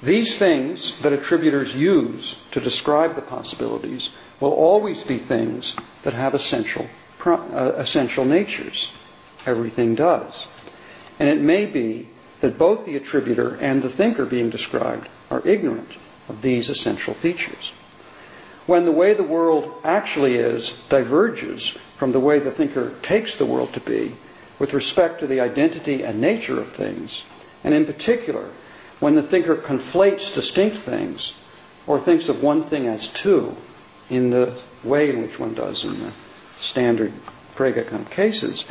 These 0.02 0.38
things 0.38 1.00
that 1.02 1.14
attributors 1.14 1.76
use 1.76 2.42
to 2.52 2.60
describe 2.60 3.16
the 3.16 3.22
possibilities 3.22 4.12
will 4.40 4.54
always 4.54 5.04
be 5.04 5.18
things 5.18 5.76
that 6.04 6.14
have 6.14 6.36
essential, 6.36 6.88
uh, 7.26 7.74
essential 7.76 8.24
natures. 8.24 8.94
Everything 9.48 9.96
does. 9.96 10.48
And 11.20 11.30
it 11.30 11.42
may 11.42 11.66
be 11.66 12.08
that 12.42 12.60
both 12.60 12.86
the 12.86 12.96
attributor 12.96 13.56
and 13.56 13.82
the 13.82 13.90
thinker 13.90 14.26
being 14.26 14.52
described 14.52 15.08
are 15.32 15.42
ignorant 15.46 15.90
of 16.30 16.44
these 16.44 16.70
essential 16.70 17.16
features. 17.16 17.74
When 18.68 18.86
the 18.86 18.92
way 18.92 19.14
the 19.14 19.24
world 19.24 19.74
actually 19.84 20.36
is 20.36 20.74
diverges 20.90 21.78
from 21.96 22.12
the 22.12 22.20
way 22.20 22.38
the 22.38 22.52
thinker 22.52 22.94
takes 23.02 23.38
the 23.38 23.46
world 23.46 23.74
to 23.74 23.80
be 23.80 24.14
with 24.60 24.74
respect 24.74 25.22
to 25.22 25.28
the 25.28 25.42
identity 25.42 26.04
and 26.04 26.22
nature 26.22 26.60
of 26.60 26.74
things, 26.74 27.24
and 27.64 27.74
in 27.74 27.86
particular, 27.86 28.50
when 29.00 29.16
the 29.16 29.24
thinker 29.24 29.56
conflates 29.56 30.34
distinct 30.34 30.78
things 30.78 31.38
or 31.86 32.00
thinks 32.00 32.30
of 32.30 32.44
one 32.44 32.64
thing 32.64 32.88
as 32.88 33.10
two 33.10 33.56
in 34.10 34.30
the 34.30 34.58
way 34.84 35.10
in 35.10 35.22
which 35.22 35.40
one 35.40 35.54
does 35.54 35.84
in 35.84 36.00
the 36.00 36.12
standard 36.60 37.12
of 37.60 38.10
cases, 38.12 38.66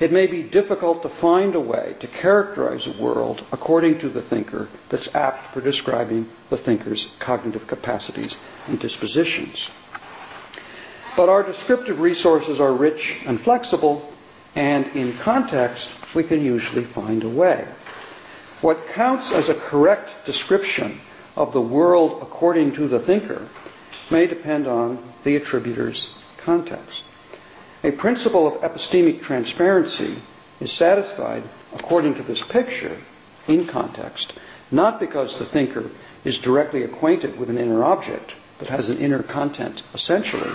it 0.00 0.10
may 0.10 0.26
be 0.26 0.42
difficult 0.42 1.02
to 1.02 1.10
find 1.10 1.54
a 1.54 1.60
way 1.60 1.94
to 2.00 2.06
characterize 2.06 2.86
a 2.86 2.92
world 2.92 3.44
according 3.52 3.98
to 3.98 4.08
the 4.08 4.22
thinker 4.22 4.66
that's 4.88 5.14
apt 5.14 5.52
for 5.52 5.60
describing 5.60 6.26
the 6.48 6.56
thinker's 6.56 7.14
cognitive 7.18 7.66
capacities 7.66 8.40
and 8.66 8.80
dispositions. 8.80 9.70
But 11.18 11.28
our 11.28 11.42
descriptive 11.42 12.00
resources 12.00 12.60
are 12.60 12.72
rich 12.72 13.20
and 13.26 13.38
flexible, 13.38 14.10
and 14.54 14.86
in 14.96 15.12
context, 15.18 16.14
we 16.14 16.24
can 16.24 16.42
usually 16.42 16.84
find 16.84 17.24
a 17.24 17.28
way. 17.28 17.68
What 18.60 18.88
counts 18.88 19.32
as 19.32 19.48
a 19.48 19.54
correct 19.54 20.26
description 20.26 21.00
of 21.34 21.52
the 21.52 21.60
world 21.60 22.18
according 22.20 22.72
to 22.72 22.88
the 22.88 23.00
thinker 23.00 23.48
may 24.10 24.26
depend 24.26 24.66
on 24.66 24.98
the 25.24 25.36
attributor's 25.36 26.14
context. 26.38 27.04
A 27.82 27.90
principle 27.90 28.46
of 28.46 28.60
epistemic 28.60 29.22
transparency 29.22 30.14
is 30.60 30.70
satisfied, 30.70 31.42
according 31.74 32.16
to 32.16 32.22
this 32.22 32.42
picture, 32.42 32.96
in 33.48 33.66
context, 33.66 34.38
not 34.70 35.00
because 35.00 35.38
the 35.38 35.46
thinker 35.46 35.90
is 36.24 36.38
directly 36.38 36.82
acquainted 36.82 37.38
with 37.38 37.48
an 37.48 37.56
inner 37.56 37.82
object 37.82 38.34
that 38.58 38.68
has 38.68 38.90
an 38.90 38.98
inner 38.98 39.22
content, 39.22 39.82
essentially, 39.94 40.50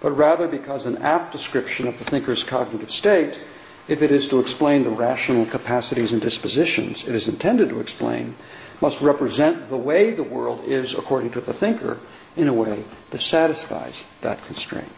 but 0.00 0.12
rather 0.12 0.46
because 0.46 0.86
an 0.86 0.98
apt 0.98 1.32
description 1.32 1.88
of 1.88 1.98
the 1.98 2.04
thinker's 2.04 2.44
cognitive 2.44 2.90
state, 2.90 3.42
if 3.88 4.02
it 4.02 4.10
is 4.10 4.28
to 4.28 4.40
explain 4.40 4.84
the 4.84 4.90
rational 4.90 5.46
capacities 5.46 6.12
and 6.12 6.20
dispositions 6.20 7.06
it 7.06 7.14
is 7.14 7.28
intended 7.28 7.68
to 7.68 7.80
explain, 7.80 8.34
must 8.80 9.00
represent 9.00 9.70
the 9.70 9.76
way 9.76 10.10
the 10.10 10.22
world 10.22 10.64
is 10.64 10.94
according 10.94 11.30
to 11.30 11.40
the 11.40 11.52
thinker 11.52 11.98
in 12.36 12.48
a 12.48 12.52
way 12.52 12.84
that 13.10 13.20
satisfies 13.20 14.04
that 14.20 14.44
constraint. 14.46 14.90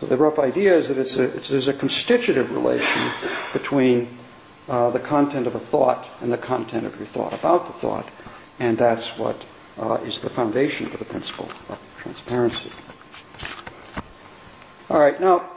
So 0.00 0.06
the 0.06 0.16
rough 0.16 0.38
idea 0.38 0.76
is 0.76 0.88
that 0.88 0.98
it's 0.98 1.18
a, 1.18 1.36
it's, 1.36 1.48
there's 1.48 1.68
a 1.68 1.74
constitutive 1.74 2.50
relation 2.52 3.12
between 3.52 4.08
uh, 4.68 4.90
the 4.90 4.98
content 4.98 5.46
of 5.46 5.54
a 5.54 5.60
thought 5.60 6.08
and 6.20 6.32
the 6.32 6.38
content 6.38 6.86
of 6.86 6.96
your 6.96 7.06
thought 7.06 7.34
about 7.34 7.66
the 7.66 7.72
thought, 7.72 8.08
and 8.58 8.78
that's 8.78 9.18
what 9.18 9.44
uh, 9.78 9.94
is 10.04 10.20
the 10.20 10.30
foundation 10.30 10.86
for 10.86 10.96
the 10.96 11.04
principle 11.04 11.48
of 11.68 11.78
transparency. 12.00 12.70
All 14.88 14.98
right, 14.98 15.20
now 15.20 15.48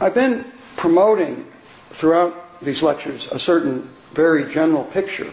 I've 0.00 0.14
been 0.14 0.44
promoting 0.76 1.46
throughout 1.94 2.60
these 2.60 2.82
lectures 2.82 3.30
a 3.30 3.38
certain 3.38 3.88
very 4.12 4.52
general 4.52 4.84
picture, 4.84 5.30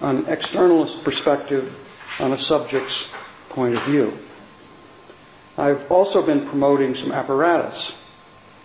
an 0.00 0.24
externalist 0.24 1.04
perspective 1.04 1.64
on 2.20 2.32
a 2.32 2.38
subject's 2.38 3.10
point 3.50 3.76
of 3.76 3.82
view. 3.84 4.16
I've 5.56 5.90
also 5.90 6.22
been 6.26 6.46
promoting 6.46 6.94
some 6.94 7.12
apparatus 7.12 8.00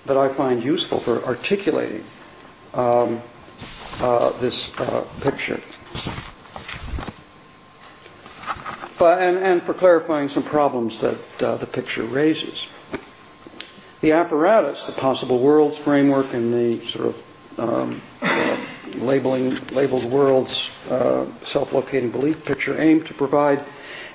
that 0.06 0.18
I 0.18 0.28
find 0.30 0.64
useful 0.64 0.98
for 0.98 1.24
articulating 1.26 2.04
um, 2.74 3.22
uh, 4.02 4.32
this 4.40 4.78
uh, 4.80 5.06
picture. 5.22 5.60
But, 8.98 9.22
and, 9.22 9.38
and, 9.38 9.64
for 9.64 9.74
clarifying 9.74 10.30
some 10.30 10.44
problems 10.44 11.02
that 11.02 11.42
uh, 11.42 11.56
the 11.56 11.66
picture 11.66 12.04
raises. 12.04 12.68
The 14.02 14.14
apparatus, 14.14 14.86
the 14.86 14.94
possible 14.94 15.40
worlds 15.40 15.78
framework, 15.78 16.34
and 16.34 16.54
the 16.54 16.86
sort 16.86 17.08
of 17.08 17.24
um, 17.60 18.02
uh, 18.22 18.58
labeling 18.96 19.56
labeled 19.72 20.06
worlds 20.06 20.72
uh, 20.90 21.26
self-locating 21.44 22.12
belief 22.12 22.46
picture 22.46 22.80
aim 22.80 23.04
to 23.04 23.14
provide 23.14 23.64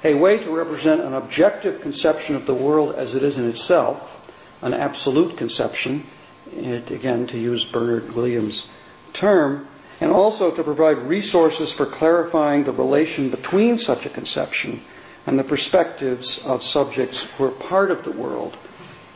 a 0.03 0.15
way 0.15 0.39
to 0.39 0.51
represent 0.51 1.03
an 1.03 1.13
objective 1.13 1.83
conception 1.83 2.35
of 2.35 2.47
the 2.47 2.55
world 2.55 2.95
as 2.95 3.15
it 3.15 3.23
is 3.23 3.37
in 3.37 3.47
itself, 3.47 4.27
an 4.63 4.73
absolute 4.73 5.37
conception, 5.37 6.07
it, 6.53 6.91
again, 6.91 7.27
to 7.27 7.39
use 7.39 7.65
Bernard 7.67 8.15
Williams' 8.15 8.67
term, 9.13 9.69
and 10.01 10.11
also 10.11 10.51
to 10.51 10.65
provide 10.65 10.99
resources 10.99 11.73
for 11.73 11.87
clarifying 11.87 12.65
the 12.65 12.73
relation 12.73 13.31
between 13.31 13.79
such 13.79 14.07
a 14.07 14.11
conception 14.11 14.81
and 15.27 15.39
the 15.39 15.45
perspectives 15.45 16.45
of 16.47 16.63
subjects 16.63 17.23
who 17.23 17.45
are 17.45 17.51
part 17.51 17.91
of 17.91 18.05
the 18.05 18.13
world 18.13 18.57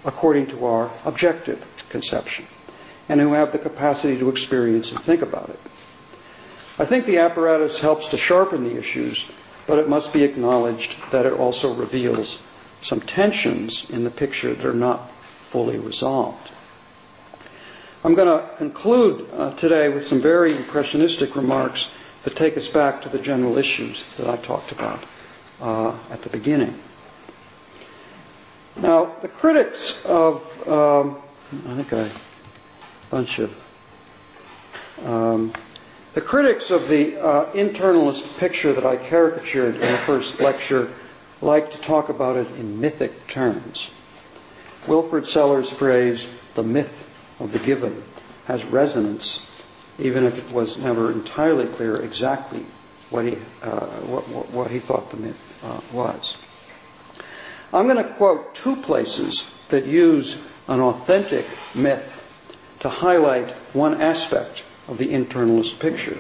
according 0.08 0.46
to 0.46 0.64
our 0.64 0.90
objective 1.04 1.60
conception 1.90 2.46
and 3.08 3.20
who 3.20 3.34
have 3.34 3.52
the 3.52 3.58
capacity 3.58 4.18
to 4.18 4.30
experience 4.30 4.90
and 4.90 5.00
think 5.00 5.20
about 5.22 5.50
it. 5.50 5.60
I 6.78 6.84
think 6.86 7.04
the 7.04 7.18
apparatus 7.18 7.80
helps 7.80 8.08
to 8.08 8.16
sharpen 8.16 8.64
the 8.64 8.78
issues 8.78 9.30
but 9.68 9.78
it 9.78 9.88
must 9.88 10.14
be 10.14 10.24
acknowledged 10.24 10.98
that 11.10 11.26
it 11.26 11.34
also 11.34 11.74
reveals 11.74 12.42
some 12.80 13.00
tensions 13.00 13.88
in 13.90 14.02
the 14.02 14.10
picture 14.10 14.54
that 14.54 14.64
are 14.64 14.72
not 14.72 15.10
fully 15.40 15.78
resolved. 15.78 16.50
I'm 18.02 18.14
going 18.14 18.28
to 18.28 18.56
conclude 18.56 19.28
uh, 19.30 19.52
today 19.52 19.90
with 19.90 20.06
some 20.06 20.20
very 20.20 20.56
impressionistic 20.56 21.36
remarks 21.36 21.90
that 22.22 22.34
take 22.34 22.56
us 22.56 22.66
back 22.66 23.02
to 23.02 23.10
the 23.10 23.18
general 23.18 23.58
issues 23.58 24.02
that 24.16 24.26
I 24.26 24.36
talked 24.36 24.72
about 24.72 25.04
uh, 25.60 25.94
at 26.10 26.22
the 26.22 26.30
beginning. 26.30 26.74
Now, 28.80 29.16
the 29.20 29.28
critics 29.28 30.04
of, 30.06 30.68
um, 30.68 31.18
I 31.68 31.74
think 31.74 31.92
a 31.92 32.10
bunch 33.10 33.38
of 33.40 33.56
um, 35.04 35.52
the 36.14 36.20
critics 36.20 36.70
of 36.70 36.88
the 36.88 37.16
uh, 37.16 37.52
internalist 37.52 38.38
picture 38.38 38.72
that 38.72 38.84
I 38.86 38.96
caricatured 38.96 39.74
in 39.74 39.80
the 39.80 39.98
first 39.98 40.40
lecture 40.40 40.90
like 41.40 41.72
to 41.72 41.78
talk 41.78 42.08
about 42.08 42.36
it 42.36 42.50
in 42.56 42.80
mythic 42.80 43.26
terms. 43.28 43.90
Wilfrid 44.86 45.26
Sellars' 45.26 45.70
phrase, 45.70 46.28
the 46.54 46.62
myth 46.62 47.04
of 47.38 47.52
the 47.52 47.58
given, 47.58 48.02
has 48.46 48.64
resonance, 48.64 49.44
even 49.98 50.24
if 50.24 50.38
it 50.38 50.52
was 50.52 50.78
never 50.78 51.12
entirely 51.12 51.66
clear 51.66 51.94
exactly 51.96 52.64
what 53.10 53.24
he, 53.24 53.36
uh, 53.62 53.86
what, 54.06 54.28
what, 54.28 54.50
what, 54.50 54.70
he 54.70 54.78
thought 54.78 55.10
the 55.10 55.16
myth 55.16 55.64
uh, 55.64 55.80
was. 55.92 56.36
I'm 57.72 57.86
going 57.86 58.02
to 58.02 58.12
quote 58.14 58.54
two 58.54 58.76
places 58.76 59.54
that 59.68 59.86
use 59.86 60.42
an 60.68 60.80
authentic 60.80 61.46
myth 61.74 62.24
to 62.80 62.88
highlight 62.88 63.50
one 63.72 64.00
aspect 64.00 64.64
of 64.86 64.98
the 64.98 65.08
internalist 65.08 65.78
picture. 65.78 66.18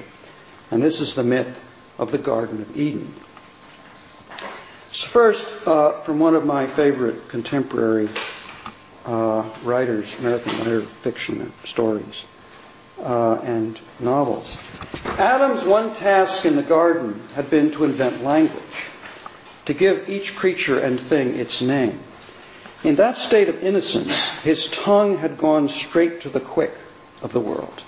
And 0.70 0.82
this 0.82 1.00
is 1.00 1.14
the 1.14 1.24
myth 1.24 1.64
of 1.98 2.12
the 2.12 2.18
Garden 2.18 2.60
of 2.60 2.76
Eden. 2.76 3.12
So 4.90 5.06
first, 5.06 5.66
uh, 5.66 5.92
from 6.00 6.18
one 6.18 6.34
of 6.34 6.44
my 6.44 6.66
favorite 6.66 7.28
contemporary 7.28 8.08
uh, 9.04 9.48
writers, 9.62 10.18
American 10.18 10.58
writer 10.58 10.82
fiction 10.82 11.52
stories 11.64 12.24
uh, 13.00 13.40
and 13.42 13.78
novels. 14.00 14.56
Adam's 15.04 15.64
one 15.64 15.94
task 15.94 16.44
in 16.44 16.56
the 16.56 16.62
garden 16.62 17.20
had 17.34 17.50
been 17.50 17.70
to 17.72 17.84
invent 17.84 18.22
language, 18.22 18.88
to 19.68 19.74
give 19.74 20.08
each 20.08 20.34
creature 20.34 20.78
and 20.78 20.98
thing 20.98 21.36
its 21.36 21.60
name. 21.60 22.00
In 22.84 22.94
that 22.94 23.18
state 23.18 23.50
of 23.50 23.62
innocence, 23.62 24.30
his 24.40 24.66
tongue 24.66 25.18
had 25.18 25.36
gone 25.36 25.68
straight 25.68 26.22
to 26.22 26.30
the 26.30 26.40
quick 26.40 26.72
of 27.20 27.34
the 27.34 27.40
world. 27.40 27.82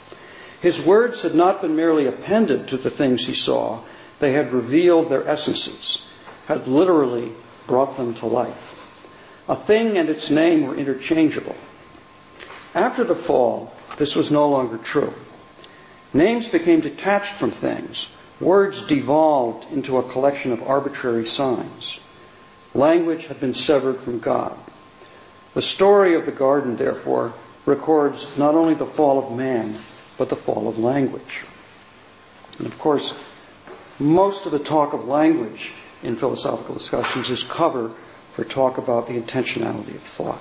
His 0.60 0.84
words 0.84 1.22
had 1.22 1.34
not 1.34 1.62
been 1.62 1.76
merely 1.76 2.06
appended 2.06 2.68
to 2.68 2.76
the 2.76 2.90
things 2.90 3.26
he 3.26 3.32
saw, 3.32 3.80
they 4.18 4.32
had 4.32 4.52
revealed 4.52 5.08
their 5.08 5.26
essences, 5.26 6.06
had 6.46 6.66
literally 6.66 7.32
brought 7.66 7.96
them 7.96 8.12
to 8.16 8.26
life. 8.26 8.76
A 9.48 9.56
thing 9.56 9.96
and 9.96 10.10
its 10.10 10.30
name 10.30 10.66
were 10.66 10.76
interchangeable. 10.76 11.56
After 12.74 13.04
the 13.04 13.14
fall, 13.14 13.74
this 13.96 14.14
was 14.14 14.30
no 14.30 14.50
longer 14.50 14.76
true. 14.76 15.14
Names 16.12 16.46
became 16.46 16.80
detached 16.80 17.32
from 17.32 17.52
things. 17.52 18.10
Words 18.40 18.86
devolved 18.86 19.70
into 19.70 19.98
a 19.98 20.02
collection 20.02 20.52
of 20.52 20.62
arbitrary 20.62 21.26
signs. 21.26 22.00
Language 22.72 23.26
had 23.26 23.38
been 23.38 23.52
severed 23.52 23.98
from 23.98 24.18
God. 24.18 24.58
The 25.52 25.62
story 25.62 26.14
of 26.14 26.24
the 26.24 26.32
garden, 26.32 26.76
therefore, 26.76 27.34
records 27.66 28.38
not 28.38 28.54
only 28.54 28.74
the 28.74 28.86
fall 28.86 29.18
of 29.18 29.36
man, 29.36 29.74
but 30.16 30.30
the 30.30 30.36
fall 30.36 30.68
of 30.68 30.78
language. 30.78 31.42
And 32.58 32.66
of 32.66 32.78
course, 32.78 33.18
most 33.98 34.46
of 34.46 34.52
the 34.52 34.58
talk 34.58 34.94
of 34.94 35.06
language 35.06 35.72
in 36.02 36.16
philosophical 36.16 36.74
discussions 36.74 37.28
is 37.28 37.42
cover 37.42 37.92
for 38.34 38.44
talk 38.44 38.78
about 38.78 39.06
the 39.06 39.20
intentionality 39.20 39.94
of 39.94 40.00
thought. 40.00 40.40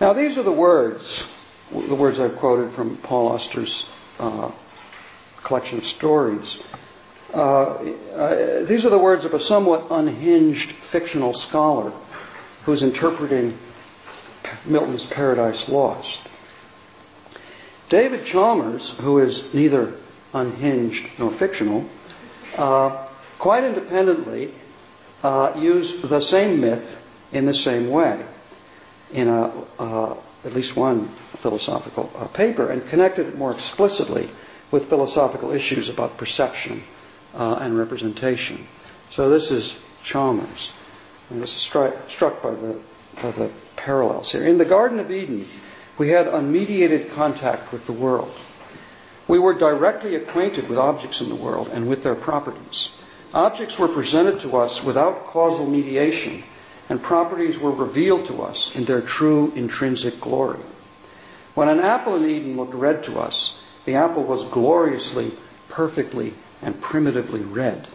Now, 0.00 0.14
these 0.14 0.38
are 0.38 0.42
the 0.42 0.52
words, 0.52 1.30
the 1.70 1.94
words 1.94 2.18
I've 2.18 2.36
quoted 2.36 2.70
from 2.70 2.96
Paul 2.96 3.28
Auster's 3.28 3.88
uh, 4.18 4.50
collection 5.42 5.78
of 5.78 5.84
stories. 5.84 6.60
Uh, 7.32 7.82
these 8.64 8.84
are 8.84 8.90
the 8.90 8.98
words 8.98 9.24
of 9.24 9.34
a 9.34 9.40
somewhat 9.40 9.86
unhinged 9.90 10.70
fictional 10.72 11.32
scholar 11.32 11.92
who's 12.64 12.82
interpreting 12.82 13.56
Milton's 14.66 15.06
Paradise 15.06 15.68
Lost. 15.68 16.28
David 17.88 18.24
Chalmers, 18.24 18.96
who 18.98 19.18
is 19.18 19.52
neither 19.52 19.94
unhinged 20.32 21.10
nor 21.18 21.30
fictional, 21.30 21.88
uh, 22.56 23.06
quite 23.38 23.64
independently 23.64 24.54
uh, 25.22 25.54
used 25.56 26.02
the 26.02 26.20
same 26.20 26.60
myth 26.60 26.98
in 27.32 27.46
the 27.46 27.54
same 27.54 27.90
way 27.90 28.24
in 29.12 29.28
a, 29.28 29.52
uh, 29.78 30.16
at 30.44 30.52
least 30.52 30.76
one 30.76 31.08
philosophical 31.36 32.10
uh, 32.16 32.26
paper 32.28 32.70
and 32.70 32.88
connected 32.88 33.26
it 33.26 33.38
more 33.38 33.52
explicitly 33.52 34.28
with 34.72 34.86
philosophical 34.86 35.52
issues 35.52 35.88
about 35.88 36.16
perception 36.16 36.82
uh, 37.34 37.58
and 37.60 37.78
representation. 37.78 38.66
So 39.10 39.28
this 39.28 39.52
is 39.52 39.78
Chalmers. 40.02 40.72
And 41.30 41.40
this 41.40 41.54
is 41.54 41.70
stri- 41.70 42.10
struck 42.10 42.42
by 42.42 42.50
the, 42.50 42.80
by 43.22 43.30
the 43.30 43.50
parallels 43.76 44.32
here. 44.32 44.42
In 44.42 44.58
the 44.58 44.64
Garden 44.64 44.98
of 44.98 45.10
Eden, 45.10 45.46
we 45.98 46.08
had 46.08 46.26
unmediated 46.26 47.12
contact 47.12 47.70
with 47.72 47.86
the 47.86 47.92
world. 47.92 48.34
We 49.28 49.38
were 49.38 49.54
directly 49.54 50.16
acquainted 50.16 50.68
with 50.68 50.78
objects 50.78 51.20
in 51.20 51.28
the 51.28 51.36
world 51.36 51.68
and 51.72 51.88
with 51.88 52.02
their 52.02 52.14
properties. 52.14 52.96
Objects 53.32 53.78
were 53.78 53.88
presented 53.88 54.40
to 54.40 54.56
us 54.56 54.82
without 54.82 55.26
causal 55.26 55.66
mediation, 55.66 56.42
and 56.88 57.02
properties 57.02 57.58
were 57.58 57.70
revealed 57.70 58.26
to 58.26 58.42
us 58.42 58.74
in 58.76 58.84
their 58.84 59.00
true 59.00 59.52
intrinsic 59.54 60.20
glory. 60.20 60.58
When 61.54 61.68
an 61.68 61.80
apple 61.80 62.16
in 62.16 62.28
Eden 62.28 62.56
looked 62.56 62.74
red 62.74 63.04
to 63.04 63.20
us, 63.20 63.58
the 63.84 63.96
apple 63.96 64.22
was 64.22 64.44
gloriously, 64.44 65.32
perfectly, 65.68 66.34
and 66.60 66.80
primitively 66.80 67.40
red. 67.40 67.86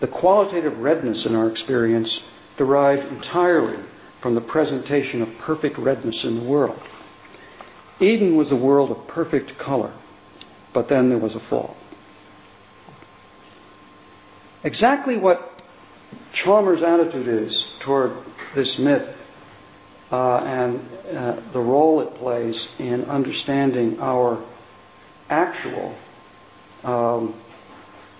The 0.00 0.06
qualitative 0.06 0.78
redness 0.78 1.26
in 1.26 1.34
our 1.34 1.48
experience 1.48 2.26
derived 2.56 3.10
entirely 3.10 3.78
from 4.20 4.34
the 4.34 4.40
presentation 4.40 5.22
of 5.22 5.38
perfect 5.38 5.78
redness 5.78 6.24
in 6.24 6.36
the 6.36 6.42
world. 6.42 6.80
Eden 8.00 8.36
was 8.36 8.52
a 8.52 8.56
world 8.56 8.90
of 8.90 9.08
perfect 9.08 9.58
color, 9.58 9.92
but 10.72 10.88
then 10.88 11.08
there 11.08 11.18
was 11.18 11.34
a 11.34 11.40
fall. 11.40 11.76
Exactly 14.62 15.16
what 15.16 15.62
Chalmers' 16.32 16.82
attitude 16.82 17.28
is 17.28 17.74
toward 17.80 18.12
this 18.54 18.78
myth 18.78 19.24
uh, 20.10 20.38
and 20.38 20.88
uh, 21.14 21.40
the 21.52 21.60
role 21.60 22.00
it 22.00 22.14
plays 22.14 22.72
in 22.78 23.04
understanding 23.04 24.00
our 24.00 24.42
actual 25.30 25.94
um, 26.84 27.34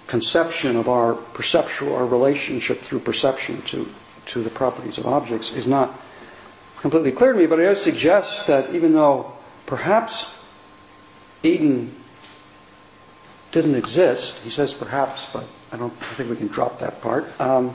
conception 0.06 0.76
of 0.76 0.88
our 0.88 1.14
perceptual, 1.14 1.96
our 1.96 2.06
relationship 2.06 2.80
through 2.80 3.00
perception 3.00 3.62
to 3.62 3.88
to 4.26 4.42
the 4.42 4.50
properties 4.50 4.98
of 4.98 5.06
objects 5.06 5.52
is 5.52 5.66
not 5.66 5.98
completely 6.80 7.12
clear 7.12 7.32
to 7.32 7.38
me, 7.38 7.46
but 7.46 7.58
I 7.60 7.64
does 7.64 7.82
suggest 7.82 8.48
that 8.48 8.74
even 8.74 8.92
though 8.92 9.32
perhaps 9.66 10.32
Eden 11.42 11.94
didn't 13.52 13.74
exist, 13.74 14.38
he 14.40 14.50
says 14.50 14.74
perhaps, 14.74 15.26
but 15.32 15.46
I 15.72 15.76
don't 15.76 15.92
I 15.92 16.14
think 16.14 16.30
we 16.30 16.36
can 16.36 16.48
drop 16.48 16.80
that 16.80 17.00
part, 17.00 17.40
um, 17.40 17.74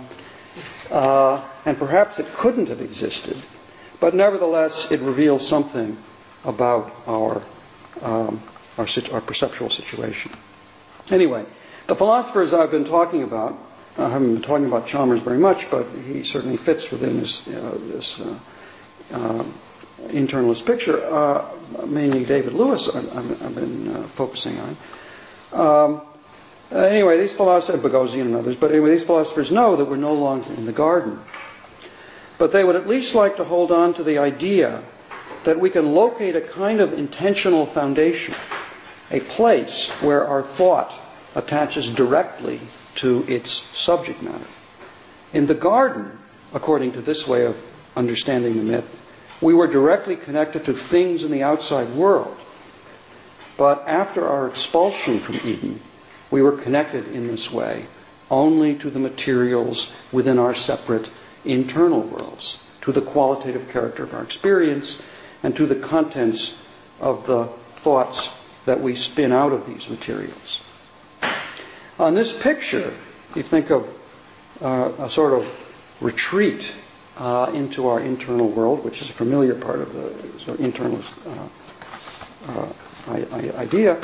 uh, 0.91 1.43
and 1.65 1.77
perhaps 1.77 2.19
it 2.19 2.27
couldn't 2.33 2.69
have 2.69 2.81
existed, 2.81 3.37
but 3.99 4.13
nevertheless 4.13 4.91
it 4.91 5.01
reveals 5.01 5.47
something 5.47 5.97
about 6.45 6.91
our, 7.07 7.41
um, 8.01 8.41
our, 8.77 8.87
our 9.11 9.21
perceptual 9.21 9.69
situation. 9.69 10.31
Anyway, 11.11 11.45
the 11.87 11.95
philosophers 11.95 12.53
I've 12.53 12.71
been 12.71 12.85
talking 12.85 13.23
about 13.23 13.57
I 13.97 14.09
haven't 14.09 14.33
been 14.33 14.41
talking 14.41 14.65
about 14.65 14.87
Chalmers 14.87 15.21
very 15.21 15.37
much, 15.37 15.69
but 15.69 15.85
he 16.07 16.23
certainly 16.23 16.57
fits 16.57 16.91
within 16.91 17.19
this, 17.19 17.47
uh, 17.47 17.77
this 17.79 18.19
uh, 18.19 18.39
uh, 19.11 19.43
internalist 20.07 20.65
picture. 20.65 20.99
Uh, 20.99 21.45
mainly 21.85 22.25
David 22.25 22.53
Lewis, 22.53 22.89
I've, 22.89 23.43
I've 23.43 23.53
been 23.53 23.95
uh, 23.95 24.03
focusing 24.03 24.57
on. 24.59 24.77
Um, 25.53 26.01
anyway, 26.71 27.19
these 27.19 27.35
philosophers, 27.35 27.83
Boghossian 27.83 28.21
and 28.21 28.35
others, 28.35 28.55
but 28.55 28.71
anyway, 28.71 28.89
these 28.91 29.03
philosophers 29.03 29.51
know 29.51 29.75
that 29.75 29.85
we're 29.85 29.97
no 29.97 30.15
longer 30.15 30.51
in 30.53 30.65
the 30.65 30.73
garden. 30.73 31.19
But 32.39 32.51
they 32.51 32.63
would 32.63 32.75
at 32.75 32.87
least 32.87 33.13
like 33.13 33.35
to 33.37 33.43
hold 33.43 33.71
on 33.71 33.93
to 33.95 34.03
the 34.03 34.17
idea 34.17 34.83
that 35.43 35.59
we 35.59 35.69
can 35.69 35.93
locate 35.93 36.35
a 36.35 36.41
kind 36.41 36.81
of 36.81 36.93
intentional 36.93 37.67
foundation, 37.67 38.33
a 39.11 39.19
place 39.19 39.89
where 40.01 40.25
our 40.25 40.41
thought 40.41 40.93
attaches 41.35 41.89
directly 41.89 42.59
to 42.95 43.25
its 43.27 43.51
subject 43.51 44.21
matter. 44.21 44.45
In 45.33 45.47
the 45.47 45.55
garden, 45.55 46.17
according 46.53 46.93
to 46.93 47.01
this 47.01 47.27
way 47.27 47.45
of 47.45 47.57
understanding 47.95 48.57
the 48.57 48.63
myth, 48.63 49.01
we 49.41 49.53
were 49.53 49.67
directly 49.67 50.15
connected 50.15 50.65
to 50.65 50.73
things 50.73 51.23
in 51.23 51.31
the 51.31 51.43
outside 51.43 51.89
world. 51.89 52.37
But 53.57 53.87
after 53.87 54.27
our 54.27 54.47
expulsion 54.47 55.19
from 55.19 55.35
Eden, 55.43 55.81
we 56.31 56.41
were 56.41 56.57
connected 56.57 57.07
in 57.09 57.27
this 57.27 57.51
way 57.51 57.85
only 58.31 58.75
to 58.75 58.89
the 58.89 58.99
materials 58.99 59.93
within 60.11 60.39
our 60.39 60.55
separate 60.55 61.09
internal 61.45 62.01
worlds, 62.01 62.57
to 62.81 62.91
the 62.91 63.01
qualitative 63.01 63.69
character 63.69 64.03
of 64.03 64.13
our 64.13 64.23
experience, 64.23 65.01
and 65.43 65.55
to 65.57 65.65
the 65.65 65.75
contents 65.75 66.57
of 66.99 67.27
the 67.27 67.45
thoughts 67.75 68.33
that 68.65 68.81
we 68.81 68.95
spin 68.95 69.31
out 69.31 69.51
of 69.51 69.67
these 69.67 69.89
materials. 69.89 70.59
On 71.99 72.15
this 72.15 72.35
picture, 72.35 72.93
you 73.35 73.43
think 73.43 73.69
of 73.69 73.87
uh, 74.61 74.91
a 74.99 75.09
sort 75.09 75.33
of 75.33 75.97
retreat 76.01 76.73
uh, 77.17 77.51
into 77.53 77.87
our 77.87 77.99
internal 77.99 78.49
world, 78.49 78.83
which 78.83 79.01
is 79.01 79.09
a 79.09 79.13
familiar 79.13 79.55
part 79.55 79.79
of 79.79 79.93
the 79.93 80.39
sort 80.39 80.59
of 80.59 80.65
internalist 80.65 81.13
uh, 81.27 82.73
uh 83.07 83.57
idea. 83.57 83.99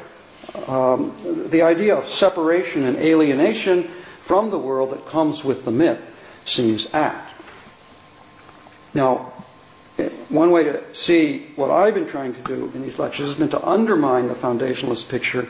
Um, 0.68 1.48
the 1.50 1.62
idea 1.64 1.96
of 1.96 2.08
separation 2.08 2.86
and 2.86 2.98
alienation 2.98 3.84
from 4.22 4.52
the 4.52 4.60
world 4.60 4.92
that 4.92 5.08
comes 5.08 5.44
with 5.44 5.66
the 5.66 5.72
myth 5.72 6.02
seems 6.46 6.94
apt. 6.94 7.34
Now, 8.94 9.32
one 10.30 10.52
way 10.52 10.64
to 10.64 10.84
see 10.96 11.48
what 11.56 11.72
I've 11.72 11.94
been 11.94 12.08
trying 12.08 12.34
to 12.36 12.42
do 12.42 12.72
in 12.74 12.82
these 12.82 13.00
lectures 13.00 13.28
has 13.28 13.38
been 13.38 13.50
to 13.50 13.66
undermine 13.66 14.28
the 14.28 14.36
foundationalist 14.36 15.10
picture 15.10 15.48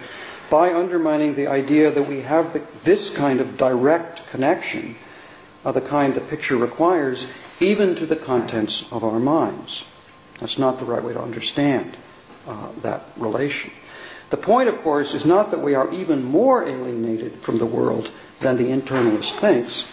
by 0.49 0.73
undermining 0.73 1.35
the 1.35 1.47
idea 1.47 1.91
that 1.91 2.03
we 2.03 2.21
have 2.21 2.53
the, 2.53 2.61
this 2.83 3.15
kind 3.15 3.39
of 3.39 3.57
direct 3.57 4.27
connection 4.29 4.95
of 5.63 5.75
the 5.75 5.81
kind 5.81 6.13
the 6.13 6.21
picture 6.21 6.57
requires, 6.57 7.31
even 7.59 7.95
to 7.95 8.05
the 8.05 8.15
contents 8.15 8.91
of 8.91 9.03
our 9.03 9.19
minds. 9.19 9.85
That's 10.39 10.57
not 10.57 10.79
the 10.79 10.85
right 10.85 11.03
way 11.03 11.13
to 11.13 11.21
understand 11.21 11.95
uh, 12.47 12.71
that 12.81 13.03
relation. 13.17 13.71
The 14.29 14.37
point, 14.37 14.69
of 14.69 14.81
course, 14.81 15.13
is 15.13 15.25
not 15.25 15.51
that 15.51 15.61
we 15.61 15.75
are 15.75 15.91
even 15.91 16.23
more 16.23 16.63
alienated 16.63 17.41
from 17.41 17.57
the 17.57 17.65
world 17.65 18.11
than 18.39 18.57
the 18.57 18.69
internalist 18.69 19.31
thinks. 19.33 19.91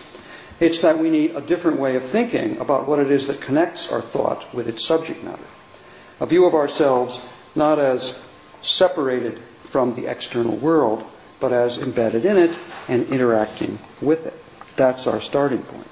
It's 0.58 0.80
that 0.80 0.98
we 0.98 1.10
need 1.10 1.36
a 1.36 1.40
different 1.40 1.78
way 1.78 1.96
of 1.96 2.04
thinking 2.04 2.58
about 2.58 2.88
what 2.88 2.98
it 2.98 3.10
is 3.10 3.26
that 3.26 3.40
connects 3.40 3.92
our 3.92 4.00
thought 4.00 4.54
with 4.54 4.68
its 4.68 4.84
subject 4.84 5.22
matter. 5.22 5.44
A 6.20 6.26
view 6.26 6.46
of 6.46 6.54
ourselves 6.54 7.22
not 7.54 7.78
as 7.78 8.22
separated 8.62 9.42
from 9.64 9.94
the 9.94 10.06
external 10.06 10.56
world, 10.56 11.04
but 11.40 11.52
as 11.52 11.76
embedded 11.78 12.24
in 12.24 12.38
it 12.38 12.58
and 12.88 13.08
interacting 13.08 13.78
with 14.00 14.26
it. 14.26 14.42
That's 14.76 15.06
our 15.06 15.20
starting 15.20 15.62
point. 15.62 15.86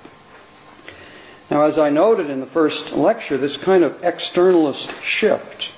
Now, 1.51 1.63
as 1.63 1.79
I 1.79 1.91
noted 1.91 2.31
in 2.31 2.41
the 2.41 2.47
first 2.47 2.93
lecture, 2.93 3.37
this 3.37 3.59
kind 3.59 3.85
of 3.85 4.01
externalist 4.01 5.03
shift 5.03 5.73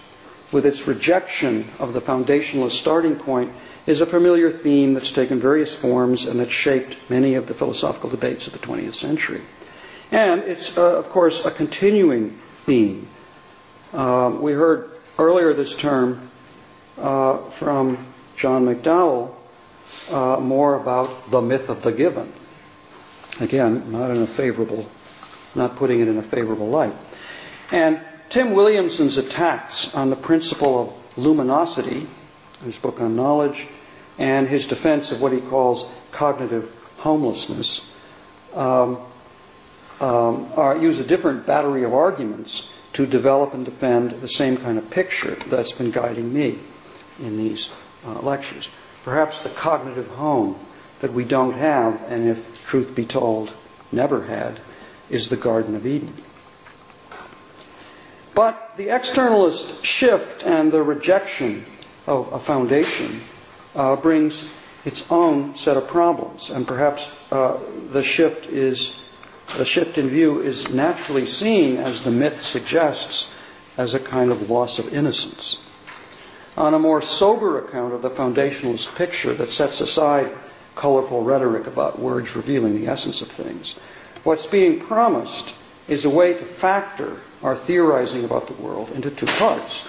with 0.52 0.66
its 0.66 0.86
rejection 0.86 1.66
of 1.78 1.92
the 1.92 2.00
foundationalist 2.00 2.72
starting 2.72 3.16
point 3.16 3.52
is 3.86 4.00
a 4.00 4.06
familiar 4.06 4.50
theme 4.50 4.94
that's 4.94 5.12
taken 5.12 5.38
various 5.38 5.74
forms 5.74 6.24
and 6.24 6.40
that 6.40 6.50
shaped 6.50 6.98
many 7.08 7.34
of 7.34 7.46
the 7.46 7.54
philosophical 7.54 8.10
debates 8.10 8.46
of 8.46 8.52
the 8.52 8.58
20th 8.58 8.94
century. 8.94 9.42
And 10.10 10.42
it's, 10.42 10.76
uh, 10.76 10.98
of 10.98 11.08
course, 11.10 11.44
a 11.44 11.50
continuing 11.50 12.38
theme. 12.52 13.08
Uh, 13.92 14.36
we 14.40 14.52
heard 14.52 14.90
earlier 15.18 15.52
this 15.52 15.76
term 15.76 16.30
uh, 16.98 17.38
from 17.50 17.98
John 18.36 18.66
McDowell 18.66 19.34
uh, 20.10 20.38
more 20.40 20.74
about 20.74 21.30
the 21.30 21.40
myth 21.40 21.68
of 21.68 21.82
the 21.82 21.92
given. 21.92 22.32
Again, 23.40 23.92
not 23.92 24.10
in 24.10 24.18
a 24.18 24.26
favorable, 24.26 24.88
not 25.54 25.76
putting 25.76 26.00
it 26.00 26.08
in 26.08 26.18
a 26.18 26.22
favorable 26.22 26.68
light. 26.68 26.94
And 27.72 28.00
Tim 28.28 28.54
Williamson's 28.54 29.18
attacks 29.18 29.94
on 29.94 30.10
the 30.10 30.16
principle 30.16 30.80
of 30.80 31.18
luminosity, 31.18 32.06
his 32.64 32.78
book 32.78 33.00
on 33.00 33.14
knowledge, 33.14 33.66
and 34.18 34.48
his 34.48 34.66
defense 34.66 35.12
of 35.12 35.20
what 35.20 35.32
he 35.32 35.40
calls 35.40 35.90
cognitive 36.10 36.70
homelessness, 36.98 37.86
um, 38.54 38.98
um, 40.00 40.50
are, 40.56 40.76
use 40.76 40.98
a 40.98 41.04
different 41.04 41.46
battery 41.46 41.84
of 41.84 41.94
arguments 41.94 42.68
to 42.94 43.06
develop 43.06 43.54
and 43.54 43.64
defend 43.64 44.10
the 44.10 44.28
same 44.28 44.56
kind 44.56 44.78
of 44.78 44.90
picture 44.90 45.34
that's 45.46 45.72
been 45.72 45.90
guiding 45.90 46.32
me 46.32 46.58
in 47.20 47.36
these 47.36 47.70
uh, 48.06 48.20
lectures. 48.20 48.68
Perhaps 49.04 49.42
the 49.42 49.50
cognitive 49.50 50.08
home 50.08 50.58
that 51.00 51.12
we 51.12 51.24
don't 51.24 51.52
have, 51.52 52.02
and 52.08 52.28
if 52.28 52.66
truth 52.66 52.94
be 52.94 53.04
told, 53.04 53.52
never 53.92 54.24
had, 54.24 54.58
is 55.10 55.28
the 55.28 55.36
Garden 55.36 55.76
of 55.76 55.86
Eden. 55.86 56.12
But 58.36 58.76
the 58.76 58.88
externalist 58.88 59.82
shift 59.82 60.44
and 60.44 60.70
the 60.70 60.82
rejection 60.82 61.64
of 62.06 62.34
a 62.34 62.38
foundation 62.38 63.22
uh, 63.74 63.96
brings 63.96 64.46
its 64.84 65.10
own 65.10 65.56
set 65.56 65.78
of 65.78 65.88
problems, 65.88 66.50
and 66.50 66.68
perhaps 66.68 67.10
uh, 67.32 67.58
the 67.88 68.02
shift 68.02 68.44
is 68.44 69.00
the 69.56 69.64
shift 69.64 69.96
in 69.96 70.10
view 70.10 70.42
is 70.42 70.68
naturally 70.68 71.24
seen, 71.24 71.78
as 71.78 72.02
the 72.02 72.10
myth 72.10 72.38
suggests, 72.38 73.32
as 73.78 73.94
a 73.94 74.00
kind 74.00 74.30
of 74.30 74.50
loss 74.50 74.78
of 74.78 74.92
innocence. 74.92 75.58
On 76.58 76.74
a 76.74 76.78
more 76.78 77.00
sober 77.00 77.58
account 77.64 77.94
of 77.94 78.02
the 78.02 78.10
foundationalist 78.10 78.94
picture 78.96 79.32
that 79.32 79.50
sets 79.50 79.80
aside 79.80 80.30
colorful 80.74 81.22
rhetoric 81.22 81.66
about 81.66 81.98
words 81.98 82.36
revealing 82.36 82.74
the 82.74 82.88
essence 82.88 83.22
of 83.22 83.28
things, 83.28 83.74
what's 84.24 84.44
being 84.44 84.78
promised 84.78 85.54
is 85.88 86.04
a 86.04 86.10
way 86.10 86.34
to 86.34 86.44
factor 86.44 87.16
our 87.42 87.56
theorizing 87.56 88.24
about 88.24 88.46
the 88.46 88.54
world 88.54 88.90
into 88.90 89.10
two 89.10 89.26
parts. 89.26 89.80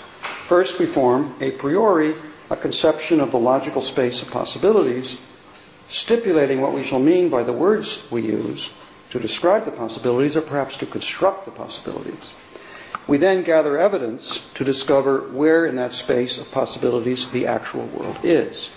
First, 0.47 0.79
we 0.79 0.85
form 0.85 1.35
a 1.41 1.51
priori 1.51 2.15
a 2.49 2.55
conception 2.55 3.19
of 3.19 3.31
the 3.31 3.39
logical 3.39 3.81
space 3.81 4.21
of 4.21 4.31
possibilities, 4.31 5.19
stipulating 5.89 6.61
what 6.61 6.73
we 6.73 6.83
shall 6.83 6.99
mean 6.99 7.29
by 7.29 7.43
the 7.43 7.53
words 7.53 8.05
we 8.09 8.21
use 8.21 8.73
to 9.09 9.19
describe 9.19 9.65
the 9.65 9.71
possibilities 9.71 10.37
or 10.37 10.41
perhaps 10.41 10.77
to 10.77 10.85
construct 10.85 11.45
the 11.45 11.51
possibilities. 11.51 12.25
We 13.07 13.17
then 13.17 13.43
gather 13.43 13.77
evidence 13.77 14.45
to 14.55 14.63
discover 14.63 15.19
where 15.19 15.65
in 15.65 15.75
that 15.75 15.93
space 15.93 16.37
of 16.37 16.51
possibilities 16.51 17.29
the 17.29 17.47
actual 17.47 17.85
world 17.85 18.17
is, 18.23 18.69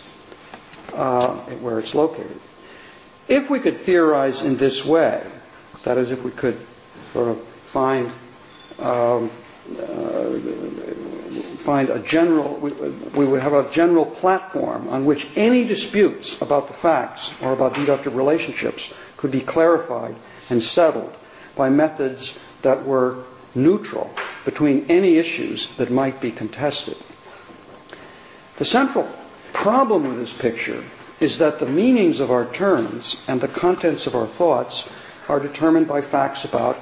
uh, 0.95 1.35
where 1.61 1.79
it's 1.79 1.95
located. 1.95 2.41
If 3.29 3.51
we 3.51 3.61
could 3.61 3.77
theorize 3.77 4.43
in 4.43 4.57
this 4.57 4.85
way, 4.85 5.25
that 5.85 5.99
is, 5.99 6.11
if 6.11 6.23
we 6.23 6.31
could 6.31 6.59
sort 7.13 7.29
of 7.29 7.43
find 7.43 8.11
um, 8.81 9.31
uh, 9.79 10.39
find 11.61 11.91
a 11.91 11.99
general, 11.99 12.57
we, 12.57 12.71
we, 12.73 13.27
would 13.27 13.43
have 13.43 13.53
a 13.53 13.71
general 13.71 14.07
platform 14.07 14.89
on 14.89 15.05
which 15.05 15.29
any 15.37 15.65
disputes 15.65 16.41
about 16.43 16.69
the 16.69 16.75
facts 16.75 17.41
or 17.43 17.53
about 17.53 17.75
deductive 17.75 18.17
relationships 18.17 18.93
could 19.17 19.31
be 19.31 19.41
clarified 19.41 20.17
and 20.49 20.63
settled 20.63 21.15
by 21.55 21.69
methods 21.69 22.39
that 22.63 22.85
were 22.85 23.23
neutral 23.55 24.11
between 24.45 24.87
any 24.89 25.17
issues 25.17 25.75
that 25.77 25.91
might 25.91 26.21
be 26.21 26.33
contested. 26.33 26.97
The 28.57 28.65
central 28.65 29.09
problem 29.53 30.05
with 30.05 30.19
this 30.19 30.33
picture 30.33 30.83
is 31.21 31.39
that 31.39 31.59
the 31.59 31.67
meanings 31.67 32.21
of 32.21 32.31
our 32.31 32.47
terms 32.47 33.23
and 33.29 33.41
the 33.41 33.49
contents 33.49 34.07
of 34.07 34.15
our 34.15 34.27
thoughts 34.27 34.91
are 35.29 35.41
determined 35.41 35.87
by 35.87 36.01
facts 36.01 36.45
about 36.45 36.79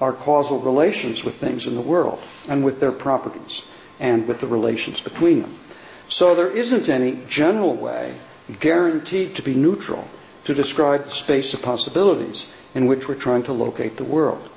our 0.00 0.12
causal 0.12 0.60
relations 0.60 1.24
with 1.24 1.34
things 1.36 1.66
in 1.66 1.74
the 1.74 1.80
world 1.80 2.22
and 2.48 2.64
with 2.64 2.80
their 2.80 2.92
properties 2.92 3.66
and 3.98 4.28
with 4.28 4.40
the 4.40 4.46
relations 4.46 5.00
between 5.00 5.42
them. 5.42 5.58
So 6.08 6.34
there 6.34 6.50
isn't 6.50 6.88
any 6.88 7.20
general 7.28 7.74
way 7.74 8.14
guaranteed 8.60 9.36
to 9.36 9.42
be 9.42 9.54
neutral 9.54 10.08
to 10.44 10.54
describe 10.54 11.04
the 11.04 11.10
space 11.10 11.52
of 11.52 11.62
possibilities 11.62 12.48
in 12.74 12.86
which 12.86 13.08
we're 13.08 13.14
trying 13.14 13.42
to 13.44 13.52
locate 13.52 13.96
the 13.96 14.04
world, 14.04 14.48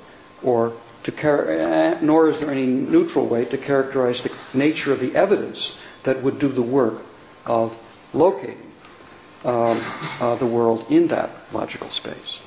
or 0.42 0.72
to 1.04 1.12
char- 1.12 1.50
eh, 1.50 1.98
nor 2.00 2.28
is 2.28 2.40
there 2.40 2.50
any 2.50 2.66
neutral 2.66 3.26
way 3.26 3.44
to 3.44 3.58
characterize 3.58 4.22
the 4.22 4.58
nature 4.58 4.92
of 4.92 5.00
the 5.00 5.14
evidence 5.14 5.76
that 6.04 6.22
would 6.22 6.38
do 6.38 6.48
the 6.48 6.62
work 6.62 7.02
of 7.44 7.76
locating 8.14 8.72
um, 9.44 9.82
uh, 10.20 10.36
the 10.36 10.46
world 10.46 10.86
in 10.88 11.08
that 11.08 11.30
logical 11.52 11.90
space. 11.90 12.40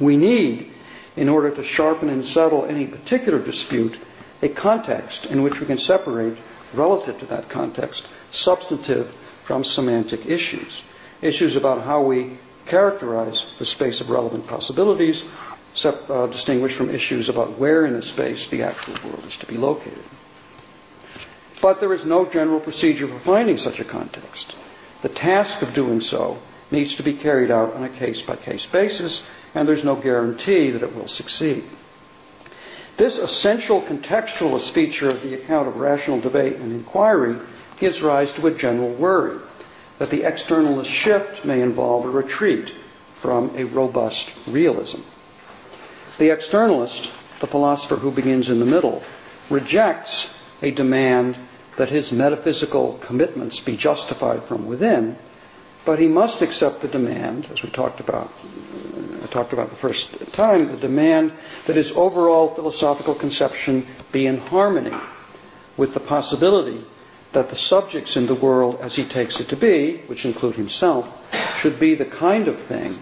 We 0.00 0.16
need, 0.16 0.72
in 1.16 1.28
order 1.28 1.50
to 1.50 1.62
sharpen 1.62 2.08
and 2.08 2.24
settle 2.24 2.64
any 2.64 2.86
particular 2.86 3.38
dispute, 3.38 3.98
a 4.42 4.48
context 4.48 5.26
in 5.26 5.42
which 5.42 5.60
we 5.60 5.66
can 5.66 5.78
separate, 5.78 6.36
relative 6.72 7.18
to 7.20 7.26
that 7.26 7.48
context, 7.48 8.06
substantive 8.30 9.14
from 9.44 9.64
semantic 9.64 10.26
issues. 10.26 10.82
Issues 11.22 11.56
about 11.56 11.82
how 11.82 12.02
we 12.02 12.38
characterize 12.66 13.50
the 13.58 13.64
space 13.64 14.00
of 14.00 14.10
relevant 14.10 14.46
possibilities, 14.46 15.24
uh, 15.84 16.26
distinguished 16.26 16.76
from 16.76 16.90
issues 16.90 17.28
about 17.28 17.58
where 17.58 17.86
in 17.86 17.94
the 17.94 18.02
space 18.02 18.48
the 18.48 18.62
actual 18.62 18.94
world 19.04 19.24
is 19.26 19.36
to 19.38 19.46
be 19.46 19.56
located. 19.56 20.02
But 21.60 21.80
there 21.80 21.92
is 21.92 22.06
no 22.06 22.26
general 22.26 22.60
procedure 22.60 23.08
for 23.08 23.18
finding 23.18 23.58
such 23.58 23.80
a 23.80 23.84
context. 23.84 24.54
The 25.02 25.08
task 25.08 25.62
of 25.62 25.74
doing 25.74 26.00
so 26.00 26.38
needs 26.70 26.96
to 26.96 27.02
be 27.02 27.14
carried 27.14 27.50
out 27.50 27.74
on 27.74 27.84
a 27.84 27.88
case 27.88 28.22
by 28.22 28.36
case 28.36 28.66
basis, 28.66 29.24
and 29.54 29.66
there's 29.66 29.84
no 29.84 29.96
guarantee 29.96 30.70
that 30.70 30.82
it 30.82 30.94
will 30.94 31.08
succeed. 31.08 31.64
This 32.96 33.18
essential 33.18 33.80
contextualist 33.80 34.70
feature 34.70 35.08
of 35.08 35.22
the 35.22 35.34
account 35.34 35.68
of 35.68 35.76
rational 35.76 36.20
debate 36.20 36.56
and 36.56 36.72
inquiry 36.72 37.36
gives 37.78 38.02
rise 38.02 38.32
to 38.34 38.46
a 38.46 38.54
general 38.54 38.92
worry 38.92 39.38
that 39.98 40.10
the 40.10 40.22
externalist 40.22 40.86
shift 40.86 41.44
may 41.44 41.60
involve 41.60 42.04
a 42.04 42.10
retreat 42.10 42.70
from 43.14 43.56
a 43.56 43.64
robust 43.64 44.32
realism. 44.46 45.00
The 46.18 46.30
externalist, 46.30 47.12
the 47.40 47.46
philosopher 47.46 47.96
who 47.96 48.10
begins 48.10 48.48
in 48.48 48.58
the 48.58 48.66
middle, 48.66 49.02
rejects 49.50 50.34
a 50.62 50.70
demand 50.70 51.36
that 51.76 51.88
his 51.88 52.12
metaphysical 52.12 52.94
commitments 53.00 53.60
be 53.60 53.76
justified 53.76 54.42
from 54.44 54.66
within, 54.66 55.16
but 55.88 55.98
he 55.98 56.06
must 56.06 56.42
accept 56.42 56.82
the 56.82 56.88
demand, 56.88 57.48
as 57.50 57.62
we 57.62 57.70
talked 57.70 57.98
about, 57.98 58.30
I 59.22 59.26
talked 59.28 59.54
about 59.54 59.70
the 59.70 59.76
first 59.76 60.34
time, 60.34 60.66
the 60.66 60.76
demand 60.76 61.32
that 61.64 61.76
his 61.76 61.96
overall 61.96 62.48
philosophical 62.48 63.14
conception 63.14 63.86
be 64.12 64.26
in 64.26 64.36
harmony 64.36 64.94
with 65.78 65.94
the 65.94 66.00
possibility 66.00 66.84
that 67.32 67.48
the 67.48 67.56
subjects 67.56 68.18
in 68.18 68.26
the 68.26 68.34
world 68.34 68.80
as 68.82 68.96
he 68.96 69.04
takes 69.04 69.40
it 69.40 69.48
to 69.48 69.56
be, 69.56 69.96
which 70.08 70.26
include 70.26 70.56
himself, 70.56 71.08
should 71.58 71.80
be 71.80 71.94
the 71.94 72.04
kind 72.04 72.48
of 72.48 72.60
thing 72.60 72.94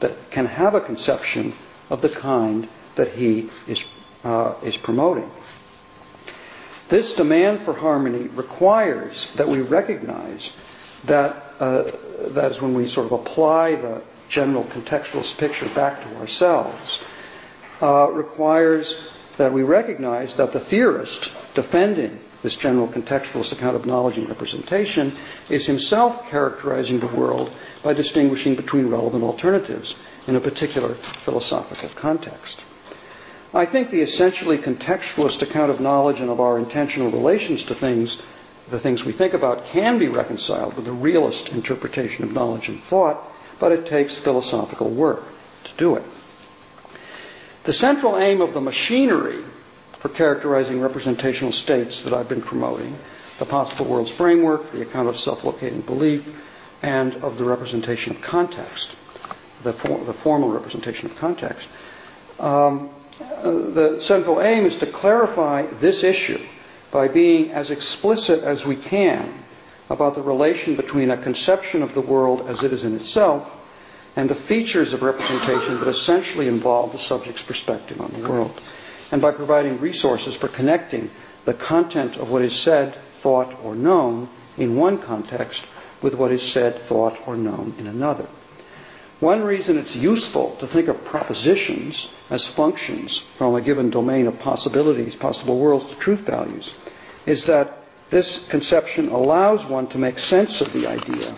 that 0.00 0.32
can 0.32 0.46
have 0.46 0.74
a 0.74 0.80
conception 0.80 1.52
of 1.90 2.02
the 2.02 2.08
kind 2.08 2.68
that 2.96 3.10
he 3.10 3.50
is, 3.68 3.88
uh, 4.24 4.54
is 4.64 4.76
promoting. 4.76 5.30
This 6.88 7.14
demand 7.14 7.60
for 7.60 7.72
harmony 7.72 8.26
requires 8.26 9.30
that 9.34 9.46
we 9.46 9.60
recognize 9.60 10.50
that, 11.04 11.36
uh, 11.36 11.51
that 11.62 12.50
is 12.50 12.60
when 12.60 12.74
we 12.74 12.86
sort 12.86 13.06
of 13.06 13.12
apply 13.12 13.76
the 13.76 14.02
general 14.28 14.64
contextualist 14.64 15.38
picture 15.38 15.68
back 15.68 16.02
to 16.02 16.16
ourselves, 16.16 17.02
uh, 17.80 18.08
requires 18.12 19.00
that 19.36 19.52
we 19.52 19.62
recognize 19.62 20.36
that 20.36 20.52
the 20.52 20.60
theorist 20.60 21.32
defending 21.54 22.20
this 22.42 22.56
general 22.56 22.88
contextualist 22.88 23.52
account 23.52 23.76
of 23.76 23.86
knowledge 23.86 24.18
and 24.18 24.28
representation, 24.28 25.12
is 25.48 25.66
himself 25.66 26.28
characterizing 26.28 26.98
the 26.98 27.06
world 27.06 27.54
by 27.82 27.92
distinguishing 27.94 28.56
between 28.56 28.90
relevant 28.90 29.22
alternatives 29.22 29.94
in 30.26 30.36
a 30.36 30.40
particular 30.40 30.90
philosophical 30.90 31.88
context. 31.90 32.60
I 33.54 33.66
think 33.66 33.90
the 33.90 34.00
essentially 34.00 34.58
contextualist 34.58 35.42
account 35.42 35.70
of 35.70 35.80
knowledge 35.80 36.20
and 36.20 36.30
of 36.30 36.40
our 36.40 36.58
intentional 36.58 37.10
relations 37.10 37.64
to 37.64 37.74
things, 37.74 38.20
the 38.72 38.80
things 38.80 39.04
we 39.04 39.12
think 39.12 39.34
about, 39.34 39.66
can 39.66 39.98
be 39.98 40.08
reconciled 40.08 40.74
with 40.76 40.88
a 40.88 40.92
realist 40.92 41.50
interpretation 41.52 42.24
of 42.24 42.32
knowledge 42.32 42.70
and 42.70 42.80
thought, 42.80 43.22
but 43.60 43.70
it 43.70 43.86
takes 43.86 44.16
philosophical 44.16 44.88
work 44.88 45.22
to 45.64 45.70
do 45.76 45.96
it. 45.96 46.02
The 47.64 47.72
central 47.74 48.18
aim 48.18 48.40
of 48.40 48.54
the 48.54 48.62
machinery 48.62 49.44
for 49.92 50.08
characterizing 50.08 50.80
representational 50.80 51.52
states 51.52 52.02
that 52.04 52.14
I've 52.14 52.30
been 52.30 52.40
promoting, 52.40 52.98
the 53.38 53.44
possible 53.44 53.84
worlds 53.84 54.10
framework, 54.10 54.72
the 54.72 54.80
account 54.80 55.08
of 55.08 55.18
self-locating 55.18 55.82
belief, 55.82 56.34
and 56.82 57.14
of 57.16 57.36
the 57.36 57.44
representation 57.44 58.16
of 58.16 58.22
context, 58.22 58.90
the, 59.62 59.74
for, 59.74 60.02
the 60.02 60.14
formal 60.14 60.48
representation 60.48 61.10
of 61.10 61.16
context. 61.18 61.68
Um, 62.40 62.88
the 63.18 64.00
central 64.00 64.40
aim 64.40 64.64
is 64.64 64.78
to 64.78 64.86
clarify 64.86 65.66
this 65.66 66.04
issue 66.04 66.40
by 66.92 67.08
being 67.08 67.50
as 67.50 67.70
explicit 67.70 68.44
as 68.44 68.64
we 68.64 68.76
can 68.76 69.32
about 69.90 70.14
the 70.14 70.22
relation 70.22 70.76
between 70.76 71.10
a 71.10 71.16
conception 71.16 71.82
of 71.82 71.94
the 71.94 72.00
world 72.00 72.48
as 72.48 72.62
it 72.62 72.72
is 72.72 72.84
in 72.84 72.94
itself 72.94 73.50
and 74.14 74.28
the 74.28 74.34
features 74.34 74.92
of 74.92 75.02
representation 75.02 75.80
that 75.80 75.88
essentially 75.88 76.46
involve 76.46 76.92
the 76.92 76.98
subject's 76.98 77.42
perspective 77.42 77.98
on 78.00 78.12
the 78.12 78.28
world, 78.28 78.60
and 79.10 79.22
by 79.22 79.32
providing 79.32 79.80
resources 79.80 80.36
for 80.36 80.48
connecting 80.48 81.10
the 81.46 81.54
content 81.54 82.18
of 82.18 82.30
what 82.30 82.42
is 82.42 82.54
said, 82.54 82.94
thought, 83.14 83.64
or 83.64 83.74
known 83.74 84.28
in 84.58 84.76
one 84.76 84.98
context 84.98 85.64
with 86.02 86.14
what 86.14 86.30
is 86.30 86.42
said, 86.42 86.78
thought, 86.78 87.26
or 87.26 87.36
known 87.36 87.74
in 87.78 87.86
another. 87.86 88.26
One 89.22 89.44
reason 89.44 89.78
it's 89.78 89.94
useful 89.94 90.56
to 90.58 90.66
think 90.66 90.88
of 90.88 91.04
propositions 91.04 92.12
as 92.28 92.44
functions 92.44 93.18
from 93.18 93.54
a 93.54 93.60
given 93.60 93.88
domain 93.90 94.26
of 94.26 94.40
possibilities, 94.40 95.14
possible 95.14 95.60
worlds 95.60 95.86
to 95.90 95.94
truth 95.94 96.22
values, 96.22 96.74
is 97.24 97.46
that 97.46 97.84
this 98.10 98.44
conception 98.48 99.10
allows 99.10 99.64
one 99.64 99.86
to 99.90 99.98
make 99.98 100.18
sense 100.18 100.60
of 100.60 100.72
the 100.72 100.88
idea 100.88 101.32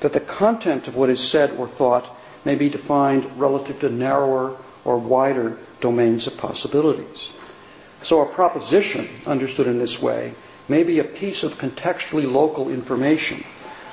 that 0.00 0.12
the 0.12 0.20
content 0.20 0.86
of 0.86 0.96
what 0.96 1.08
is 1.08 1.26
said 1.26 1.52
or 1.56 1.66
thought 1.66 2.14
may 2.44 2.56
be 2.56 2.68
defined 2.68 3.40
relative 3.40 3.80
to 3.80 3.88
narrower 3.88 4.58
or 4.84 4.98
wider 4.98 5.56
domains 5.80 6.26
of 6.26 6.36
possibilities. 6.36 7.32
So 8.02 8.20
a 8.20 8.26
proposition, 8.26 9.08
understood 9.24 9.66
in 9.66 9.78
this 9.78 10.02
way, 10.02 10.34
may 10.68 10.82
be 10.82 10.98
a 10.98 11.04
piece 11.04 11.42
of 11.42 11.54
contextually 11.54 12.30
local 12.30 12.68
information 12.68 13.42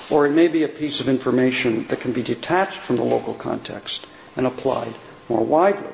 or 0.10 0.26
it 0.26 0.32
may 0.32 0.48
be 0.48 0.64
a 0.64 0.68
piece 0.70 1.00
of 1.00 1.10
information 1.10 1.86
that 1.88 2.00
can 2.00 2.14
be 2.14 2.24
detached 2.24 2.78
from 2.78 2.96
the 2.96 3.04
local 3.04 3.34
context 3.34 4.06
and 4.36 4.46
applied 4.48 4.94
more 5.30 5.44
widely. 5.44 5.94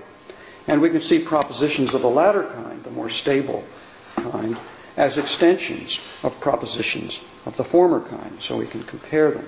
And 0.68 0.82
we 0.82 0.90
can 0.90 1.02
see 1.02 1.20
propositions 1.20 1.94
of 1.94 2.02
the 2.02 2.10
latter 2.10 2.44
kind, 2.44 2.84
the 2.84 2.92
more 2.92 3.10
stable 3.10 3.64
kind, 4.16 4.58
as 4.96 5.18
extensions 5.18 6.00
of 6.24 6.40
propositions 6.40 7.20
of 7.46 7.58
the 7.58 7.64
former 7.64 8.00
kind, 8.02 8.42
so 8.42 8.58
we 8.58 8.68
can 8.68 8.84
compare 8.84 9.32
them. 9.32 9.48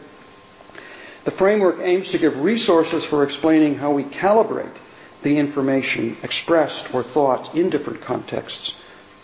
The 1.24 1.32
framework 1.32 1.80
aims 1.80 2.12
to 2.12 2.18
give 2.18 2.42
resources 2.42 3.06
for 3.06 3.24
explaining 3.24 3.76
how 3.76 3.92
we 3.92 4.04
calibrate 4.04 4.76
the 5.22 5.38
information 5.38 6.18
expressed 6.22 6.94
or 6.94 7.02
thought 7.02 7.56
in 7.56 7.70
different 7.70 8.02
contexts 8.02 8.80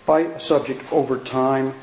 by 0.06 0.22
a 0.22 0.40
subject 0.40 0.92
over 0.92 1.18
time 1.20 1.74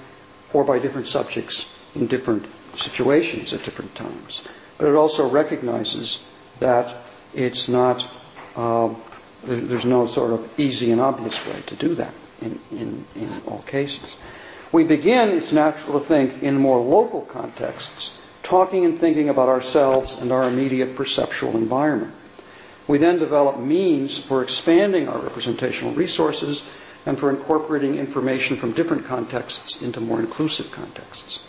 or 0.52 0.64
by 0.64 0.78
different 0.78 1.06
subjects 1.06 1.72
in 1.94 2.06
different 2.08 2.46
situations 2.78 3.52
at 3.52 3.64
different 3.64 3.94
times. 3.94 4.42
But 4.76 4.88
it 4.88 4.94
also 4.94 5.28
recognizes 5.28 6.22
that 6.60 6.94
it's 7.34 7.68
not, 7.68 8.06
uh, 8.56 8.94
there's 9.44 9.84
no 9.84 10.06
sort 10.06 10.32
of 10.32 10.60
easy 10.60 10.92
and 10.92 11.00
obvious 11.00 11.44
way 11.46 11.60
to 11.66 11.76
do 11.76 11.94
that 11.96 12.14
in, 12.40 12.58
in, 12.70 13.04
in 13.14 13.42
all 13.46 13.62
cases. 13.66 14.16
We 14.70 14.84
begin, 14.84 15.30
it's 15.30 15.52
natural 15.52 15.98
to 15.98 16.04
think, 16.04 16.42
in 16.42 16.58
more 16.58 16.78
local 16.78 17.22
contexts, 17.22 18.20
talking 18.42 18.84
and 18.84 18.98
thinking 18.98 19.28
about 19.28 19.48
ourselves 19.48 20.14
and 20.14 20.30
our 20.30 20.46
immediate 20.46 20.94
perceptual 20.94 21.56
environment. 21.56 22.14
We 22.86 22.98
then 22.98 23.18
develop 23.18 23.58
means 23.58 24.18
for 24.18 24.42
expanding 24.42 25.08
our 25.08 25.18
representational 25.18 25.92
resources 25.92 26.68
and 27.04 27.18
for 27.18 27.30
incorporating 27.30 27.96
information 27.96 28.56
from 28.56 28.72
different 28.72 29.06
contexts 29.06 29.82
into 29.82 30.00
more 30.00 30.20
inclusive 30.20 30.70
contexts. 30.70 31.42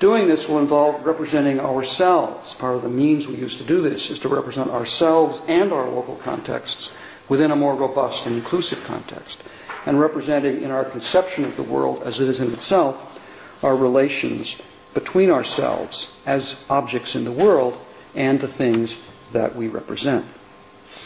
Doing 0.00 0.28
this 0.28 0.48
will 0.48 0.60
involve 0.60 1.04
representing 1.04 1.60
ourselves. 1.60 2.54
Part 2.54 2.74
of 2.74 2.82
the 2.82 2.88
means 2.88 3.28
we 3.28 3.34
use 3.34 3.56
to 3.56 3.64
do 3.64 3.82
this 3.82 4.10
is 4.10 4.20
to 4.20 4.30
represent 4.30 4.70
ourselves 4.70 5.42
and 5.46 5.74
our 5.74 5.90
local 5.90 6.16
contexts 6.16 6.90
within 7.28 7.50
a 7.50 7.56
more 7.56 7.74
robust 7.74 8.26
and 8.26 8.34
inclusive 8.34 8.82
context. 8.84 9.42
And 9.84 10.00
representing 10.00 10.62
in 10.62 10.70
our 10.70 10.86
conception 10.86 11.44
of 11.44 11.54
the 11.56 11.62
world 11.62 12.02
as 12.02 12.18
it 12.18 12.30
is 12.30 12.40
in 12.40 12.50
itself 12.54 13.18
our 13.62 13.76
relations 13.76 14.62
between 14.94 15.30
ourselves 15.30 16.16
as 16.24 16.64
objects 16.70 17.14
in 17.14 17.24
the 17.24 17.32
world 17.32 17.78
and 18.14 18.40
the 18.40 18.48
things 18.48 18.98
that 19.32 19.54
we 19.54 19.68
represent. 19.68 20.24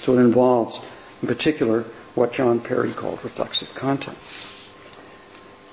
So 0.03 0.17
it 0.17 0.21
involves, 0.21 0.81
in 1.21 1.27
particular, 1.27 1.83
what 2.15 2.33
John 2.33 2.61
Perry 2.61 2.91
called 2.91 3.25
reflexive 3.25 3.75
content. 3.75 4.17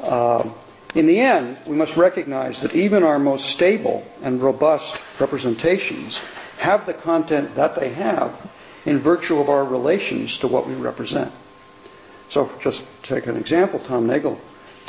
Uh, 0.02 0.50
in 0.94 1.06
the 1.06 1.20
end, 1.20 1.58
we 1.68 1.76
must 1.76 1.96
recognize 1.96 2.62
that 2.62 2.76
even 2.76 3.04
our 3.04 3.20
most 3.20 3.50
stable 3.50 4.06
and 4.22 4.42
robust 4.42 5.02
representations 5.20 6.20
have 6.58 6.86
the 6.86 6.94
content 6.94 7.56
that 7.56 7.76
they 7.76 7.90
have 7.90 8.50
in 8.86 9.00
virtue 9.00 9.40
of 9.40 9.50
our 9.50 9.64
relations 9.64 10.40
to 10.40 10.48
what 10.48 10.68
we 10.68 10.74
represent. 10.74 11.32
So, 12.30 12.52
just 12.62 12.86
take 13.04 13.28
an 13.28 13.38
example 13.38 13.80
Tom 13.80 14.08
Nagel 14.08 14.40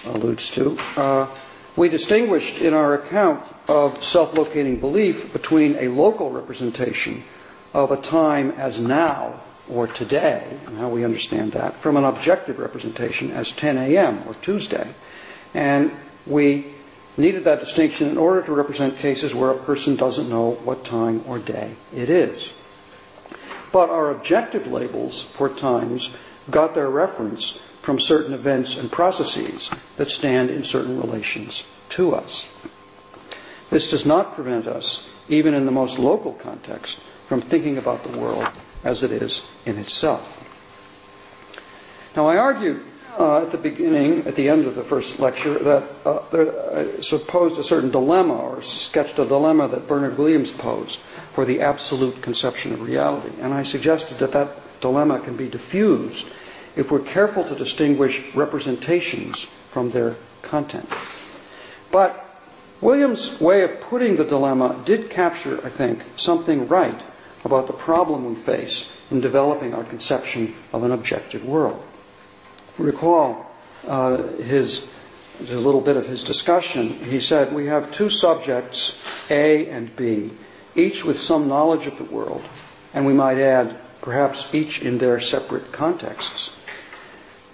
alludes 0.04 0.50
to. 0.52 0.78
Uh, 0.96 1.28
we 1.76 1.88
distinguished 1.88 2.60
in 2.60 2.74
our 2.74 2.94
account 2.94 3.44
of 3.68 4.02
self 4.02 4.34
locating 4.34 4.80
belief 4.80 5.32
between 5.32 5.76
a 5.76 5.88
local 5.88 6.30
representation 6.30 7.22
of 7.72 7.90
a 7.90 7.96
time 7.96 8.50
as 8.52 8.80
now 8.80 9.40
or 9.68 9.86
today, 9.86 10.44
and 10.66 10.76
how 10.76 10.88
we 10.88 11.04
understand 11.04 11.52
that, 11.52 11.74
from 11.76 11.96
an 11.96 12.04
objective 12.04 12.58
representation 12.58 13.30
as 13.30 13.52
10 13.52 13.78
a.m. 13.78 14.22
or 14.26 14.34
Tuesday. 14.34 14.92
And 15.54 15.92
we 16.26 16.66
needed 17.16 17.44
that 17.44 17.60
distinction 17.60 18.08
in 18.08 18.18
order 18.18 18.42
to 18.42 18.52
represent 18.52 18.96
cases 18.98 19.34
where 19.34 19.50
a 19.50 19.58
person 19.58 19.96
doesn't 19.96 20.30
know 20.30 20.52
what 20.52 20.84
time 20.84 21.24
or 21.26 21.38
day 21.38 21.72
it 21.94 22.08
is. 22.08 22.54
But 23.70 23.90
our 23.90 24.10
objective 24.10 24.66
labels 24.66 25.22
for 25.22 25.48
times 25.48 26.14
got 26.50 26.74
their 26.74 26.88
reference 26.88 27.58
from 27.82 27.98
certain 27.98 28.32
events 28.32 28.78
and 28.78 28.90
processes 28.90 29.70
that 29.96 30.10
stand 30.10 30.50
in 30.50 30.64
certain 30.64 31.00
relations 31.00 31.66
to 31.90 32.14
us. 32.14 32.54
This 33.70 33.90
does 33.90 34.06
not 34.06 34.34
prevent 34.34 34.66
us, 34.66 35.08
even 35.28 35.54
in 35.54 35.66
the 35.66 35.72
most 35.72 35.98
local 35.98 36.32
context, 36.32 36.98
from 37.26 37.40
thinking 37.40 37.78
about 37.78 38.04
the 38.04 38.18
world 38.18 38.46
as 38.84 39.02
it 39.02 39.10
is 39.10 39.50
in 39.64 39.78
itself. 39.78 40.38
Now, 42.14 42.26
I 42.26 42.36
argued 42.36 42.84
uh, 43.18 43.42
at 43.42 43.52
the 43.52 43.58
beginning, 43.58 44.26
at 44.26 44.36
the 44.36 44.48
end 44.48 44.66
of 44.66 44.74
the 44.74 44.82
first 44.82 45.20
lecture, 45.20 45.58
that 45.58 45.88
uh, 46.04 46.22
there, 46.30 46.76
I 46.76 47.00
supposed 47.00 47.58
a 47.58 47.64
certain 47.64 47.90
dilemma 47.90 48.34
or 48.34 48.62
sketched 48.62 49.18
a 49.18 49.24
dilemma 49.24 49.68
that 49.68 49.86
Bernard 49.86 50.16
Williams 50.16 50.50
posed 50.50 50.98
for 51.34 51.44
the 51.44 51.60
absolute 51.60 52.22
conception 52.22 52.72
of 52.72 52.82
reality. 52.82 53.40
And 53.40 53.52
I 53.52 53.64
suggested 53.64 54.18
that 54.18 54.32
that 54.32 54.80
dilemma 54.80 55.20
can 55.20 55.36
be 55.36 55.48
diffused 55.48 56.26
if 56.74 56.90
we're 56.90 57.00
careful 57.00 57.44
to 57.44 57.54
distinguish 57.54 58.22
representations 58.34 59.44
from 59.44 59.90
their 59.90 60.16
content. 60.40 60.88
But 61.90 62.24
Williams' 62.80 63.40
way 63.40 63.62
of 63.62 63.80
putting 63.82 64.16
the 64.16 64.24
dilemma 64.24 64.80
did 64.86 65.10
capture, 65.10 65.64
I 65.64 65.68
think, 65.68 66.02
something 66.16 66.68
right 66.68 67.00
about 67.44 67.66
the 67.66 67.72
problem 67.74 68.24
we 68.24 68.34
face 68.34 68.90
in 69.10 69.20
developing 69.20 69.74
our 69.74 69.84
conception 69.84 70.54
of 70.72 70.82
an 70.84 70.92
objective 70.92 71.44
world 71.44 71.82
recall 72.78 73.50
uh, 73.86 74.16
his 74.38 74.88
a 75.40 75.56
little 75.56 75.80
bit 75.80 75.96
of 75.96 76.06
his 76.06 76.24
discussion, 76.24 76.88
he 76.88 77.20
said, 77.20 77.52
We 77.52 77.66
have 77.66 77.92
two 77.92 78.08
subjects, 78.08 79.02
A 79.30 79.68
and 79.68 79.94
B, 79.96 80.30
each 80.74 81.04
with 81.04 81.18
some 81.18 81.48
knowledge 81.48 81.86
of 81.86 81.98
the 81.98 82.04
world, 82.04 82.42
and 82.94 83.06
we 83.06 83.12
might 83.12 83.38
add, 83.38 83.76
perhaps 84.02 84.54
each 84.54 84.82
in 84.82 84.98
their 84.98 85.20
separate 85.20 85.72
contexts. 85.72 86.52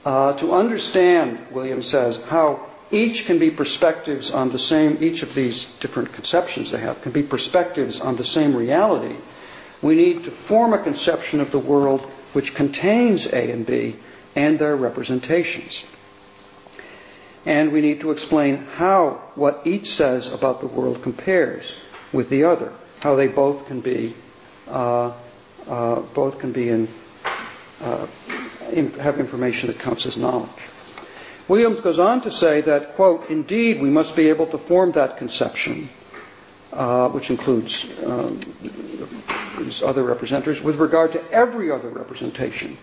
Uh, 0.04 0.32
to 0.34 0.52
understand, 0.52 1.38
William 1.50 1.82
says, 1.82 2.22
how 2.24 2.66
each 2.90 3.26
can 3.26 3.38
be 3.38 3.50
perspectives 3.50 4.30
on 4.30 4.50
the 4.50 4.58
same, 4.58 4.98
each 5.00 5.22
of 5.22 5.34
these 5.34 5.66
different 5.80 6.12
conceptions 6.12 6.70
they 6.70 6.78
have 6.78 7.02
can 7.02 7.12
be 7.12 7.22
perspectives 7.22 8.00
on 8.00 8.16
the 8.16 8.24
same 8.24 8.56
reality, 8.56 9.14
we 9.82 9.94
need 9.94 10.24
to 10.24 10.30
form 10.30 10.72
a 10.72 10.82
conception 10.82 11.40
of 11.40 11.50
the 11.50 11.58
world 11.58 12.02
which 12.32 12.54
contains 12.54 13.26
A 13.32 13.50
and 13.50 13.66
B 13.66 13.96
and 14.38 14.58
their 14.58 14.76
representations. 14.76 15.84
And 17.44 17.72
we 17.72 17.80
need 17.80 18.00
to 18.02 18.12
explain 18.12 18.66
how 18.76 19.20
what 19.34 19.66
each 19.66 19.90
says 19.90 20.32
about 20.32 20.60
the 20.60 20.68
world 20.68 21.02
compares 21.02 21.76
with 22.12 22.30
the 22.30 22.44
other, 22.44 22.72
how 23.00 23.16
they 23.16 23.26
both 23.26 23.66
can 23.66 23.80
be 23.80 24.14
uh, 24.68 25.12
uh, 25.66 26.00
both 26.14 26.38
can 26.38 26.52
be 26.52 26.68
in, 26.68 26.88
uh, 27.82 28.06
in, 28.72 28.92
have 28.94 29.20
information 29.20 29.68
that 29.68 29.78
counts 29.78 30.06
as 30.06 30.16
knowledge. 30.16 30.48
Williams 31.46 31.80
goes 31.80 31.98
on 31.98 32.20
to 32.22 32.30
say 32.30 32.60
that, 32.62 32.94
quote, 32.94 33.30
indeed, 33.30 33.80
we 33.80 33.90
must 33.90 34.16
be 34.16 34.28
able 34.28 34.46
to 34.46 34.58
form 34.58 34.92
that 34.92 35.16
conception, 35.16 35.88
uh, 36.72 37.08
which 37.08 37.30
includes 37.30 37.86
um, 38.04 38.40
these 39.58 39.82
other 39.82 40.04
representatives, 40.04 40.62
with 40.62 40.76
regard 40.76 41.12
to 41.12 41.30
every 41.30 41.70
other 41.70 41.88
representation 41.88 42.76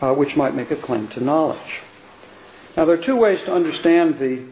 uh, 0.00 0.14
which 0.14 0.36
might 0.36 0.54
make 0.54 0.70
a 0.70 0.76
claim 0.76 1.08
to 1.08 1.22
knowledge. 1.22 1.80
Now, 2.76 2.84
there 2.84 2.96
are 2.96 3.02
two 3.02 3.16
ways 3.16 3.44
to 3.44 3.54
understand 3.54 4.18
the 4.18 4.44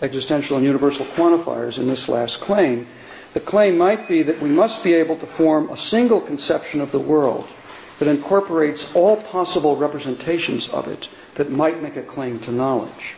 existential 0.00 0.56
and 0.56 0.64
universal 0.64 1.04
quantifiers 1.06 1.78
in 1.78 1.88
this 1.88 2.08
last 2.08 2.40
claim. 2.40 2.86
The 3.34 3.40
claim 3.40 3.76
might 3.76 4.08
be 4.08 4.22
that 4.22 4.40
we 4.40 4.48
must 4.48 4.82
be 4.82 4.94
able 4.94 5.16
to 5.16 5.26
form 5.26 5.70
a 5.70 5.76
single 5.76 6.20
conception 6.20 6.80
of 6.80 6.92
the 6.92 7.00
world 7.00 7.48
that 7.98 8.08
incorporates 8.08 8.94
all 8.94 9.16
possible 9.16 9.76
representations 9.76 10.68
of 10.68 10.88
it 10.88 11.08
that 11.34 11.50
might 11.50 11.82
make 11.82 11.96
a 11.96 12.02
claim 12.02 12.38
to 12.40 12.52
knowledge. 12.52 13.16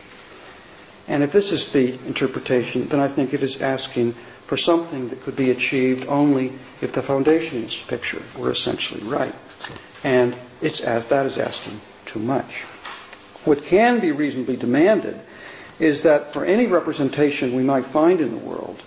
And 1.07 1.23
if 1.23 1.31
this 1.31 1.51
is 1.51 1.71
the 1.71 1.93
interpretation, 2.07 2.87
then 2.87 2.99
I 2.99 3.07
think 3.07 3.33
it 3.33 3.43
is 3.43 3.61
asking 3.61 4.13
for 4.45 4.57
something 4.57 5.09
that 5.09 5.21
could 5.21 5.35
be 5.35 5.51
achieved 5.51 6.07
only 6.07 6.53
if 6.81 6.93
the 6.93 7.01
foundationist 7.01 7.87
picture 7.87 8.21
were 8.37 8.51
essentially 8.51 9.01
right. 9.03 9.35
And 10.03 10.35
it's 10.61 10.79
as, 10.81 11.07
that 11.07 11.25
is 11.25 11.37
asking 11.37 11.79
too 12.05 12.19
much. 12.19 12.61
What 13.45 13.63
can 13.63 13.99
be 13.99 14.11
reasonably 14.11 14.55
demanded 14.55 15.19
is 15.79 16.01
that 16.01 16.33
for 16.33 16.45
any 16.45 16.67
representation 16.67 17.55
we 17.55 17.63
might 17.63 17.85
find 17.85 18.21
in 18.21 18.31
the 18.31 18.37
world, 18.37 18.81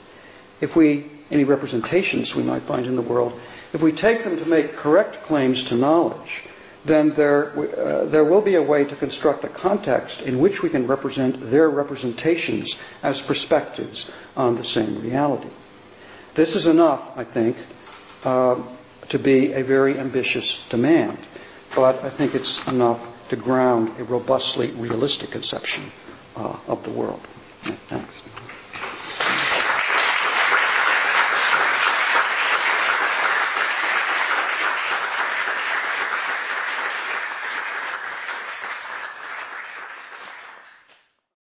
if 0.60 0.76
we, 0.76 1.10
any 1.30 1.44
representations 1.44 2.36
we 2.36 2.44
might 2.44 2.62
find 2.62 2.86
in 2.86 2.94
the 2.94 3.02
world, 3.02 3.38
if 3.72 3.82
we 3.82 3.90
take 3.90 4.22
them 4.22 4.38
to 4.38 4.46
make 4.46 4.76
correct 4.76 5.22
claims 5.24 5.64
to 5.64 5.74
knowledge, 5.74 6.44
then 6.84 7.10
there, 7.14 7.50
uh, 7.58 8.04
there 8.04 8.24
will 8.24 8.42
be 8.42 8.54
a 8.54 8.62
way 8.62 8.84
to 8.84 8.94
construct 8.94 9.42
a 9.42 9.48
context 9.48 10.22
in 10.22 10.38
which 10.38 10.62
we 10.62 10.68
can 10.68 10.86
represent 10.86 11.50
their 11.50 11.68
representations 11.68 12.80
as 13.02 13.22
perspectives 13.22 14.10
on 14.36 14.56
the 14.56 14.64
same 14.64 15.00
reality. 15.00 15.48
This 16.34 16.56
is 16.56 16.66
enough, 16.66 17.16
I 17.16 17.24
think, 17.24 17.56
uh, 18.22 18.60
to 19.08 19.18
be 19.18 19.52
a 19.52 19.64
very 19.64 19.98
ambitious 19.98 20.68
demand, 20.68 21.18
but 21.74 22.04
I 22.04 22.10
think 22.10 22.34
it's 22.34 22.66
enough 22.68 23.00
to 23.28 23.36
ground 23.36 23.98
a 23.98 24.04
robustly 24.04 24.70
realistic 24.72 25.30
conception 25.30 25.84
uh, 26.36 26.56
of 26.68 26.84
the 26.84 26.90
world. 26.90 27.20
Thanks. 27.88 28.43